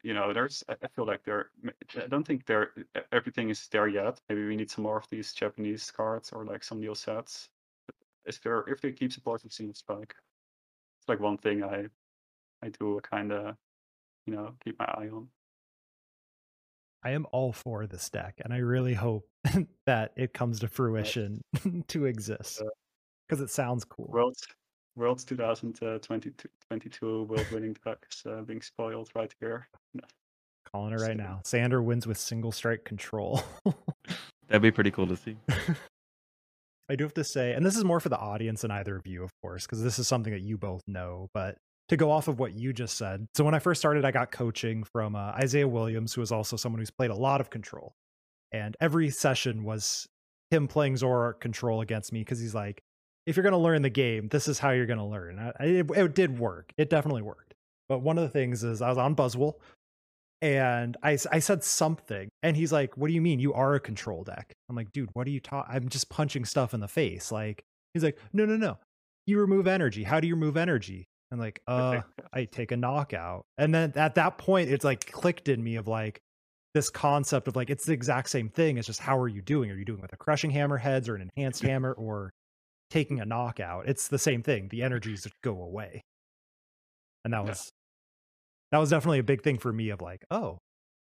[0.04, 1.52] you know, there's I feel like there.
[1.98, 2.74] I don't think there
[3.12, 4.22] everything is there yet.
[4.30, 7.50] Maybe we need some more of these Japanese cards or like some new sets.
[8.26, 10.16] If they if they keep supporting Single strike
[11.00, 11.90] it's like one thing I
[12.64, 13.56] I do kind of
[14.26, 15.28] you know keep my eye on.
[17.04, 19.28] I am all for this deck, and I really hope
[19.86, 21.42] that it comes to fruition
[21.88, 22.70] to exist Uh,
[23.28, 24.08] because it sounds cool.
[24.10, 24.46] Worlds
[24.96, 29.68] Worlds 2022 world winning deck is uh, being spoiled right here.
[30.74, 31.18] Calling it right kidding.
[31.18, 31.40] now.
[31.46, 33.42] Sander wins with single strike control.
[34.48, 35.38] That'd be pretty cool to see.
[36.90, 39.06] I do have to say, and this is more for the audience than either of
[39.06, 41.30] you, of course, because this is something that you both know.
[41.34, 41.58] But
[41.90, 44.32] to go off of what you just said, so when I first started, I got
[44.32, 47.94] coaching from uh, Isaiah Williams, who is also someone who's played a lot of control,
[48.52, 50.08] and every session was
[50.52, 52.82] him playing Zoroark control against me because he's like,
[53.26, 55.38] if you're going to learn the game, this is how you're going to learn.
[55.38, 56.72] I, it, it did work.
[56.78, 57.54] It definitely worked.
[57.90, 59.56] But one of the things is I was on Buzzwole
[60.42, 63.40] and I, I said something and he's like what do you mean?
[63.40, 64.54] You are a control deck.
[64.70, 67.32] I'm like dude what are you talking i'm just punching stuff in the face.
[67.32, 68.78] Like he's like no no no.
[69.26, 70.04] You remove energy.
[70.04, 72.02] How do you remove energy i'm like uh
[72.34, 75.88] i take a knockout and then at that point it's like clicked in me of
[75.88, 76.20] like
[76.74, 79.72] this concept of like it's the exact same thing it's just how are you doing
[79.72, 82.32] are you doing with a crushing hammer heads or an enhanced hammer or
[82.90, 86.02] taking a knockout it's the same thing the energies go away
[87.26, 87.72] and that was
[88.72, 90.60] that was definitely a big thing for me of like, oh,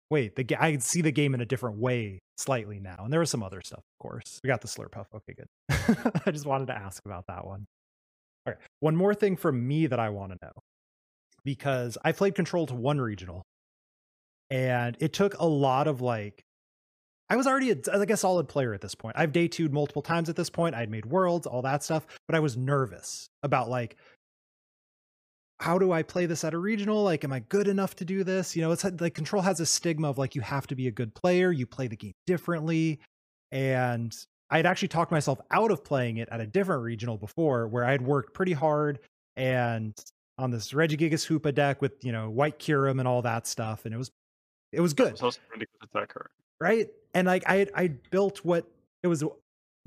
[0.09, 2.97] wait, the ga- I see the game in a different way slightly now.
[2.99, 4.39] And there was some other stuff, of course.
[4.43, 5.05] We got the Slurpuff.
[5.13, 5.47] Okay, good.
[6.25, 7.65] I just wanted to ask about that one.
[8.47, 8.61] All right.
[8.79, 10.53] One more thing from me that I want to know
[11.43, 13.43] because I played Control to one regional
[14.49, 16.41] and it took a lot of like,
[17.29, 19.17] I was already a, like a solid player at this point.
[19.17, 20.75] I've day twoed multiple times at this point.
[20.75, 23.97] I'd made worlds, all that stuff, but I was nervous about like
[25.59, 27.03] how do I play this at a regional?
[27.03, 28.55] Like, am I good enough to do this?
[28.55, 30.91] You know, it's like control has a stigma of like you have to be a
[30.91, 32.99] good player, you play the game differently.
[33.51, 34.15] And
[34.49, 37.83] I had actually talked myself out of playing it at a different regional before where
[37.83, 38.99] I had worked pretty hard
[39.35, 39.93] and
[40.37, 43.85] on this Regigigas Hoopa deck with, you know, White Kyurem and all that stuff.
[43.85, 44.11] And it was
[44.71, 45.07] it was good.
[45.07, 46.31] It was also really good attacker.
[46.59, 46.87] Right.
[47.13, 48.65] And like I I built what
[49.03, 49.23] it was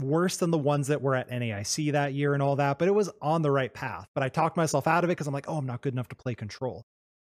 [0.01, 2.95] worse than the ones that were at NAIC that year and all that, but it
[2.95, 4.07] was on the right path.
[4.15, 6.09] But I talked myself out of it because I'm like, oh, I'm not good enough
[6.09, 6.82] to play control.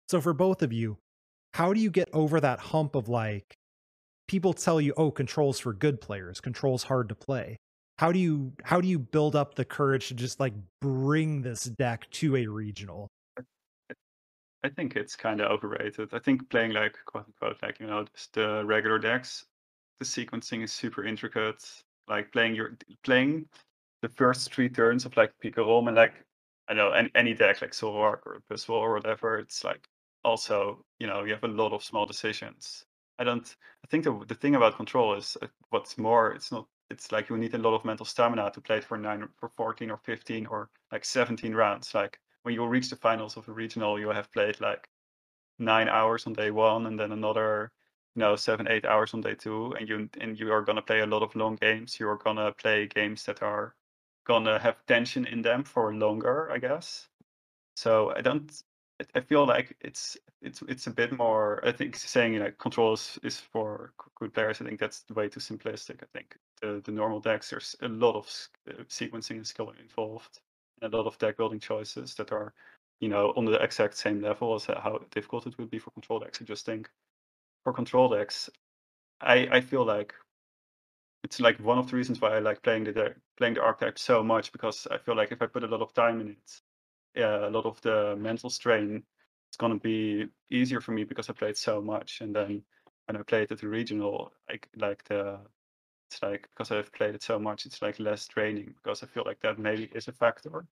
[0.10, 0.98] So for both of you,
[1.54, 3.56] how do you get over that hump of like
[4.28, 7.58] people tell you, oh, controls for good players, controls hard to play.
[8.00, 11.64] How do you how do you build up the courage to just like bring this
[11.64, 13.08] deck to a regional?
[14.64, 16.10] I think it's kind of overrated.
[16.14, 19.46] I think playing like quote unquote like you know just the regular decks,
[20.00, 21.64] the sequencing is super intricate
[22.08, 23.46] like playing your playing
[24.02, 26.14] the first three turns of like Pikarom and like
[26.70, 29.88] I know any, any deck like Zoroark or Buzzwole or whatever, it's like
[30.24, 32.86] also you know you have a lot of small decisions.
[33.20, 33.56] I don't.
[33.84, 36.32] I think the the thing about control is uh, what's more.
[36.34, 36.68] It's not.
[36.90, 39.92] It's like you need a lot of mental stamina to play for nine, for fourteen
[39.92, 41.94] or fifteen or like seventeen rounds.
[41.94, 44.90] Like when you reach the finals of a regional, you have played like
[45.60, 47.72] nine hours on day one, and then another
[48.16, 51.02] you know seven eight hours on day two and you and you are to play
[51.02, 53.76] a lot of long games you're going to play games that are
[54.46, 57.08] to have tension in them for longer i guess
[57.76, 58.64] so i don't
[59.16, 62.94] i feel like it's it's it's a bit more i think saying you know control
[62.94, 66.38] is, is for good players i think that's way too simplistic i think.
[66.62, 68.26] The the normal decks there's a lot of
[68.70, 70.40] uh, sequencing and skill involved
[70.82, 72.54] and a lot of deck building choices that are
[73.00, 76.20] you know on the exact same level as how difficult it would be for control
[76.20, 76.42] decks.
[76.42, 76.90] I just think
[77.64, 78.50] for control decks,
[79.22, 80.16] I I feel like
[81.24, 84.24] it's like one of the reasons why I like playing the playing the archetype so
[84.24, 86.62] much because I feel like if I put a lot of time in it,
[87.18, 89.04] yeah, a lot of the mental strain,
[89.50, 92.22] it's gonna be easier for me because I played so much.
[92.22, 92.64] And then
[93.08, 95.40] when I played at the regional, like like the
[96.12, 99.24] it's like because I've played it so much, it's like less training because I feel
[99.26, 100.68] like that maybe is a factor.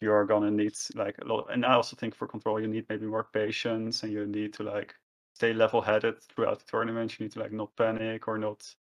[0.00, 3.06] You're gonna need like a lot, and I also think for control you need maybe
[3.06, 4.94] more patience, and you need to like
[5.34, 7.18] stay level-headed throughout the tournament.
[7.18, 8.74] You need to like not panic or not,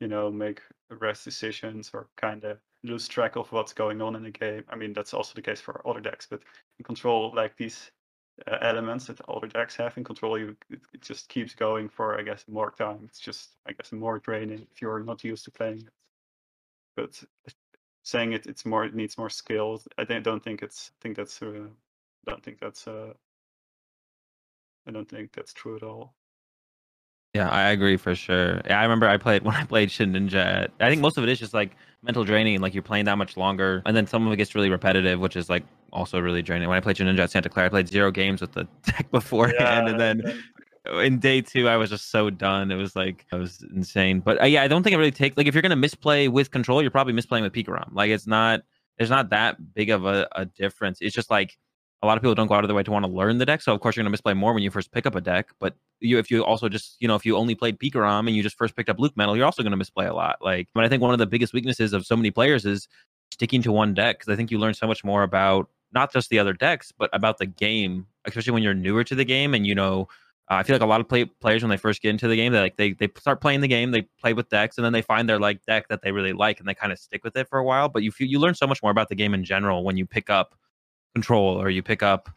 [0.00, 4.22] you know, make rash decisions or kind of lose track of what's going on in
[4.22, 4.64] the game.
[4.68, 6.40] I mean, that's also the case for other decks, but
[6.78, 7.90] in control, like these
[8.46, 12.18] uh, elements that other decks have in control, you it, it, just keeps going for
[12.18, 13.00] I guess more time.
[13.04, 15.92] It's just I guess more draining if you're not used to playing it.
[16.96, 17.22] But
[18.04, 19.82] saying it, it's more it needs more skill.
[19.98, 21.66] I don't think it's I think that's uh,
[22.26, 23.12] don't think that's uh,
[24.86, 26.14] I don't think that's true at all.
[27.38, 28.60] Yeah, I agree for sure.
[28.66, 30.68] Yeah, I remember I played when I played Shedinja.
[30.80, 33.36] I think most of it is just like mental draining, like you're playing that much
[33.36, 35.62] longer, and then some of it gets really repetitive, which is like
[35.92, 36.68] also really draining.
[36.68, 39.56] When I played Shedinja at Santa Clara, I played zero games with the deck beforehand,
[39.60, 40.42] yeah, and then
[41.04, 42.72] in day two, I was just so done.
[42.72, 44.18] It was like it was insane.
[44.18, 46.50] But uh, yeah, I don't think it really takes like if you're gonna misplay with
[46.50, 47.90] control, you're probably misplaying with Pikarom.
[47.92, 48.62] Like it's not
[48.96, 50.98] there's not that big of a, a difference.
[51.00, 51.56] It's just like
[52.02, 53.46] a lot of people don't go out of their way to want to learn the
[53.46, 53.60] deck.
[53.60, 55.48] So of course you're going to misplay more when you first pick up a deck.
[55.58, 58.42] But you, if you also just, you know, if you only played Pikarom and you
[58.42, 60.36] just first picked up LucMetal, you're also going to misplay a lot.
[60.40, 62.86] Like, but I think one of the biggest weaknesses of so many players is
[63.32, 66.30] sticking to one deck because I think you learn so much more about not just
[66.30, 69.66] the other decks, but about the game, especially when you're newer to the game and
[69.66, 70.08] you know
[70.50, 72.36] Uh, I feel like a lot of play, players when they first get into the
[72.36, 74.94] game, they like they they start playing the game, they play with decks, and then
[74.94, 77.36] they find their like deck that they really like, and they kind of stick with
[77.36, 77.88] it for a while.
[77.90, 80.30] But you you learn so much more about the game in general when you pick
[80.30, 80.54] up
[81.18, 82.30] control or you pick up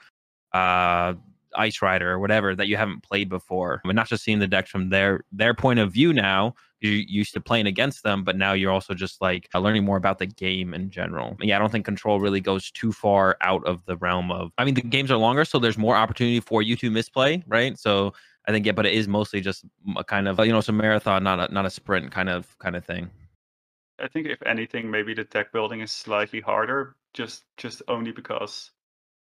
[0.53, 1.13] uh,
[1.55, 4.69] Ice Rider or whatever that you haven't played before, and not just seeing the decks
[4.69, 6.55] from their their point of view now.
[6.79, 9.97] You're used to playing against them, but now you're also just like uh, learning more
[9.97, 11.37] about the game in general.
[11.39, 14.51] Yeah, I don't think control really goes too far out of the realm of.
[14.57, 17.77] I mean, the games are longer, so there's more opportunity for you to misplay, right?
[17.77, 18.13] So
[18.47, 19.63] I think yeah, but it is mostly just
[19.95, 22.57] a kind of you know, it's a marathon, not a not a sprint kind of
[22.57, 23.11] kind of thing.
[24.01, 28.71] I think if anything, maybe the deck building is slightly harder, just just only because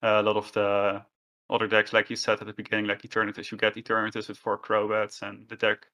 [0.03, 1.05] uh, a lot of the
[1.49, 4.57] other decks, like you said at the beginning, like Eternatus, you get Eternatus with four
[4.57, 5.87] Crobats, and the deck,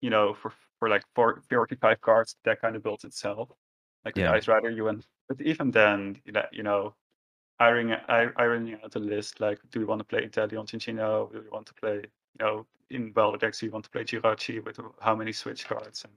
[0.00, 3.50] you know, for for like four, 45 cards, the deck kind of builds itself.
[4.04, 4.30] Like Yeah.
[4.30, 6.20] the Ice Rider, you went, but even then,
[6.52, 6.94] you know-
[7.60, 11.30] ironing i- ironing out the list, like, do we want to play Inteleon Cinccino?
[11.32, 14.04] Do we want to play, you know, in Welder decks, do you want to play
[14.04, 16.12] Jirachi with how many switch cards and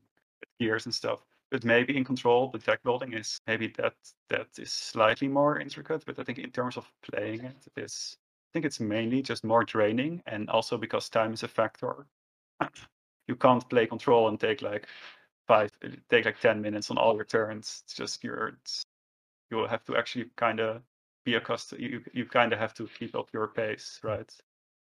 [0.59, 1.21] gears and stuff?
[1.51, 3.95] But maybe in control, the deck building is maybe that
[4.29, 6.05] that is slightly more intricate.
[6.05, 8.17] But I think in terms of playing it, it is
[8.51, 12.07] I think it's mainly just more draining, and also because time is a factor.
[13.27, 14.87] you can't play control and take like
[15.47, 15.71] five,
[16.09, 17.83] take like ten minutes on all your turns.
[17.85, 18.57] It's just you're
[19.51, 20.83] you will have to actually kind of
[21.25, 21.81] be accustomed.
[21.81, 24.31] You you kind of have to keep up your pace, right?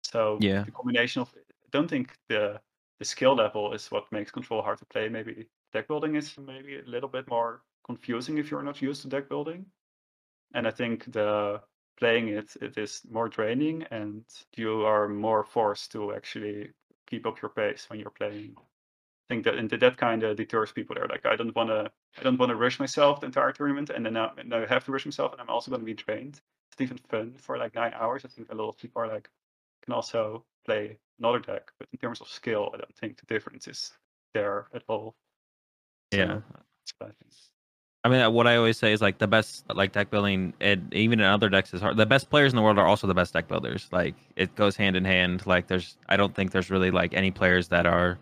[0.04, 0.64] So Yeah.
[0.64, 2.60] the combination of I don't think the
[2.98, 5.08] the skill level is what makes control hard to play.
[5.08, 9.08] Maybe deck building is maybe a little bit more confusing if you're not used to
[9.08, 9.66] deck building.
[10.54, 11.60] And I think the
[11.98, 14.24] playing it it is more draining and
[14.56, 16.70] you are more forced to actually
[17.08, 18.54] keep up your pace when you're playing.
[18.58, 20.94] I think that and that kind of deters people.
[20.94, 23.90] They're like, I don't want to, I don't want to rush myself the entire tournament,
[23.90, 25.94] and then now, now I have to rush myself, and I'm also going to be
[25.94, 26.40] drained.
[26.72, 28.24] It's even fun for like nine hours.
[28.24, 29.28] I think a lot of people are like,
[29.84, 33.68] can also play another deck, but in terms of skill, I don't think the difference
[33.68, 33.92] is
[34.34, 35.14] there at all.
[36.12, 36.26] So, Yeah.
[36.26, 37.14] that's what I think.
[38.04, 41.20] I mean, what I always say is like the best like deck building, and even
[41.20, 41.96] in other decks is hard.
[41.96, 43.88] The best players in the world are also the best deck builders.
[43.92, 45.46] Like it goes hand in hand.
[45.46, 48.16] Like there's, I don't think there's really like any players that are,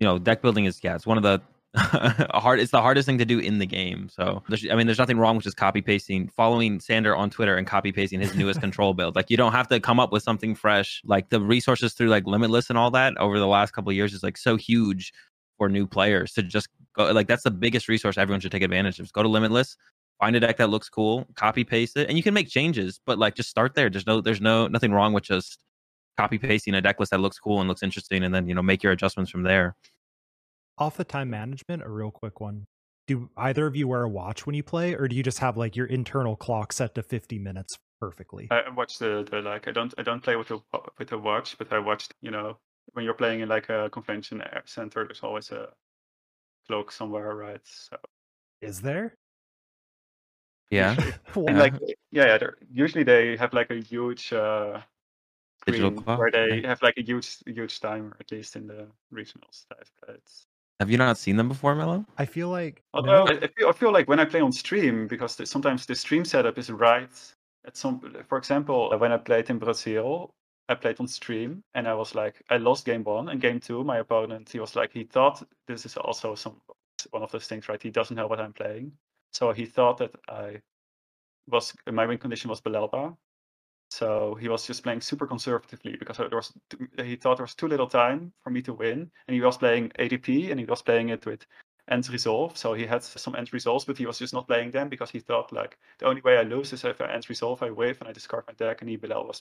[0.00, 1.40] you know, deck building is yeah, it's one of the
[2.34, 2.58] hard.
[2.58, 4.08] It's the hardest thing to do in the game.
[4.10, 7.56] So there's, I mean, there's nothing wrong with just copy pasting, following Sander on Twitter
[7.56, 9.14] and copy pasting his newest control build.
[9.14, 11.00] Like you don't have to come up with something fresh.
[11.06, 14.12] Like the resources through like Limitless and all that over the last couple of years
[14.12, 15.12] is like so huge
[15.58, 18.98] for new players to just go like that's the biggest resource everyone should take advantage
[18.98, 19.04] of.
[19.04, 19.76] Just go to Limitless,
[20.18, 23.00] find a deck that looks cool, copy paste it, and you can make changes.
[23.04, 23.90] But like just start there.
[23.90, 25.58] There's no there's no nothing wrong with just
[26.16, 28.62] copy pasting a deck list that looks cool and looks interesting, and then you know
[28.62, 29.76] make your adjustments from there.
[30.78, 32.66] Off the time management, a real quick one.
[33.06, 35.56] Do either of you wear a watch when you play, or do you just have
[35.56, 38.48] like your internal clock set to 50 minutes perfectly?
[38.50, 40.58] I I watch the, the like I don't I don't play with a
[40.98, 42.58] with a watch, but I watched you know
[42.92, 45.68] when you're playing in like a convention center, there's always a
[46.68, 47.60] clock somewhere, right?
[47.64, 47.96] So
[48.60, 49.14] Is there?
[50.70, 50.96] Yeah,
[51.34, 51.74] Well, and like
[52.10, 54.80] yeah, yeah usually they have like a huge uh,
[55.66, 56.68] Digital clock, where they yeah.
[56.68, 59.88] have like a huge huge timer at least in the regionals that
[60.78, 62.04] I've you not seen them before, Mello?
[62.18, 64.52] I feel like Although no- I, I feel I feel like when I play on
[64.52, 67.10] stream because the, sometimes the stream setup is right
[67.64, 68.00] at some.
[68.28, 70.34] For example, when I played in Brazil,
[70.68, 73.84] I played on stream and I was like, I lost game one and game two.
[73.84, 76.60] My opponent, he was like, he thought this is also some
[77.10, 77.82] one of those things, right?
[77.82, 78.92] He doesn't know what I'm playing,
[79.32, 80.60] so he thought that I
[81.48, 83.16] was my win condition was Bellelba.
[83.90, 86.52] So he was just playing super conservatively because there was
[86.98, 89.90] he thought there was too little time for me to win, and he was playing
[89.98, 91.46] ADP and he was playing it with
[91.88, 92.56] end resolve.
[92.56, 95.20] So he had some end resolves, but he was just not playing them because he
[95.20, 98.08] thought like the only way I lose is if I end resolve, I wave and
[98.08, 99.40] I discard my deck, and he Belel was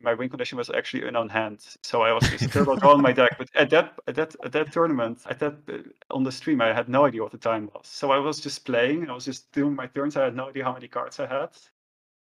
[0.00, 3.12] my win condition was actually in on hand, so I was just turbo drawing my
[3.12, 3.36] deck.
[3.38, 6.72] But at that at that at that tournament, at that uh, on the stream, I
[6.72, 7.86] had no idea what the time was.
[7.86, 9.10] So I was just playing.
[9.10, 10.16] I was just doing my turns.
[10.16, 11.50] I had no idea how many cards I had,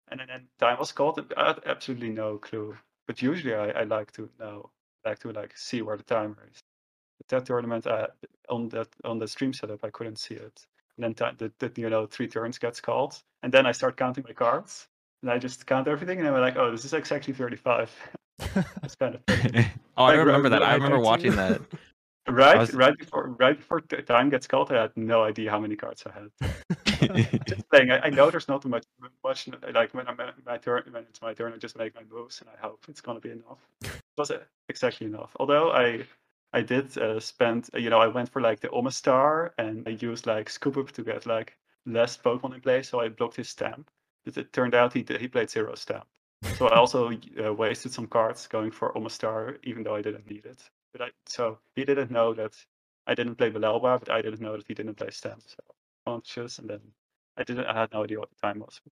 [0.08, 1.32] and then, then time was called.
[1.36, 2.76] I had absolutely no clue.
[3.06, 4.70] But usually, I, I like to know,
[5.04, 6.60] like to like see where the timer is.
[7.20, 8.08] At that tournament, I,
[8.48, 10.66] on that on the stream setup, I couldn't see it.
[10.96, 14.24] And then the, the you know three turns gets called, and then I start counting
[14.26, 14.86] my cards,
[15.24, 17.90] and I just count everything, and I'm like, oh, this is exactly 35.
[18.82, 19.66] it's kind of funny.
[19.96, 20.62] oh, I Like, remember that.
[20.62, 21.62] I remember watching that.
[22.28, 25.58] right, was- right before right before t- time gets called, I had no idea how
[25.60, 26.28] many cards I had.
[27.48, 27.90] just playing.
[27.90, 28.84] I, I know there's not too much
[29.24, 32.02] much like when I'm at my turn when it's my turn, I just make my
[32.10, 33.60] moves, and I hope it's gonna be enough.
[33.82, 35.30] It was uh, exactly enough.
[35.40, 36.04] Although I
[36.52, 40.26] I did uh, spend you know I went for like the Omastar and I used
[40.26, 41.56] like Scoop Up to get like
[41.86, 43.88] less Pokemon in play, so I blocked his stamp.
[44.26, 46.06] It turned out he did, he played zero stamp.
[46.56, 50.44] So I also uh, wasted some cards going for Omastar, even though I didn't need
[50.44, 50.62] it.
[50.92, 52.54] But I so he didn't know that
[53.06, 55.38] I didn't play Bellelba, but I didn't know that he didn't play Stem.
[55.44, 55.56] So
[56.06, 56.80] conscious, and then
[57.36, 57.66] I didn't.
[57.66, 58.80] I had no idea what the time was.
[58.84, 58.92] But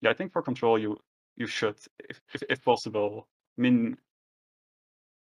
[0.00, 0.98] yeah, I think for control, you
[1.36, 1.76] you should,
[2.08, 3.28] if if, if possible,
[3.58, 3.98] I mean,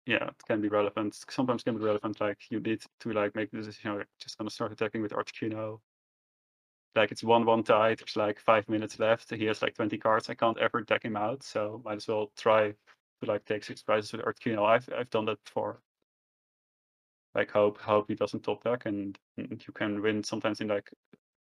[0.05, 1.17] yeah, it can be relevant.
[1.29, 2.21] Sometimes can be relevant.
[2.21, 3.91] Like you need to like make the decision.
[3.91, 5.79] You know, just gonna start attacking with Articuno.
[6.95, 7.95] Like it's one one tie.
[7.95, 9.33] There's like five minutes left.
[9.33, 10.29] He has like 20 cards.
[10.29, 13.81] I can't ever deck him out, so might as well try to like take six
[13.81, 14.65] prizes with Articuno.
[14.65, 15.81] I've I've done that before.
[17.33, 20.91] Like hope hope he doesn't top deck, and you can win sometimes in like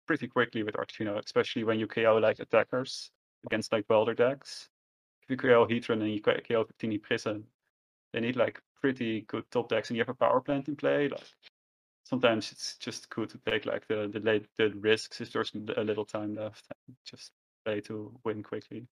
[0.06, 3.10] pretty quickly with Articuno, especially when you KO like attackers
[3.46, 4.68] against like Welder decks.
[5.22, 7.44] If you KO Heatran and you KO Tini Prison,
[8.12, 11.08] they need like pretty good top decks and you have a power plant in play.
[11.08, 11.24] Like
[12.08, 15.84] sometimes it's just cool to take like the the late the risks if there's a
[15.84, 17.32] little time left and just
[17.64, 18.86] play to win quickly.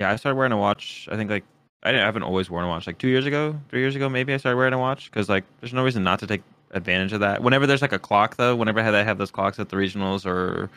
[0.00, 1.08] Yeah, I started wearing a watch.
[1.10, 1.44] I think like
[1.82, 2.86] I, didn't, I haven't always worn a watch.
[2.86, 5.44] Like two years ago, three years ago, maybe I started wearing a watch because like
[5.60, 6.42] there's no reason not to take
[6.72, 7.42] advantage of that.
[7.42, 10.70] Whenever there's like a clock though, whenever I have those clocks at the regionals or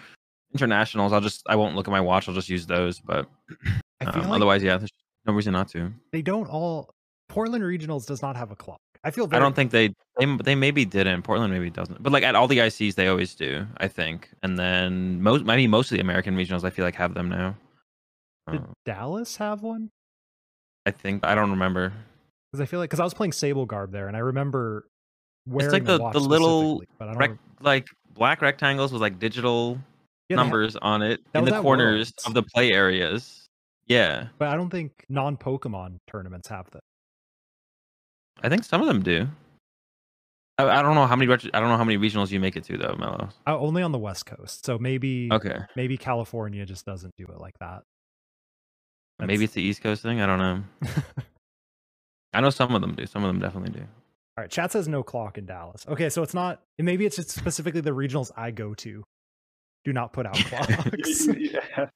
[0.54, 2.30] internationals, I'll just I won't look at my watch.
[2.30, 3.00] I'll just use those.
[3.00, 3.28] But
[4.06, 4.94] um, like otherwise, yeah, there's
[5.26, 5.92] no reason not to.
[6.12, 6.90] They don't all.
[7.28, 8.80] Portland regionals does not have a clock.
[9.06, 9.27] I feel.
[9.27, 9.40] Very...
[9.40, 11.22] I don't think they they they maybe didn't.
[11.22, 12.02] Portland maybe doesn't.
[12.02, 13.65] But like at all the ICs, they always do.
[13.77, 14.30] I think.
[14.41, 17.56] And then most maybe most of the American regionals, I feel like have them now.
[18.52, 19.91] Did uh, Dallas have one?
[20.88, 21.94] I think I don't remember.
[22.52, 24.88] Because I feel like because I was playing Sable Garb there, and I remember
[25.45, 29.80] wearing it's like the the little rec- like black rectangles with like digital
[30.30, 32.26] yeah, numbers have, on it in the corners Worlds.
[32.26, 33.45] of the play areas.
[33.88, 36.82] Yeah, but I don't think non Pokemon tournaments have that.
[38.46, 39.28] I think some of them do.
[40.60, 41.32] I, I don't know how many.
[41.34, 43.30] I don't know how many regionals you make it to though, Mello.
[43.48, 45.58] Uh, only on the West Coast, so maybe okay.
[45.76, 47.82] Maybe California just doesn't do it like that.
[49.18, 49.28] That's...
[49.28, 50.22] Maybe it's the East Coast thing.
[50.22, 50.64] I don't know.
[52.34, 53.08] I know some of them do.
[53.08, 53.86] Some of them definitely do.
[54.38, 55.84] All right, chat says no clock in Dallas.
[55.88, 56.62] Okay, so it's not.
[56.78, 59.04] Maybe it's just specifically the regionals I go to
[59.86, 61.28] do not put out clocks.
[61.38, 61.88] yeah.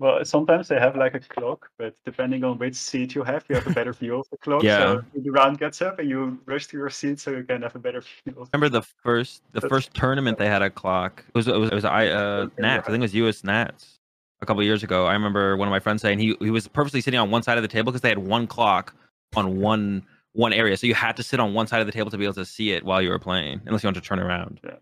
[0.00, 3.54] Well, sometimes they have like a clock, but depending on which seat you have, you
[3.54, 4.64] have a better view of the clock.
[4.64, 4.78] Yeah.
[4.78, 7.76] So the round gets up and you rush to your seat so you can have
[7.76, 8.46] a better view.
[8.52, 11.24] Remember the first the That's, first tournament they had a clock.
[11.28, 12.88] It was it was, it was I uh Nats.
[12.88, 14.00] I think it was US Nats
[14.42, 15.06] a couple years ago.
[15.06, 17.56] I remember one of my friends saying he he was purposely sitting on one side
[17.56, 18.92] of the table because they had one clock
[19.36, 22.10] on one one area, so you had to sit on one side of the table
[22.10, 24.18] to be able to see it while you were playing, unless you want to turn
[24.18, 24.60] around.
[24.62, 24.74] Yeah.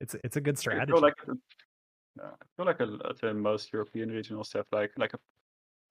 [0.00, 0.92] It's it's a good strategy.
[0.92, 1.14] I feel like
[2.22, 2.86] I feel like a,
[3.20, 5.18] the most European regionals have like like a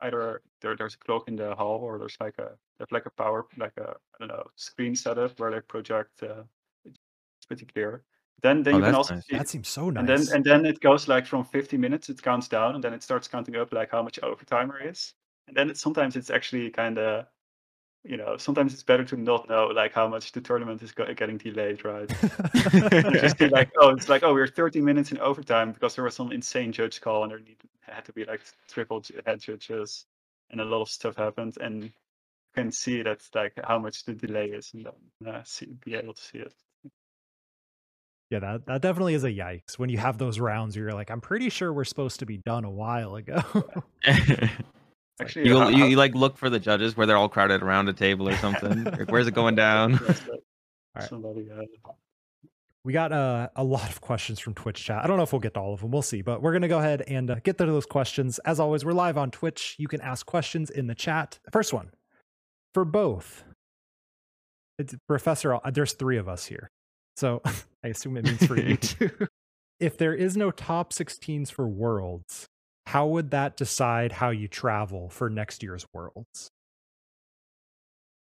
[0.01, 3.11] either there, there's a clock in the hall or there's like a have like a
[3.11, 6.23] power like a I don't know screen setup where they project.
[6.23, 6.43] Uh,
[6.85, 8.03] it's pretty clear.
[8.41, 9.25] Then then oh, you can also nice.
[9.25, 9.99] see, that seems so nice.
[9.99, 12.93] And then and then it goes like from 50 minutes it counts down and then
[12.93, 15.13] it starts counting up like how much overtime there is.
[15.47, 17.25] And then it, sometimes it's actually kind of
[18.05, 21.37] you know, sometimes it's better to not know like how much the tournament is getting
[21.37, 22.07] delayed, right?
[23.13, 26.15] just be like, oh, it's like, oh, we're 30 minutes in overtime because there was
[26.15, 30.05] some insane judge call and there need, had to be like triple head judges
[30.51, 31.89] and a lot of stuff happened, and you
[32.53, 36.13] can see that's like how much the delay is, and then uh, see, be able
[36.13, 36.53] to see it.
[38.29, 41.11] Yeah, that that definitely is a yikes when you have those rounds where you're like,
[41.11, 43.41] I'm pretty sure we're supposed to be done a while ago.
[45.21, 47.87] Actually, you, uh, you, you, like look for the judges where they're all crowded around
[47.87, 48.83] a table or something.
[48.83, 49.95] like, where's it going down?
[50.29, 50.39] all
[50.95, 51.09] right.
[51.09, 51.63] Somebody, uh...
[52.83, 55.03] We got uh, a lot of questions from Twitch chat.
[55.03, 55.89] I don't know if we'll get to all of them.
[55.89, 58.39] We'll see, but we're gonna go ahead and uh, get to those questions.
[58.39, 59.75] As always, we're live on Twitch.
[59.79, 61.39] You can ask questions in the chat.
[61.51, 61.91] First one
[62.75, 63.43] for both.
[64.77, 65.57] It's Professor.
[65.71, 66.69] There's three of us here,
[67.15, 67.41] so
[67.83, 69.09] I assume it means for you too.
[69.79, 72.47] if there is no top 16s for Worlds,
[72.85, 76.49] how would that decide how you travel for next year's worlds?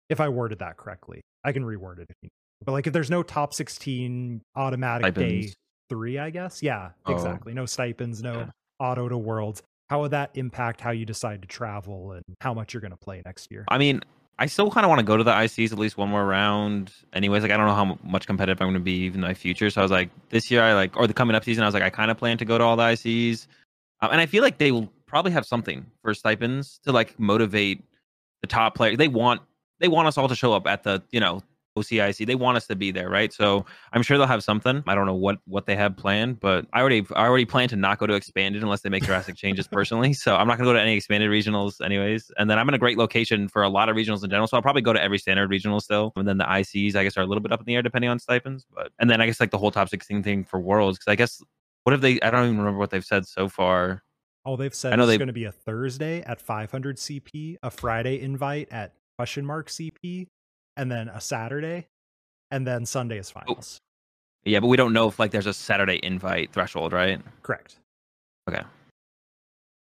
[0.10, 2.30] If I worded that correctly, I can reword it if you.
[2.64, 5.48] But like, if there's no top 16 automatic stipends.
[5.48, 5.53] day
[5.90, 6.64] three, I guess.
[6.64, 7.14] Yeah, oh.
[7.14, 7.53] exactly.
[7.53, 8.49] No stipends, no yeah.
[8.80, 9.61] auto to worlds.
[9.90, 12.98] How would that impact how you decide to travel and how much you're going to
[12.98, 13.65] play next year?
[13.68, 14.02] I mean,
[14.40, 16.91] I still kind of want to go to the ICs at least one more round.
[17.14, 19.34] Anyways, like I don't know how much competitive I'm going to be even in my
[19.34, 19.69] future.
[19.69, 21.73] So I was like, this year I like, or the coming up season, I was
[21.73, 23.45] like, I kind of plan to go to all the ICs.
[24.03, 27.81] Um, and I feel like they will probably have something for stipends to like motivate
[28.41, 28.97] the top player.
[28.97, 29.41] They want
[29.80, 31.41] they want us all to show up at the you know
[31.77, 32.27] OCIC.
[32.27, 33.31] They want us to be there, right?
[33.31, 34.84] So I'm sure they'll have something.
[34.88, 37.77] I don't know what what they have planned, but I already I already plan to
[37.77, 40.11] not go to expanded unless they make drastic changes personally.
[40.11, 42.30] So I'm not gonna go to any expanded regionals anyways.
[42.38, 44.47] And then I'm in a great location for a lot of regionals in general.
[44.47, 46.11] So I'll probably go to every standard regional still.
[46.17, 48.09] And then the ICs I guess are a little bit up in the air depending
[48.09, 48.65] on stipends.
[48.75, 51.15] But and then I guess like the whole top 16 thing for worlds because I
[51.15, 51.41] guess
[51.84, 52.19] what have they?
[52.22, 54.01] I don't even remember what they've said so far.
[54.45, 57.57] Oh, they've said I know it's they- going to be a Thursday at 500 CP,
[57.64, 60.27] a Friday invite at question mark CP,
[60.77, 61.88] and then a Saturday,
[62.51, 63.80] and then Sunday is finals.
[64.45, 67.22] Yeah, but we don't know if like there's a Saturday invite threshold, right?
[67.41, 67.77] Correct.
[68.49, 68.64] Okay.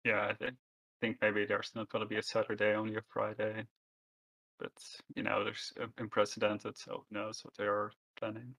[0.05, 0.57] Yeah, I thi-
[1.01, 3.65] think maybe there's not going to be a Saturday, only a Friday.
[4.59, 4.73] But
[5.15, 8.55] you know, there's uh, unprecedented, so who knows what they are planning.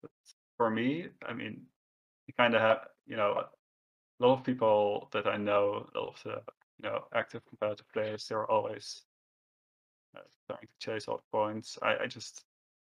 [0.00, 0.10] But
[0.56, 1.60] for me, I mean,
[2.30, 3.42] you kind of have, you know,
[4.20, 6.40] a lot of people that I know, a lot of the,
[6.78, 9.02] you know, active competitive players, they're always
[10.16, 11.76] uh, trying to chase the points.
[11.82, 12.44] I, I just,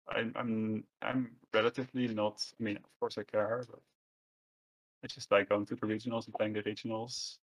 [0.09, 2.47] I'm, I'm, I'm relatively not.
[2.61, 3.81] I mean, of course I care, but
[5.03, 7.39] I just like going to the regionals and playing the regionals.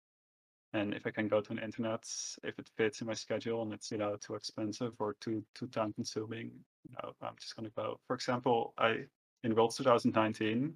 [0.74, 2.04] And if I can go to an internet,
[2.44, 5.68] if it fits in my schedule and it's you know too expensive or too too
[5.68, 6.52] time consuming,
[6.84, 7.98] you know, I'm just gonna go.
[8.06, 9.06] For example, I
[9.46, 10.76] in Worlds 2019,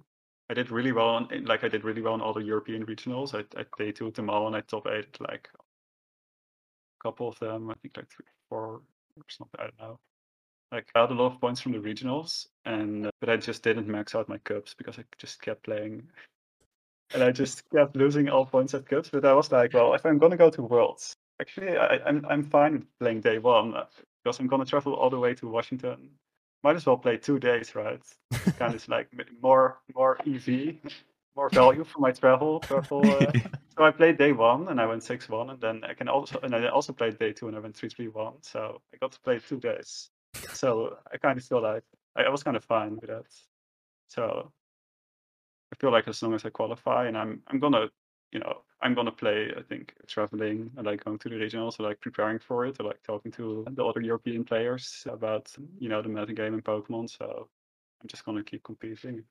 [0.52, 3.34] I did really well on like I did really well on all the European regionals.
[3.34, 7.70] I I day two all and I top eight like a couple of them.
[7.70, 8.82] I think like three, four
[9.16, 9.58] or something.
[9.58, 9.98] I don't know.
[10.70, 13.62] Like I had a lot of points from the regionals, and uh, but I just
[13.62, 16.06] didn't max out my cups because I just kept playing
[17.14, 19.08] and I just kept losing all points at cups.
[19.08, 22.42] But I was like, well, if I'm gonna go to Worlds, actually, I, I'm I'm
[22.42, 23.86] fine with playing day one uh,
[24.22, 26.10] because I'm gonna travel all the way to Washington.
[26.62, 28.02] Might as well play two days, right?
[28.58, 29.08] kind of like
[29.42, 30.76] more more EV,
[31.36, 32.60] more value for my travel.
[32.60, 33.02] Travel.
[33.04, 33.32] Uh,
[33.76, 36.38] so I played day one and I went six one, and then I can also
[36.42, 38.34] and I also played day two and I went three three one.
[38.42, 40.10] So I got to play two days.
[40.52, 41.84] So I kind of feel like
[42.16, 43.24] I, I was kind of fine with that.
[44.08, 44.52] So
[45.72, 47.88] I feel like as long as I qualify and I'm I'm gonna
[48.30, 51.84] you know I'm gonna play I think traveling I like going to the regionals I
[51.84, 56.02] like preparing for it I like talking to the other European players about you know
[56.02, 57.48] the meta game in Pokemon so
[58.02, 59.24] I'm just gonna keep competing.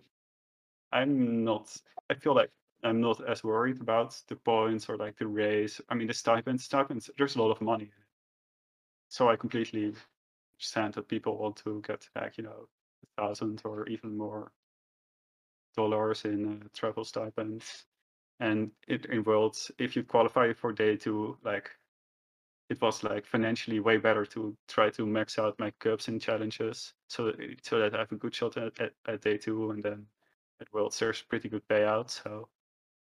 [0.92, 1.76] I'm not
[2.10, 2.52] I feel like
[2.84, 5.82] I'm not as worried about the points or like the race.
[5.90, 7.92] I mean the stipends stipends there's a lot of money.
[9.10, 9.94] So I completely
[10.56, 12.68] understand that people want to get back, you know,
[13.04, 14.52] a thousand or even more
[15.76, 17.86] dollars in uh, travel stipends.
[18.42, 21.70] And it in worlds, if you qualify for day two, like
[22.70, 26.94] it was like financially way better to try to max out my cups and challenges,
[27.08, 29.84] so that, so that I have a good shot at, at, at day two, and
[29.84, 30.08] then
[30.60, 32.10] at worlds there's pretty good payout.
[32.10, 32.50] So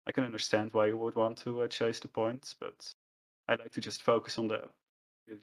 [0.07, 2.95] I can understand why you would want to uh, chase the points, but
[3.47, 4.63] I like to just focus on the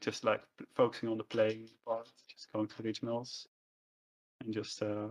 [0.01, 0.41] just like
[0.73, 3.45] focusing on the playing part, just going to regionals,
[4.43, 5.09] and just uh,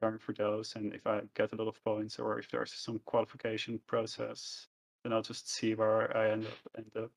[0.00, 0.76] for those.
[0.76, 4.68] And if I get a lot of points, or if there's some qualification process,
[5.02, 6.58] then I'll just see where I end up.
[6.76, 7.12] End up.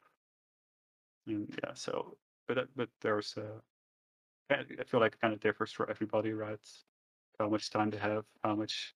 [1.27, 3.61] And yeah, so but uh, but there's uh,
[4.49, 6.59] I I feel like it kind of differs for everybody, right?
[7.39, 8.95] How much time they have, how much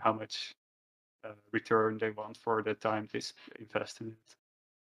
[0.00, 0.54] how much
[1.24, 3.20] uh, return they want for the time they
[3.58, 4.36] invest in it,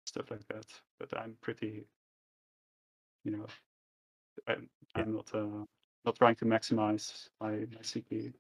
[0.05, 0.65] stuff like that.
[0.99, 1.87] But I'm pretty,
[3.23, 3.47] you know,
[4.47, 5.03] I'm, Yeah.
[5.03, 5.65] I'm not uh,
[6.05, 8.33] not trying to maximize my my CP.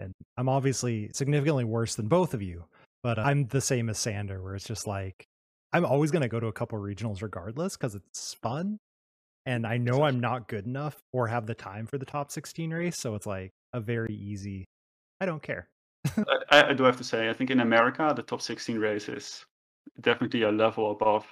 [0.00, 2.64] And I'm obviously significantly worse than both of you,
[3.02, 5.26] but I'm the same as Sander, where it's just like
[5.72, 8.78] I'm always going to go to a couple regionals regardless because it's fun.
[9.44, 12.70] And I know I'm not good enough or have the time for the top 16
[12.70, 12.98] race.
[12.98, 14.64] So it's like a very easy,
[15.20, 15.68] I don't care.
[16.50, 19.44] I, I do have to say, I think in America, the top 16 race is
[20.00, 21.26] definitely a level above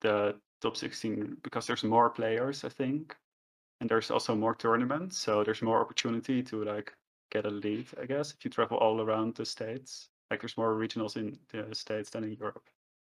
[0.00, 3.14] the top 16 because there's more players, I think,
[3.82, 6.94] and there's also more tournaments, so there's more opportunity to like
[7.32, 10.08] get a lead, I guess, if you travel all around the states.
[10.30, 12.70] Like there's more regionals in the states than in Europe,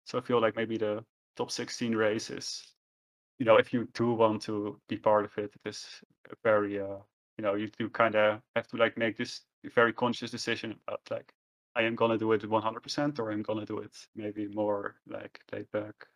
[0.05, 1.05] so I feel like maybe the
[1.37, 2.73] top 16 races,
[3.39, 6.01] you know, if you do want to be part of it, it is
[6.43, 6.99] very uh,
[7.37, 9.41] you know you do kind of have to like make this
[9.75, 11.33] very conscious decision about like
[11.75, 15.71] I am gonna do it 100% or I'm gonna do it maybe more like laid
[15.71, 16.07] back.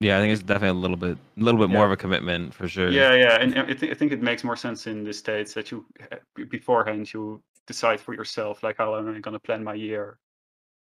[0.00, 2.54] Yeah, I think it's definitely a little bit, a little bit more of a commitment
[2.54, 2.90] for sure.
[2.90, 5.70] Yeah, yeah, and, I, thi- I think it makes more sense in the states that
[5.70, 6.16] you uh,
[6.48, 10.18] beforehand you decide for yourself like how am I gonna plan my year.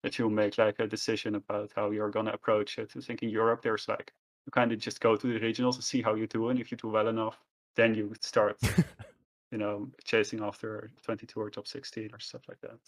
[0.02, 2.92] That you make like a decision about how you're gonna approach it.
[2.96, 4.12] I think in Europe there's like
[4.44, 6.70] you kind of just go to the regionals and see how you do, and if
[6.70, 7.38] you do well enough,
[7.76, 8.58] then you start
[9.52, 12.78] you know, chasing after 22 or top 16 or stuff like that.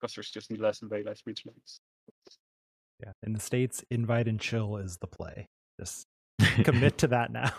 [0.00, 1.80] Because there's just less and way less regionals.
[3.02, 3.12] Yeah.
[3.22, 5.46] In the States, invite and chill is the play.
[5.80, 6.04] Just
[6.64, 7.52] commit to that now.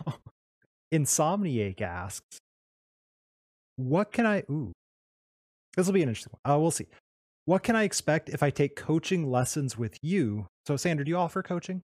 [0.93, 2.37] Insomniac asks,
[3.77, 4.71] what can I, ooh,
[5.77, 6.55] this will be an interesting one.
[6.55, 6.87] Uh, we'll see.
[7.45, 10.47] What can I expect if I take coaching lessons with you?
[10.67, 11.81] So, Sander, do you offer coaching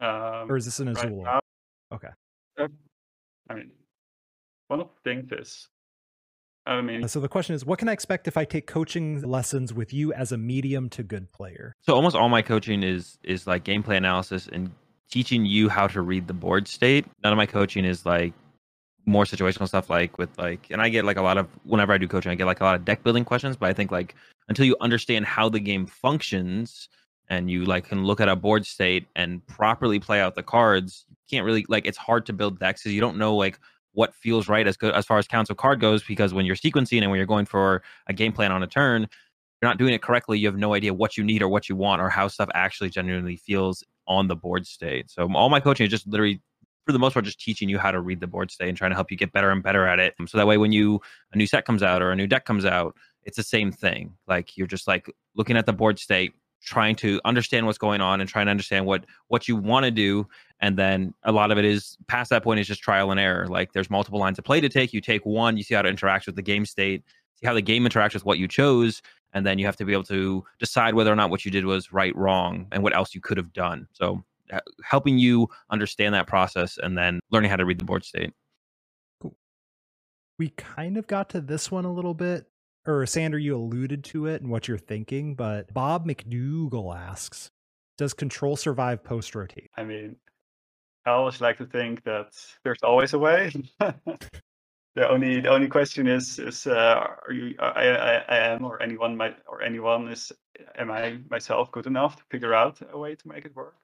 [0.00, 1.22] Um, or is this an right Azul?
[1.22, 1.40] now,
[1.92, 2.08] Okay.
[2.58, 2.68] uh,
[3.48, 3.70] I mean,
[4.68, 5.68] one of the things is
[6.64, 9.74] I mean, So the question is, what can I expect if I take coaching lessons
[9.74, 11.74] with you as a medium to good player?
[11.80, 14.70] So almost all my coaching is is like gameplay analysis and
[15.10, 17.04] teaching you how to read the board state.
[17.24, 18.32] None of my coaching is like
[19.04, 21.98] more situational stuff like with like and I get like a lot of whenever I
[21.98, 24.14] do coaching, I get like a lot of deck building questions, but I think like
[24.48, 26.88] until you understand how the game functions
[27.28, 31.06] and you like can look at a board state and properly play out the cards,
[31.08, 33.58] you can't really like it's hard to build decks because you don't know like
[33.92, 37.10] what feels right as as far as council card goes because when you're sequencing and
[37.10, 40.38] when you're going for a game plan on a turn, you're not doing it correctly.
[40.38, 42.90] You have no idea what you need or what you want or how stuff actually
[42.90, 45.10] genuinely feels on the board state.
[45.10, 46.40] So all my coaching is just literally
[46.84, 48.90] for the most part just teaching you how to read the board state and trying
[48.90, 50.14] to help you get better and better at it.
[50.26, 51.00] So that way when you
[51.32, 54.14] a new set comes out or a new deck comes out, it's the same thing.
[54.26, 58.20] Like you're just like looking at the board state, trying to understand what's going on
[58.20, 60.26] and trying to understand what what you want to do
[60.60, 63.46] and then a lot of it is past that point is just trial and error
[63.48, 65.86] like there's multiple lines of play to take you take one you see how it
[65.86, 67.02] interacts with the game state
[67.34, 69.02] see how the game interacts with what you chose
[69.32, 71.64] and then you have to be able to decide whether or not what you did
[71.64, 73.88] was right wrong and what else you could have done.
[73.92, 74.22] So
[74.84, 78.32] helping you understand that process and then learning how to read the board state.
[79.20, 79.34] Cool.
[80.38, 82.46] We kind of got to this one a little bit
[82.86, 87.50] or Sander, you alluded to it and what you're thinking, but Bob McDougal asks,
[87.98, 89.70] does control survive post rotate?
[89.76, 90.16] I mean,
[91.06, 92.32] I always like to think that
[92.64, 93.52] there's always a way.
[93.80, 98.82] the only the only question is is uh, are you I, I, I am or
[98.82, 100.32] anyone might or anyone is
[100.76, 103.76] am I myself good enough to figure out a way to make it work?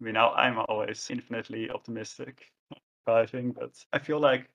[0.00, 2.52] I mean, now I'm always infinitely optimistic,
[3.06, 4.48] I think, but I feel like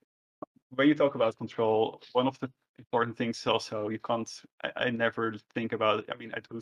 [0.70, 2.49] when you talk about control, one of the
[2.80, 4.30] important things also you can't.
[4.64, 6.10] I, I never think about it.
[6.12, 6.62] I mean, I do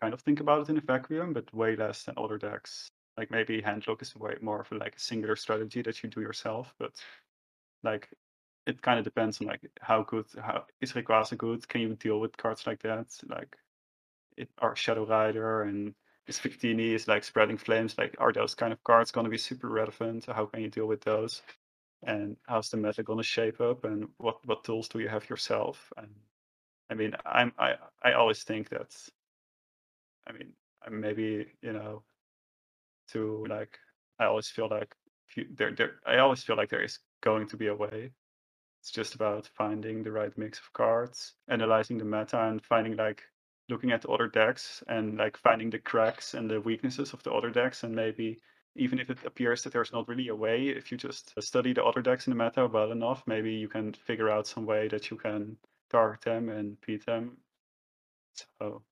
[0.00, 2.88] kind of think about it in a vacuum, but way less than other decks.
[3.16, 6.74] Like maybe handlock is way more of like a singular strategy that you do yourself,
[6.78, 6.92] but
[7.82, 8.08] like
[8.66, 11.66] it kind of depends on like how good how is Rayquaza good?
[11.68, 13.06] Can you deal with cards like that?
[13.28, 13.56] Like
[14.36, 15.94] it are Shadow Rider and
[16.26, 17.96] is Victini is like spreading flames.
[17.98, 20.26] Like are those kind of cards to be super relevant?
[20.26, 21.42] How can you deal with those?
[22.04, 25.28] And how's the meta going to shape up and what what tools do you have
[25.28, 25.92] yourself?
[25.96, 26.14] And
[26.90, 28.94] i mean i'm i i always think that
[30.26, 30.52] i mean
[30.86, 32.02] uh, maybe you know
[33.12, 33.78] to like
[34.18, 34.94] i always feel like
[35.56, 38.12] there there i always feel like there is going to be a way.
[38.80, 43.22] It's just about finding the right mix of cards analyzing the meta and finding like
[43.68, 47.32] looking at the other decks and like finding the cracks and the weaknesses of the
[47.32, 48.38] other decks and maybe
[48.74, 51.84] even if it appears that there's not really a way, if you just study the
[51.84, 55.10] other decks in the meta well enough, maybe you can figure out some way that
[55.10, 55.56] you can
[55.90, 57.38] target them and beat them.
[58.60, 58.82] So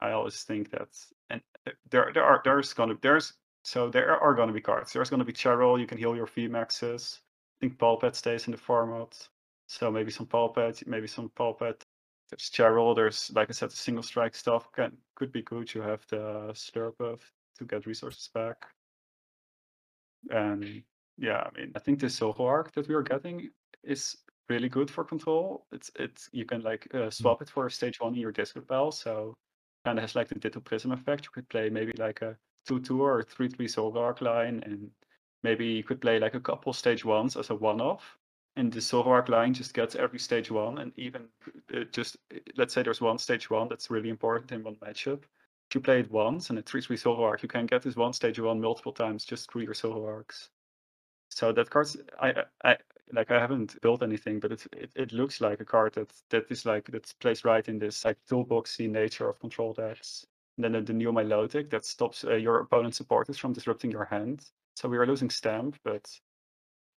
[0.00, 0.88] I always think that,
[1.30, 4.92] and uh, there there are there's gonna there's so there are gonna be cards.
[4.92, 5.80] There's gonna be Cheryl.
[5.80, 7.18] You can heal your VMAXs.
[7.18, 9.28] I think Pulpet stays in the format.
[9.66, 11.82] So maybe some Pulpet, maybe some Pulpet.
[12.30, 12.94] There's Cheryl.
[12.94, 15.72] There's like I said, the single strike stuff can could be good.
[15.74, 17.20] You have the Slurp
[17.58, 18.66] to get resources back.
[20.30, 20.82] And
[21.18, 23.50] yeah, I mean, I think the Zoroark that we are getting
[23.82, 24.16] is
[24.48, 25.66] really good for control.
[25.72, 27.12] It's it's you can like uh, mm.
[27.12, 29.34] swap it for a stage one in your Discipel, so
[29.84, 31.24] kind of has like the Ditto Prism effect.
[31.24, 32.36] You could play maybe like a
[32.66, 34.90] two two or three three Zoroark line, and
[35.42, 38.18] maybe you could play like a couple stage ones as a one off.
[38.56, 41.28] And the Zoroark line just gets every stage one, and even
[41.74, 42.16] uh, just
[42.56, 45.24] let's say there's one stage one that's really important in one matchup
[45.72, 48.38] you play it once and a 3 3 Zoroark, you can get this one stage
[48.40, 50.48] one multiple times just through your Zoroarks.
[51.30, 51.88] So that card,
[52.20, 52.76] I, I
[53.12, 56.50] like I haven't built anything, but it, it, it looks like a card that that
[56.50, 60.26] is like that's placed right in this like toolboxy nature of control decks.
[60.56, 64.04] And then the, the new Milotic that stops uh, your opponent's supporters from disrupting your
[64.04, 64.44] hand.
[64.76, 66.08] So we are losing stamp, but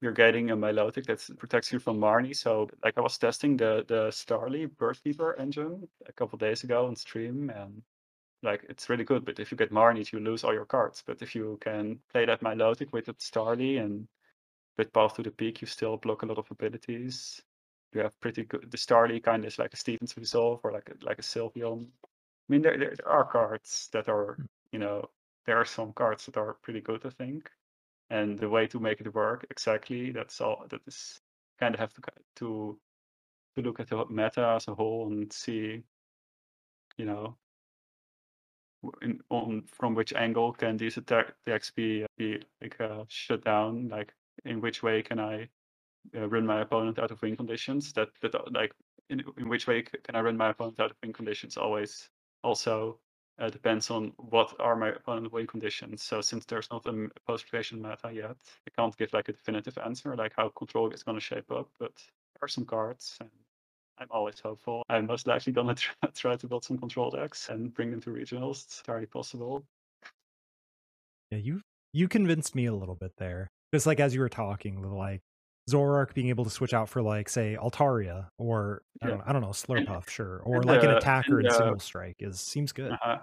[0.02, 2.36] we're getting a Milotic that protects you from Marnie.
[2.36, 6.96] So like I was testing the the Starly Birdkeeper engine a couple days ago on
[6.96, 7.82] stream, and
[8.42, 9.24] like it's really good.
[9.24, 11.02] But if you get Marnie, you lose all your cards.
[11.06, 14.06] But if you can play that Milotic with it Starly and
[14.78, 17.42] with Path to the Peak, you still block a lot of abilities.
[17.92, 18.70] You have pretty good.
[18.70, 21.86] The Starly kind of is like a Steven's Resolve or like a, like a Sylveon.
[21.86, 24.44] I mean, there, there there are cards that are hmm.
[24.72, 25.10] you know
[25.46, 27.50] there are some cards that are pretty good, I think.
[28.10, 31.20] And the way to make it work exactly that's all that is
[31.58, 32.02] kind of have to
[32.36, 32.78] to
[33.56, 35.82] to look at the meta as a whole and see
[36.96, 37.36] you know
[39.02, 43.88] in, on from which angle can these attacks be be like uh, shut down?
[43.88, 45.48] Like in which way can I
[46.16, 47.92] uh, run my opponent out of win conditions?
[47.92, 48.72] That that uh, like
[49.10, 51.56] in, in which way can I run my opponent out of win conditions?
[51.56, 52.08] Always
[52.42, 52.98] also
[53.38, 56.02] uh, depends on what are my opponent win conditions.
[56.02, 58.36] So since there's not a post rotation meta yet,
[58.66, 61.68] I can't give like a definitive answer like how control is going to shape up.
[61.78, 63.30] But there are some cards, and
[63.98, 64.82] I'm always hopeful.
[64.88, 68.10] I'm most likely gonna try, try to build some control decks and bring them to
[68.10, 68.64] regionals.
[68.64, 69.64] It's entirely possible.
[71.30, 71.60] Yeah, you
[71.92, 73.48] you convinced me a little bit there.
[73.74, 75.20] Just like as you were talking, the, like
[75.68, 79.42] Zoroark being able to switch out for like say Altaria or I don't, I don't
[79.42, 82.72] know Slurpuff, sure, or and like an attacker and in the- single strike is seems
[82.72, 82.92] good.
[82.92, 83.18] Uh-huh.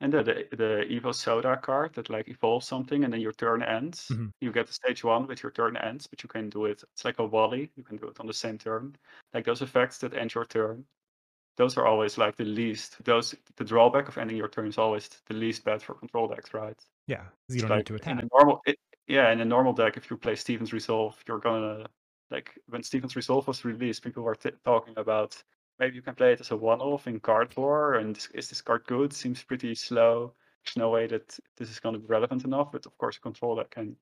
[0.00, 3.62] And the, the the Evo Soda card that like evolves something and then your turn
[3.62, 4.08] ends.
[4.10, 4.32] Mhm.
[4.40, 6.82] You get to stage one with your turn ends, but you can do it.
[6.92, 7.72] It's like a Wally.
[7.76, 8.96] You can do it on the same turn.
[9.34, 10.86] Like those effects that end your turn.
[11.56, 13.02] Those are always like the least.
[13.04, 16.54] Those the drawback of ending your turn is always the least bad for control decks,
[16.54, 16.80] right?
[17.06, 19.96] Yeah, you don't like need to in a normal, it, yeah, in a normal deck,
[19.96, 21.88] if you play Steven's Resolve, you're gonna
[22.30, 25.42] like when Steven's Resolve was released, people were t- talking about
[25.78, 28.62] maybe you can play it as a one-off in card war, and this- is this
[28.62, 29.12] card good?
[29.12, 30.34] Seems pretty slow.
[30.64, 32.72] There's no way that this is gonna be relevant enough.
[32.72, 33.96] But of course, a control deck can.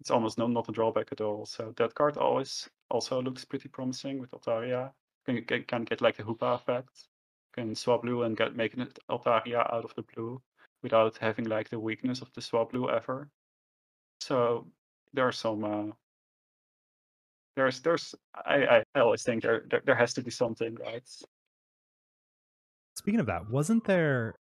[0.00, 1.46] It's almost no not a drawback at all.
[1.46, 4.92] So that card always also looks pretty promising with Altaria.
[5.26, 7.08] Can you can, can get like the Hoopa effect.
[7.52, 10.42] Can Swablu and get making it Altaria out of the blue
[10.82, 13.30] without having like the weakness of the Swablu ever.
[14.20, 14.66] So
[15.12, 15.64] there are some.
[15.64, 15.92] Uh,
[17.56, 21.02] there's there's I, I I always think there, there there has to be something right.
[22.96, 24.34] Speaking of that, wasn't there?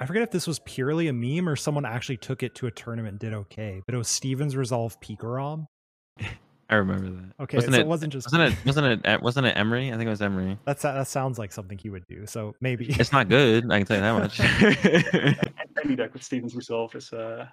[0.00, 2.70] I forget if this was purely a meme or someone actually took it to a
[2.70, 5.66] tournament and did okay, but it was Steven's Resolve Pikarom.
[6.70, 7.42] I remember that.
[7.42, 9.88] Okay, wasn't so it, it wasn't just wasn't it wasn't it uh, wasn't it Emery?
[9.88, 10.58] I think it was Emery.
[10.64, 12.26] That's that sounds like something he would do.
[12.26, 13.70] So maybe It's not good.
[13.70, 15.58] I can tell you that much.
[15.84, 17.46] Any deck with Steven's Resolve is uh,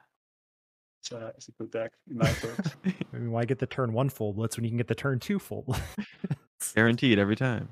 [1.03, 2.75] is, uh, is a good deck in my books.
[3.13, 5.19] I mean, why get the turn one full blitz when you can get the turn
[5.19, 6.73] two full blitz?
[6.73, 7.69] Guaranteed every time.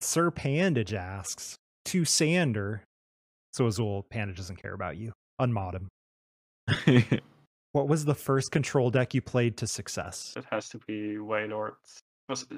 [0.00, 1.56] Sir Pandage asks
[1.86, 2.82] to Sander.
[3.52, 5.12] So Azul Pandage doesn't care about you.
[5.40, 7.20] Unmod him.
[7.72, 10.34] What was the first control deck you played to success?
[10.36, 11.74] it has to be Wailord.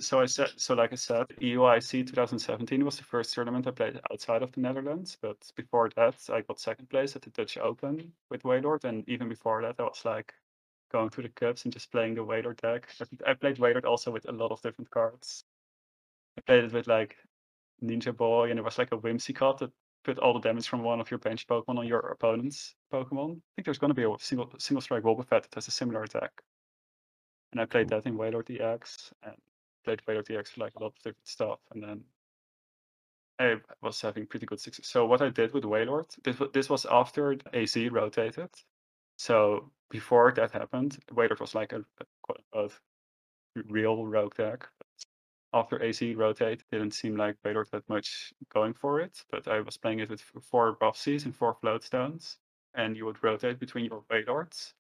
[0.01, 4.01] So I said so like I said, EUIC 2017 was the first tournament I played
[4.11, 5.17] outside of the Netherlands.
[5.21, 9.29] But before that, I got second place at the Dutch Open with Wailord, and even
[9.29, 10.35] before that, I was like
[10.91, 12.89] going to the cups and just playing the Wailord deck.
[13.25, 15.45] I- played Wailord also with a lot of different cards.
[16.37, 17.17] I played it with like
[17.81, 19.71] Ninja Boy, and it was like a Whimsy card that
[20.03, 23.37] put all the damage from one of your bench Pokemon on your opponent's Pokemon.
[23.37, 26.03] I think there's going to be a single single strike Wobbuffet that has a similar
[26.03, 26.33] attack.
[27.53, 29.37] And I played that in Wailord DX and
[29.85, 31.59] played DX for like a lot of different stuff.
[31.73, 32.05] And then
[33.39, 34.87] I was having pretty good success.
[34.87, 38.51] So what I did with Wailord, this, this was after AC rotated.
[39.17, 41.83] So before that happened, Wailord was like a,
[42.55, 42.69] a
[43.69, 44.69] real rogue deck.
[45.53, 49.25] After AC rotate, didn't seem like Wailord had much going for it.
[49.31, 52.39] But I was playing it with four rough seas and four float stones.
[52.75, 54.75] And you would rotate between your Wailords.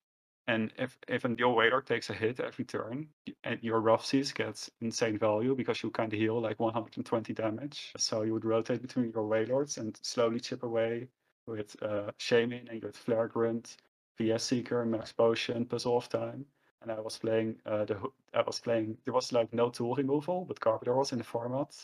[0.50, 3.06] And if, if a Neo Wailord takes a hit every turn,
[3.44, 7.92] and your rough seas gets insane value because you kind of heal like 120 damage.
[7.96, 11.06] So you would rotate between your Wailords and slowly chip away
[11.46, 13.76] with uh, Shaymin and with Flare Grunt,
[14.18, 16.44] VS Seeker, Max Potion, Puzzle of Time.
[16.82, 18.00] And I was playing uh, the
[18.34, 21.76] I was playing there was like no tool removal, but Garbodor was in the format.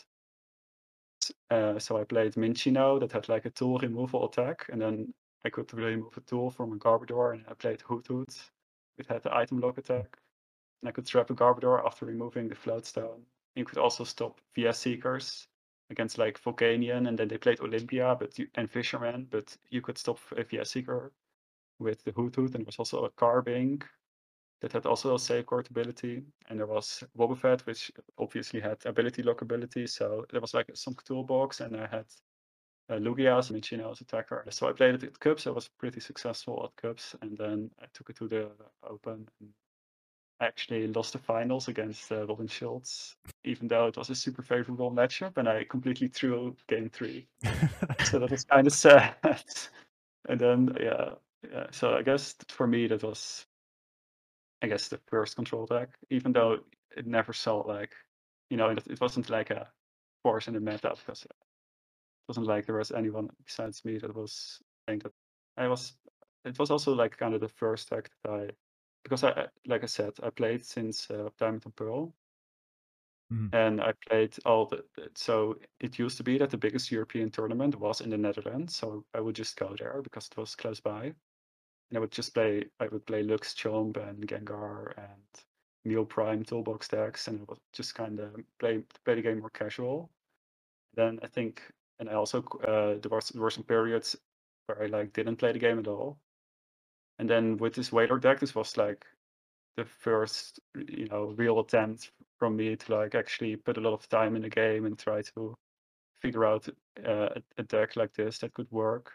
[1.52, 5.14] Uh, so I played Minccino that had like a tool removal attack, and then
[5.44, 8.50] I could remove a tool from a Garbodor, and I played Hoothoot.
[8.98, 10.18] It had the item lock attack.
[10.82, 13.22] And I could trap a Garbodor after removing the float stone.
[13.54, 15.48] You could also stop VS Seekers
[15.90, 19.96] against like Volcanion, and then they played Olympia but you, and Fisherman, but you could
[19.96, 21.12] stop a VS Seeker
[21.78, 23.84] with the Hoothoot, and there was also a Carbink
[24.60, 26.22] that had also a safeguard ability.
[26.48, 29.86] And there was Wobbuffet, which obviously had ability lock ability.
[29.86, 32.06] So there was like some toolbox, and I had
[32.88, 34.44] uh, Lugia's Michino as attacker.
[34.50, 35.46] So I played it at Cups.
[35.46, 38.50] I was pretty successful at Cups, and then I took it to the
[38.88, 39.28] Open.
[39.40, 39.50] And
[40.40, 44.42] I actually lost the finals against uh, Robin Schultz, even though it was a super
[44.42, 47.26] favorable matchup, and I completely threw game three.
[48.04, 49.14] so that was kind of sad.
[50.28, 51.10] and then yeah,
[51.50, 51.66] yeah.
[51.70, 53.46] So I guess for me that was,
[54.62, 56.58] I guess the first control deck, even though
[56.96, 57.92] it never saw like,
[58.50, 59.68] you know, it, it wasn't like a
[60.22, 61.26] force in the meta because
[62.28, 65.12] wasn't like there was anyone besides me that was saying that
[65.56, 65.98] I was.
[66.44, 68.50] It was also like kind of the first act that I,
[69.04, 72.14] because I, like I said, I played since uh, Diamond and Pearl,
[73.30, 73.52] Mhm.
[73.52, 74.84] and I played all the.
[75.14, 79.06] So it used to be that the biggest European tournament was in the Netherlands, so
[79.14, 82.70] I would just go there because it was close by, and I would just play.
[82.80, 85.24] I would play Lux, Chomp, and Gengar, and
[85.84, 89.50] Mew Prime toolbox decks, and I would just kind of play play the game more
[89.50, 90.12] casual.
[90.94, 91.62] Then I think,
[91.98, 94.16] and I also uh, there was there were some periods
[94.66, 96.18] where I like didn't play the game at all,
[97.18, 99.06] and then with this Whaler deck, this was like
[99.76, 104.08] the first you know real attempt from me to like actually put a lot of
[104.08, 105.54] time in the game and try to
[106.20, 106.68] figure out
[107.06, 107.28] uh,
[107.58, 109.12] a, deck like this that could work.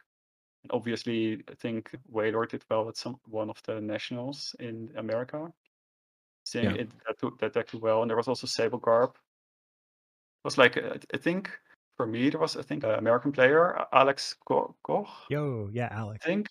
[0.63, 5.51] And obviously, I think Wailord did well at some one of the nationals in America.
[6.43, 6.81] Seeing Yeah.
[6.81, 9.11] it that, that deck did well, and there was also Sable Garb.
[9.11, 11.49] It was like uh, I think
[11.97, 15.07] for me it was I think an American player Alex Koch.
[15.29, 16.25] Yo, yeah, Alex.
[16.25, 16.47] I think.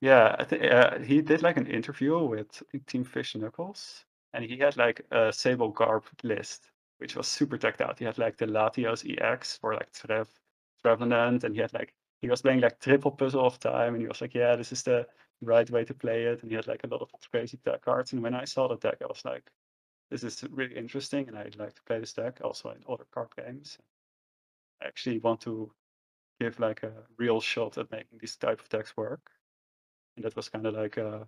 [0.00, 4.04] Yeah, I think uh, he did like an interview with Team Fish and Knuckles,
[4.34, 8.00] and he had like a Sable Garb list, which was super decked out.
[8.00, 10.28] He had like the Latios EX for like Trev,
[10.82, 14.08] Trevenant, and he had like he was playing like triple puzzle the time, and he
[14.08, 15.06] was like, yeah, this is the
[15.40, 18.12] right way to play it, and he had like a lot of crazy deck cards.
[18.12, 19.50] And when I saw the deck, I was like,
[20.10, 23.28] this is really interesting, and I'd like to play this deck also in other card
[23.36, 23.78] games.
[24.84, 25.72] Actually want to
[26.40, 29.30] give like a real shot at making this type of decks work.
[30.16, 31.24] And that was kind of like uh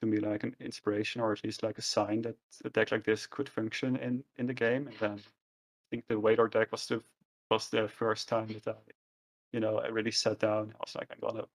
[0.00, 3.04] to me like an inspiration or at least like a sign that a deck like
[3.04, 4.88] this could function in in the game.
[4.88, 7.02] And then i think the Wailord deck was the
[7.50, 8.78] was the first time that i
[9.52, 11.46] you know i really sat down i was like i'm gonna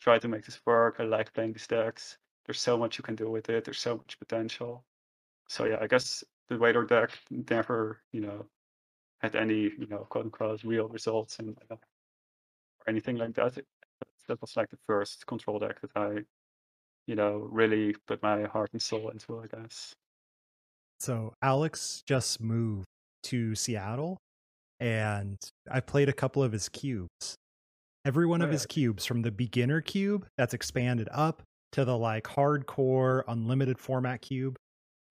[0.00, 0.96] try to make this work.
[0.98, 2.16] I like playing these decks.
[2.46, 3.64] There's so much you can do with it.
[3.64, 4.84] There's so much potential.
[5.48, 8.46] So yeah i guess the Wailord deck never you know
[9.20, 13.58] had any you know quote unquote real results and uh, or anything like that
[14.30, 16.20] that was like the first control deck that I,
[17.06, 19.92] you know, really put my heart and soul into, I guess.
[21.00, 22.86] So Alex just moved
[23.24, 24.18] to Seattle
[24.78, 25.36] and
[25.70, 27.34] I played a couple of his cubes.
[28.04, 28.54] Every one Oh, of yeah.
[28.54, 31.42] his cubes, from the beginner cube that's expanded up
[31.72, 34.56] to the like hardcore unlimited format cube,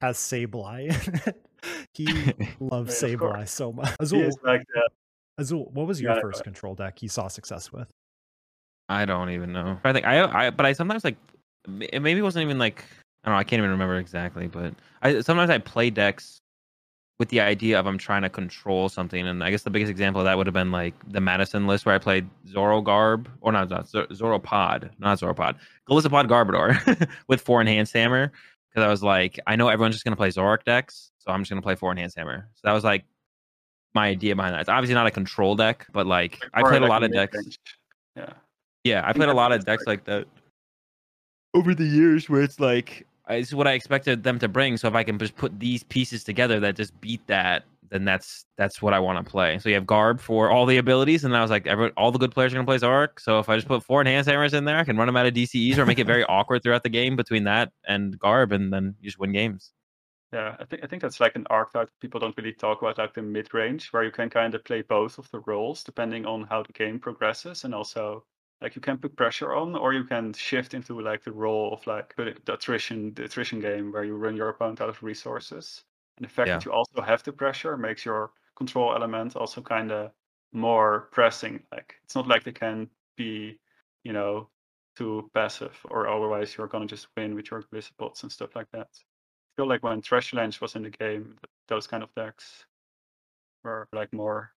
[0.02, 1.46] has Sableye in it.
[1.94, 2.06] He
[2.60, 3.96] loves Yeah, of Sableye so much.
[4.00, 4.64] Azul, like
[5.38, 7.90] Azul, what was your Yeah, first control deck you saw success with?
[8.88, 9.80] I don't even know.
[9.84, 11.18] I think I, I, but I sometimes like,
[11.68, 12.84] m- it maybe wasn't even like,
[13.24, 13.40] I don't know.
[13.40, 16.40] I can't even remember exactly, but I sometimes I play decks
[17.20, 20.22] with the idea of I'm trying to control something, and I guess the biggest example
[20.22, 23.52] of that would have been like the Madison list where I played Zoro Garb or
[23.52, 25.58] not, not Zor- Zoro Pod, not Zoro Pod,
[25.90, 28.32] Golisopod Garbodor with four enhanced hammer
[28.70, 31.50] because I was like, I know everyone's just gonna play Zoroark decks, so I'm just
[31.50, 32.48] gonna play four enhanced hammer.
[32.56, 33.06] So that was like
[33.94, 34.62] my idea behind that.
[34.62, 37.38] It's obviously not a control deck, but like I played a lot of decks.
[38.16, 38.34] Yeah.
[38.84, 40.26] Yeah, I played a lot of decks like that
[41.54, 44.78] over the years where it's like it's what I expected them to bring.
[44.78, 48.46] So if I can just put these pieces together that just beat that, then that's
[48.58, 49.60] that's what I want to play.
[49.60, 52.20] So you have Garb for all the abilities, and I was like, every, all the
[52.20, 53.20] good players are gonna play Zark.
[53.20, 55.26] So if I just put four enhanced hammers in there, I can run them out
[55.26, 58.72] of DCEs or make it very awkward throughout the game between that and Garb, and
[58.72, 59.72] then you just win games.
[60.32, 63.14] Yeah, I think I think that's like an archetype people don't really talk about, like
[63.14, 66.44] the mid range, where you can kind of play both of the roles depending on
[66.44, 68.26] how the game progresses, and also
[68.62, 71.86] like you can put pressure on, or you can shift into like the role of
[71.88, 75.84] like the attrition, the attrition game, where you run your opponent out of resources.
[76.20, 76.58] And the fact Yeah.
[76.58, 80.12] that you also have the pressure makes your control element also kind of
[80.52, 81.66] more pressing.
[81.72, 83.58] Like it's not like they can be,
[84.04, 84.50] you know,
[84.98, 88.90] too passive, or otherwise you're gonna just win with your Golisopods and stuff like that.
[88.92, 91.38] I feel like when Trash Lens was in the game,
[91.70, 92.66] those kind of decks
[93.64, 94.54] were like more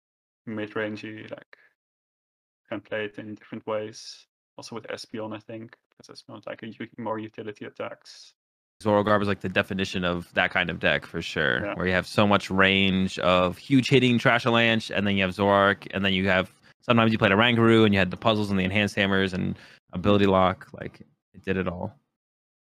[0.47, 1.59] mid-rangey, like
[2.68, 4.26] can play it in different ways.
[4.59, 8.34] Also with Espeon, I think, because Espeon's like a more utility attacks.
[8.83, 11.75] Zoro Garb is like the definition of that kind of deck for sure, Yeah.
[11.75, 15.33] where you have so much range of huge hitting Trash Avalanche, and then you have
[15.35, 16.51] Zoroark, and then you have
[16.83, 19.59] sometimes you played a Rangaroo, and you had the puzzles and the enhanced hammers and
[19.93, 20.69] ability lock.
[20.73, 21.01] Like
[21.35, 21.95] it did it all.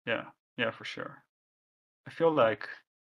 [0.06, 0.24] Yeah,
[0.56, 1.22] yeah, for sure.
[2.06, 2.68] I feel like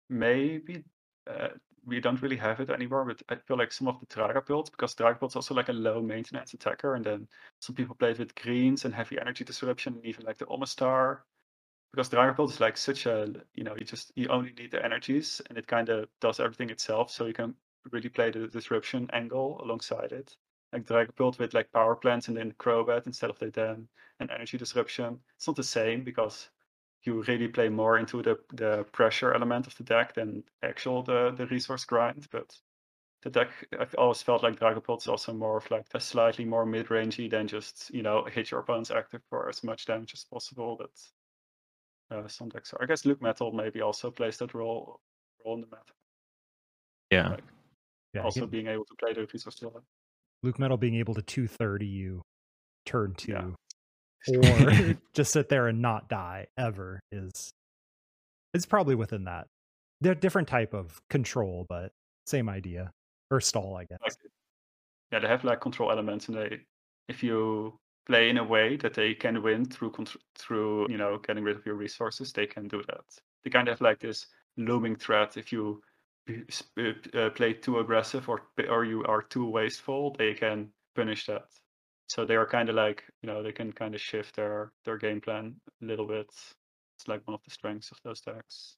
[0.08, 0.82] maybe
[1.28, 1.48] uh,
[1.84, 4.94] we don't really have it anymore, but I feel like some of the Dragapult, because
[4.94, 7.28] Dragapult's also like a low maintenance attacker, and then
[7.60, 11.18] some people play it with greens and heavy energy disruption, and even like the Omastar.
[11.92, 15.40] Because Dragapult is like such a, you know, you just you only need the energies,
[15.48, 17.54] and it kind of does everything itself, so you can
[17.92, 20.36] really play the disruption angle alongside it.
[20.72, 23.88] Like Dragapult with like power plants and then Crobat instead of the den
[24.20, 25.20] and energy disruption.
[25.36, 26.50] It's not the same because
[27.04, 31.32] you really play more into the the pressure element of the deck than actual the
[31.36, 32.26] the resource grind.
[32.30, 32.58] But
[33.22, 36.66] the deck I've always felt like Dragapult is also more of like a slightly more
[36.66, 40.24] mid rangey than just you know hit your opponent's active for as much damage as
[40.24, 40.76] possible.
[40.78, 40.90] But
[42.10, 42.82] uh, some decks are.
[42.82, 45.00] I guess LucMetal maybe also plays that role
[45.44, 45.82] role in the meta.
[47.10, 47.44] Yeah, Like
[48.14, 49.82] Yeah, also he- being able to play the of slot.
[50.44, 52.22] LucMetal being able to 230 you
[52.84, 53.50] turn two Yeah.
[54.40, 57.50] or just sit there and not die ever is
[58.54, 59.46] it's probably within that.
[60.00, 61.90] They're different type of control, but
[62.26, 62.90] same idea.
[63.30, 63.98] Or stall, I guess.
[64.02, 64.12] like
[65.12, 66.60] yeah they have like control elements and they
[67.08, 69.92] if you play in a way that they can win through
[70.36, 73.04] through you know getting rid of your resources they can do that
[73.44, 74.26] they kind of have like this
[74.56, 75.82] looming threat if you
[76.28, 81.46] uh, play too aggressive or or you are too wasteful, they can punish that.
[82.08, 84.96] So they are kind of like you know they can kind of shift their their
[84.96, 86.28] game plan a little bit.
[86.96, 88.76] It's like one of the strengths of those decks.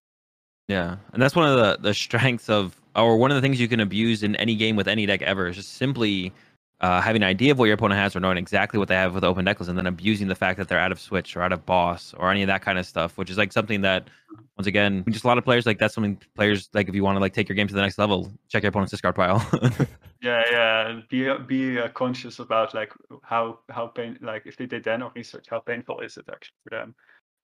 [0.66, 3.68] Yeah, and that's one of the the strengths of, or one of the things you
[3.68, 6.32] can abuse in any game with any deck ever is just simply
[6.80, 9.14] uh, having an idea of what your opponent has or knowing exactly what they have
[9.14, 11.42] with open deck list, and then abusing the fact that they're out of switch or
[11.42, 14.09] out of boss or any of that kind of stuff, which is like something that,
[14.56, 17.16] once again, just a lot of players like that's something players like if you want
[17.16, 19.44] to like take your game to the next level, check your opponent's discard pile.
[20.20, 21.00] Yeah, yeah.
[21.09, 22.92] Be be uh, conscious about like
[23.22, 26.56] how how pain like if they did then or research how painful is it actually
[26.64, 26.94] for them.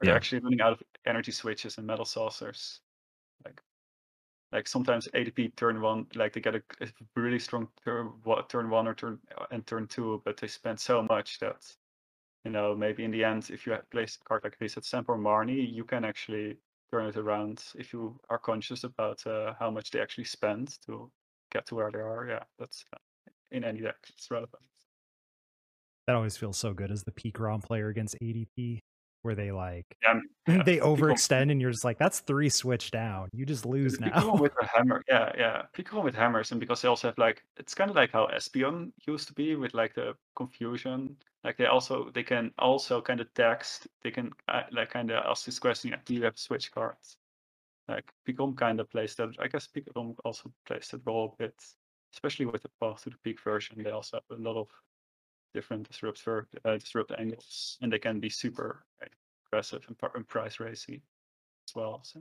[0.00, 0.16] Are they Yeah.
[0.16, 2.80] actually running out of energy switches and metal saucers?
[4.54, 6.86] Like sometimes ADP turn one like they get a, a
[7.16, 8.12] really strong turn
[8.48, 9.18] turn one or turn
[9.50, 11.66] and turn two, but they spend so much that
[12.44, 14.84] you know maybe in the end if you have placed a card like this at
[14.84, 16.56] Stamp or Marnie, you can actually
[16.92, 21.10] turn it around if you are conscious about uh, how much they actually spend to
[21.50, 22.28] get to where they are.
[22.28, 22.98] Yeah, that's uh,
[23.50, 24.62] in any deck it's relevant.
[26.06, 28.82] That always feels so good as the Pikarom player against ADP,
[29.24, 33.30] where they like Yeah, yeah, they overextend and you're just like, that's three switch down.
[33.32, 34.34] You just lose now.
[34.34, 35.62] with a hammer, yeah, yeah.
[35.72, 38.92] People with hammers, and because they also have like it's kind of like how Espeon
[39.06, 41.16] used to be with like the confusion.
[41.42, 43.88] Like they also they can also kind of text.
[44.02, 47.16] They can uh, like kind of ask this question: yeah, Do you have switch cards?
[47.88, 49.30] Like Picom kind of plays that.
[49.38, 51.54] I guess Picom also plays that role a bit,
[52.12, 53.82] especially with the path to the peak version.
[53.82, 54.68] They also have a lot of
[55.54, 56.22] different disrupt
[56.64, 58.84] uh, disrupt angles, and they can be super
[59.46, 61.02] aggressive and, and price racy
[61.68, 62.00] as well.
[62.02, 62.20] So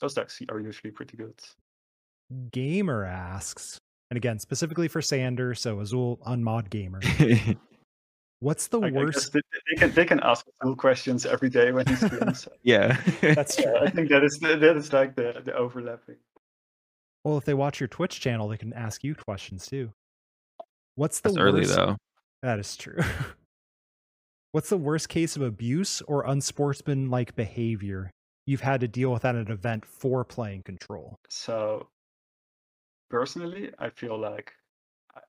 [0.00, 1.38] those decks are usually pretty good.
[2.52, 3.78] Gamer asks,
[4.10, 7.00] and again, specifically for Sander, so Azul unmod gamer.
[8.40, 9.32] What's the I- I worst?
[9.32, 9.40] they,
[9.70, 12.48] they can they can ask cool questions every day when he streams.
[12.62, 13.64] yeah, That's true.
[13.72, 16.16] yeah, I think that is that is like the the overlapping.
[17.24, 19.92] Well, if they watch your Twitch channel, they can ask you questions too.
[20.94, 21.96] What's the that's early though.
[22.42, 22.98] That is true.
[24.52, 28.10] What's the worst case of abuse or unsportsmanlike behavior
[28.46, 31.16] you've had to deal with at an event for playing control?
[31.28, 31.88] So
[33.10, 34.52] personally, I feel like
[35.14, 35.20] I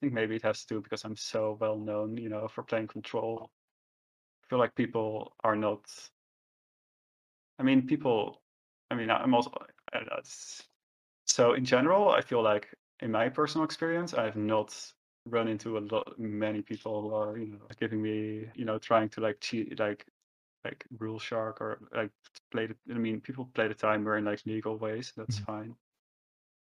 [0.00, 2.88] think maybe it has to do because I'm so well known, you know, for playing
[2.88, 3.50] control.
[4.42, 5.84] I feel like people are not.
[7.58, 8.42] I mean, people.
[8.90, 9.52] I mean, I'm also.
[11.26, 12.68] So in general, I feel like
[13.00, 14.74] in my personal experience, I have not
[15.26, 19.08] run into a lot many people who are you know giving me you know trying
[19.08, 20.06] to like cheat like
[20.64, 22.10] like rule shark or like
[22.50, 22.74] play the.
[22.90, 25.12] I mean, people play the timer in like legal ways.
[25.16, 25.44] That's Mhm.
[25.44, 25.76] fine.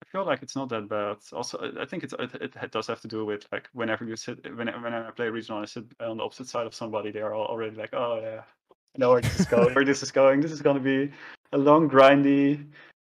[0.01, 1.17] I feel like it's not that bad.
[1.33, 4.43] Also, I- think it's, it, it does have to do with like whenever you sit,
[4.55, 7.11] whenever, whenever I play regional, I sit on the opposite side of somebody.
[7.11, 9.73] They are all already like, oh yeah, I know where this is going.
[9.75, 10.41] where this is going.
[10.41, 11.11] This is going to be
[11.51, 12.65] a long, grindy,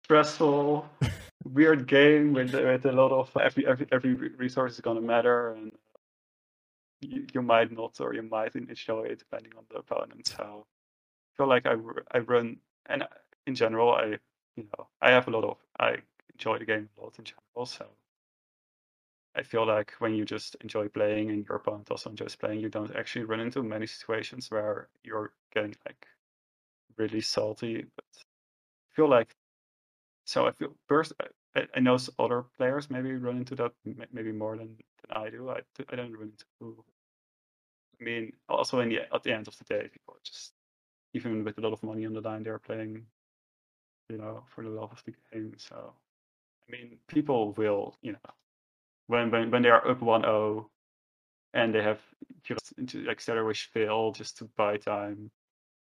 [0.05, 0.87] stressful,
[1.45, 5.71] weird game with with a lot of every every every resource is to matter, and
[7.01, 10.27] you, you might not or you might enjoy it depending on the opponent.
[10.27, 11.75] So I feel like I
[12.11, 13.03] I run and
[13.47, 14.19] in general I
[14.55, 15.97] you know I have a lot of I
[16.33, 17.65] enjoy the game a lot in general.
[17.65, 17.85] So
[19.35, 22.69] I feel like when you just enjoy playing and your opponent also enjoys playing, you
[22.69, 26.05] don't actually run into many situations where you're getting like
[26.95, 27.85] really salty.
[27.95, 29.35] But I feel like
[30.25, 31.13] so I feel first
[31.55, 33.71] I, I- know other players maybe run into that
[34.11, 34.77] maybe more than,
[35.07, 35.49] than I do.
[35.49, 36.31] I, I don't run
[36.61, 36.83] into.
[37.99, 40.53] I mean, also in the at the end of the day, people just
[41.13, 43.05] even with a lot of money on the line, they're playing,
[44.09, 45.53] you know, for the love of the game.
[45.57, 45.93] So,
[46.67, 48.19] I mean, people will, you know,
[49.07, 50.65] when when when they are up 1-0
[51.53, 52.01] and they have
[52.43, 55.31] just into like Stellar Wish fail just to buy time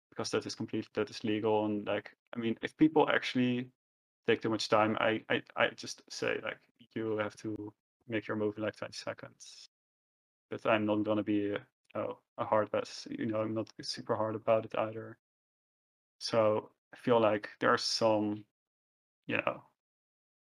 [0.10, 3.70] because that is complete that is legal and like I mean if people actually
[4.28, 6.60] take too much time I I, I just say like
[6.96, 7.74] you have to
[8.08, 9.70] make your move in like 20 seconds.
[10.50, 11.56] But I'm not gonna be
[11.96, 15.18] uh, a hard pass you know I'm not super hard about it either.
[16.20, 18.46] So I feel like there are some
[19.28, 19.64] you know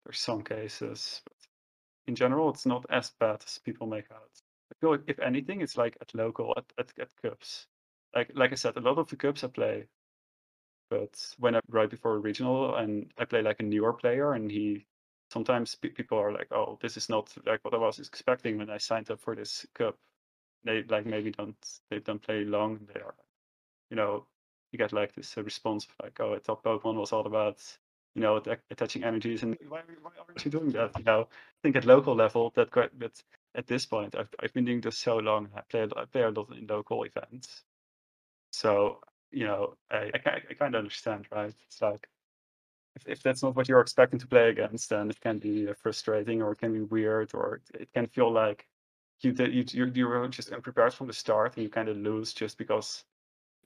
[0.06, 1.38] there's some cases but
[2.08, 4.32] in general it's not as bad as people make out.
[4.72, 7.68] I feel like if anything it's like at local at, at, at cups.
[8.16, 9.88] Like like I said a lot of the cups I play
[10.90, 14.52] but when I right before a regional and I play like a newer player and
[14.52, 14.86] he
[15.32, 18.70] sometimes pe- people are like oh this is not like what I was expecting when
[18.70, 19.98] I signed up for this cup.
[20.64, 21.58] They like maybe don't
[21.90, 23.16] they don't play long they are
[23.90, 24.26] you know
[24.72, 27.60] you get like this response of like oh a top Pokemon was all about
[28.16, 28.42] you know
[28.72, 30.98] attaching energies and why, why aren't you doing that?
[30.98, 33.22] You know I think at local level that quite but
[33.56, 36.32] at this point I've, I've been doing this so long I play I play a
[36.32, 37.64] lot in local events.
[38.52, 39.02] So
[39.32, 42.08] you know I I, I kind of understand right it's like
[42.98, 45.74] if, if that's not what you're expecting to play against, then it can be uh,
[45.76, 48.68] frustrating or it can be weird or it can feel like
[49.22, 52.34] you you you you were just unprepared from the start and you kind of lose
[52.34, 53.04] just because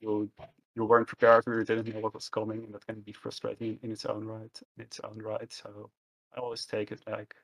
[0.00, 0.30] you
[0.74, 3.78] you weren't prepared or you didn't know what was coming and that can be frustrating
[3.82, 5.52] in its own right in its own right.
[5.52, 5.90] So
[6.36, 7.34] I always take it like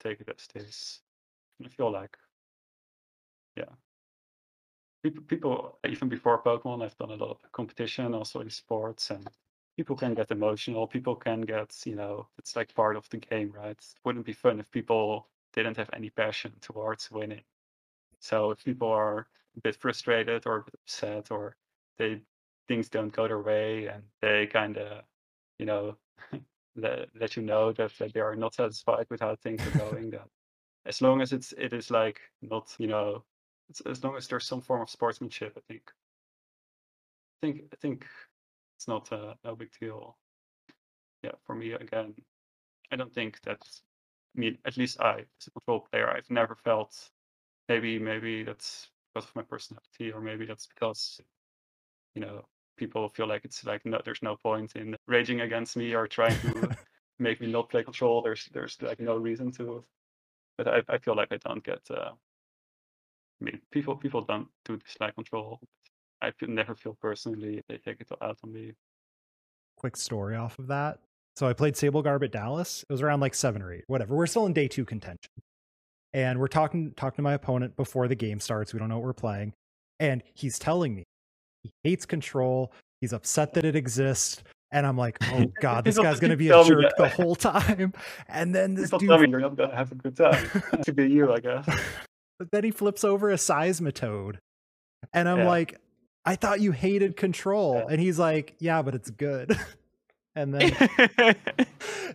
[0.00, 1.00] take it as this.
[1.64, 2.16] I feel like
[3.56, 3.74] yeah.
[5.04, 9.28] People, people even before Pokemon, I've done a lot of competition also in sports and
[9.76, 10.86] people can get emotional.
[10.86, 13.72] People can get, you know, it's like part of the game, right?
[13.72, 17.44] It wouldn't be fun if people didn't have any passion towards winning.
[18.18, 21.56] So if people are a bit frustrated or upset or
[21.98, 22.22] they
[22.66, 25.02] things don't go their way and they kind of,
[25.58, 25.98] you know,
[26.76, 30.08] let, let you know that, that they are not satisfied with how things are going,
[30.08, 30.20] then
[30.86, 33.22] as long as it's it is like not, you know,
[33.86, 35.90] as long as there's some form of sportsmanship, I think.
[37.42, 38.06] I think I think
[38.76, 40.16] it's not a, no big deal.
[41.22, 42.14] Yeah, for me again,
[42.92, 43.82] I don't think that's.
[44.36, 47.10] I mean, at least I, as a control player, I've never felt.
[47.68, 51.20] Maybe maybe that's because of my personality, or maybe that's because,
[52.14, 52.44] you know,
[52.76, 56.38] people feel like it's like no, there's no point in raging against me or trying
[56.40, 56.70] to
[57.18, 58.22] make me not play control.
[58.22, 59.84] There's there's like no reason to.
[60.58, 61.80] But I I feel like I don't get.
[61.90, 62.12] Uh,
[63.40, 65.60] I mean, people people don't do dislike control.
[66.22, 68.72] I feel, never feel personally they take it out on me.
[69.76, 71.00] Quick story off of that.
[71.36, 72.84] So I played Sable Garb at Dallas.
[72.88, 74.14] It was around like seven or eight, whatever.
[74.14, 75.30] We're still in day two contention.
[76.12, 78.72] And we're talking talking to my opponent before the game starts.
[78.72, 79.52] We don't know what we're playing.
[79.98, 81.04] And he's telling me
[81.64, 82.72] he hates control.
[83.00, 84.42] He's upset that it exists.
[84.70, 87.92] And I'm like, oh God, this guy's gonna be a jerk the whole time.
[88.28, 89.00] And then this dude...
[89.08, 90.48] tell me you're not gonna have a good time.
[90.84, 91.68] to be you, I guess.
[92.38, 94.36] But then he flips over a seismitoad.
[95.12, 95.48] And I'm yeah.
[95.48, 95.80] like,
[96.24, 97.76] I thought you hated control.
[97.76, 97.92] Yeah.
[97.92, 99.58] And he's like, Yeah, but it's good.
[100.34, 100.72] and then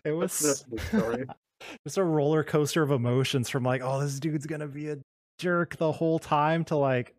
[0.03, 0.65] it was
[1.85, 4.97] just a roller coaster of emotions from like, oh, this dude's gonna be a
[5.39, 7.13] jerk the whole time to like,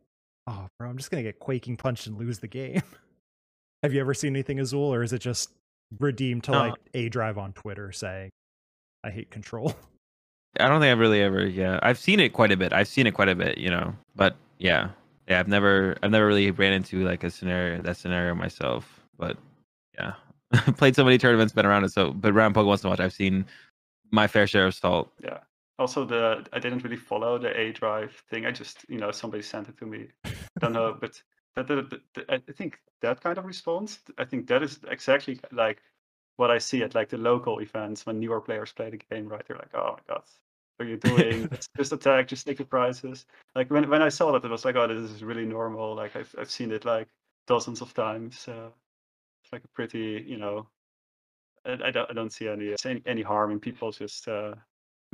[0.46, 2.82] oh, bro, I'm just gonna get quaking punched and lose the game.
[3.82, 5.50] Have you ever seen anything Azul, or is it just
[5.98, 8.30] redeemed to uh, like a drive on Twitter saying,
[9.02, 9.74] "I hate control"?
[10.58, 11.46] I don't think I've really ever.
[11.46, 12.72] Yeah, I've seen it quite a bit.
[12.72, 13.94] I've seen it quite a bit, you know.
[14.16, 14.90] But yeah,
[15.28, 19.00] yeah, I've never, I've never really ran into like a scenario, that scenario myself.
[19.16, 19.36] But
[19.94, 20.14] yeah,
[20.76, 21.92] played so many tournaments, been around it.
[21.92, 23.46] So, but around Pokemon so much, I've seen
[24.10, 25.10] my fair share of salt.
[25.22, 25.38] Yeah.
[25.78, 28.44] Also, the I didn't really follow the A drive thing.
[28.44, 30.08] I just, you know, somebody sent it to me.
[30.24, 31.22] I don't know, but
[31.56, 35.80] that, that, that, I think that kind of response, I think that is exactly like
[36.40, 39.46] what I see at like the local events when newer players play the game, right?
[39.46, 40.22] They're like, oh my god,
[40.76, 41.50] what are you doing?
[41.76, 43.26] just attack, just take the prizes.
[43.54, 45.94] Like when when I saw that, it was like, oh, this is really normal.
[45.94, 47.08] Like I've I've seen it like
[47.46, 48.48] dozens of times.
[48.48, 48.70] Uh,
[49.44, 50.66] it's like a pretty, you know,
[51.66, 54.54] I, I don't I don't see any any, any harm in people just uh,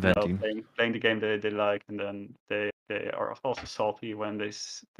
[0.00, 3.64] you know, playing, playing the game they, they like, and then they they are also
[3.64, 4.52] salty when they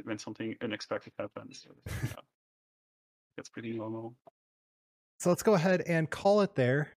[0.03, 1.63] when something unexpected happens.
[1.63, 1.69] So,
[2.09, 2.21] know,
[3.37, 4.13] that's pretty normal.
[5.19, 6.93] So let's go ahead and call it there.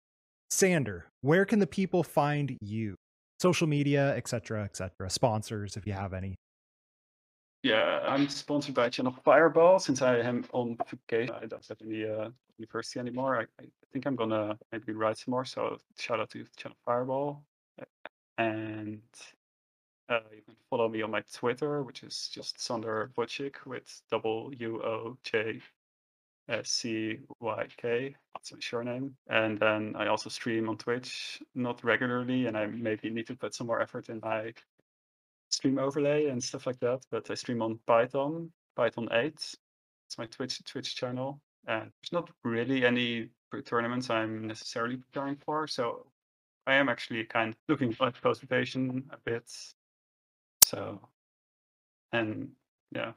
[0.51, 2.97] Sander, where can the people find you?
[3.40, 5.09] Social media, etc., etc.
[5.09, 6.36] Sponsors, if you have any.
[7.62, 11.34] Yeah, I'm sponsored by Channel Fireball since I am on vacation.
[11.34, 13.38] I don't have any uh, university anymore.
[13.38, 15.44] I, I, think I'm gonna maybe write some more.
[15.44, 17.42] So shout out to Channel Fireball,
[18.38, 19.02] and
[20.09, 24.52] uh, you can follow me on my Twitter, which is just Sander Wojcyk with double
[24.59, 25.60] U O J
[26.62, 28.14] C Y K.
[28.35, 29.14] That's my surname.
[29.28, 33.55] And then I also stream on Twitch, not regularly, and I maybe need to put
[33.55, 34.52] some more effort in my
[35.51, 37.01] stream overlay and stuff like that.
[37.10, 39.35] But I stream on Python, Python 8.
[39.35, 41.40] It's my Twitch Twitch channel.
[41.66, 43.28] And there's not really any
[43.64, 46.06] tournaments I'm necessarily preparing for, so
[46.66, 49.51] I am actually kind of looking at participation a bit.
[50.62, 51.01] So,
[52.12, 52.48] and
[52.94, 53.12] yeah,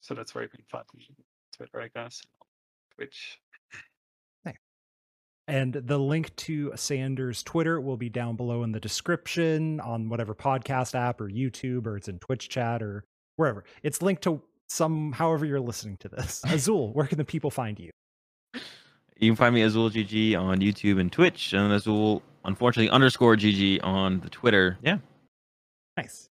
[0.00, 1.08] so that's where you can find me.
[1.56, 2.22] Twitter, I guess.
[3.00, 3.40] Twitch.
[5.48, 10.32] And the link to Sander's Twitter will be down below in the description on whatever
[10.32, 13.04] podcast app or YouTube or it's in Twitch chat or
[13.34, 13.64] wherever.
[13.82, 16.40] It's linked to some however you're listening to this.
[16.48, 17.90] Azul, where can the people find you?
[19.16, 23.80] You can find me Azul GG on YouTube and Twitch, and Azul unfortunately underscore GG
[23.82, 24.78] on the Twitter.
[24.82, 24.98] Yeah.
[25.96, 26.28] Nice.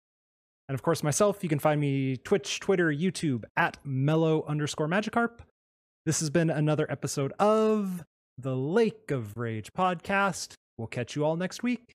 [0.68, 5.38] And of course, myself, you can find me Twitch, Twitter, YouTube at mellow underscore Magikarp.
[6.06, 8.04] This has been another episode of
[8.36, 10.52] the Lake of Rage podcast.
[10.76, 11.94] We'll catch you all next week.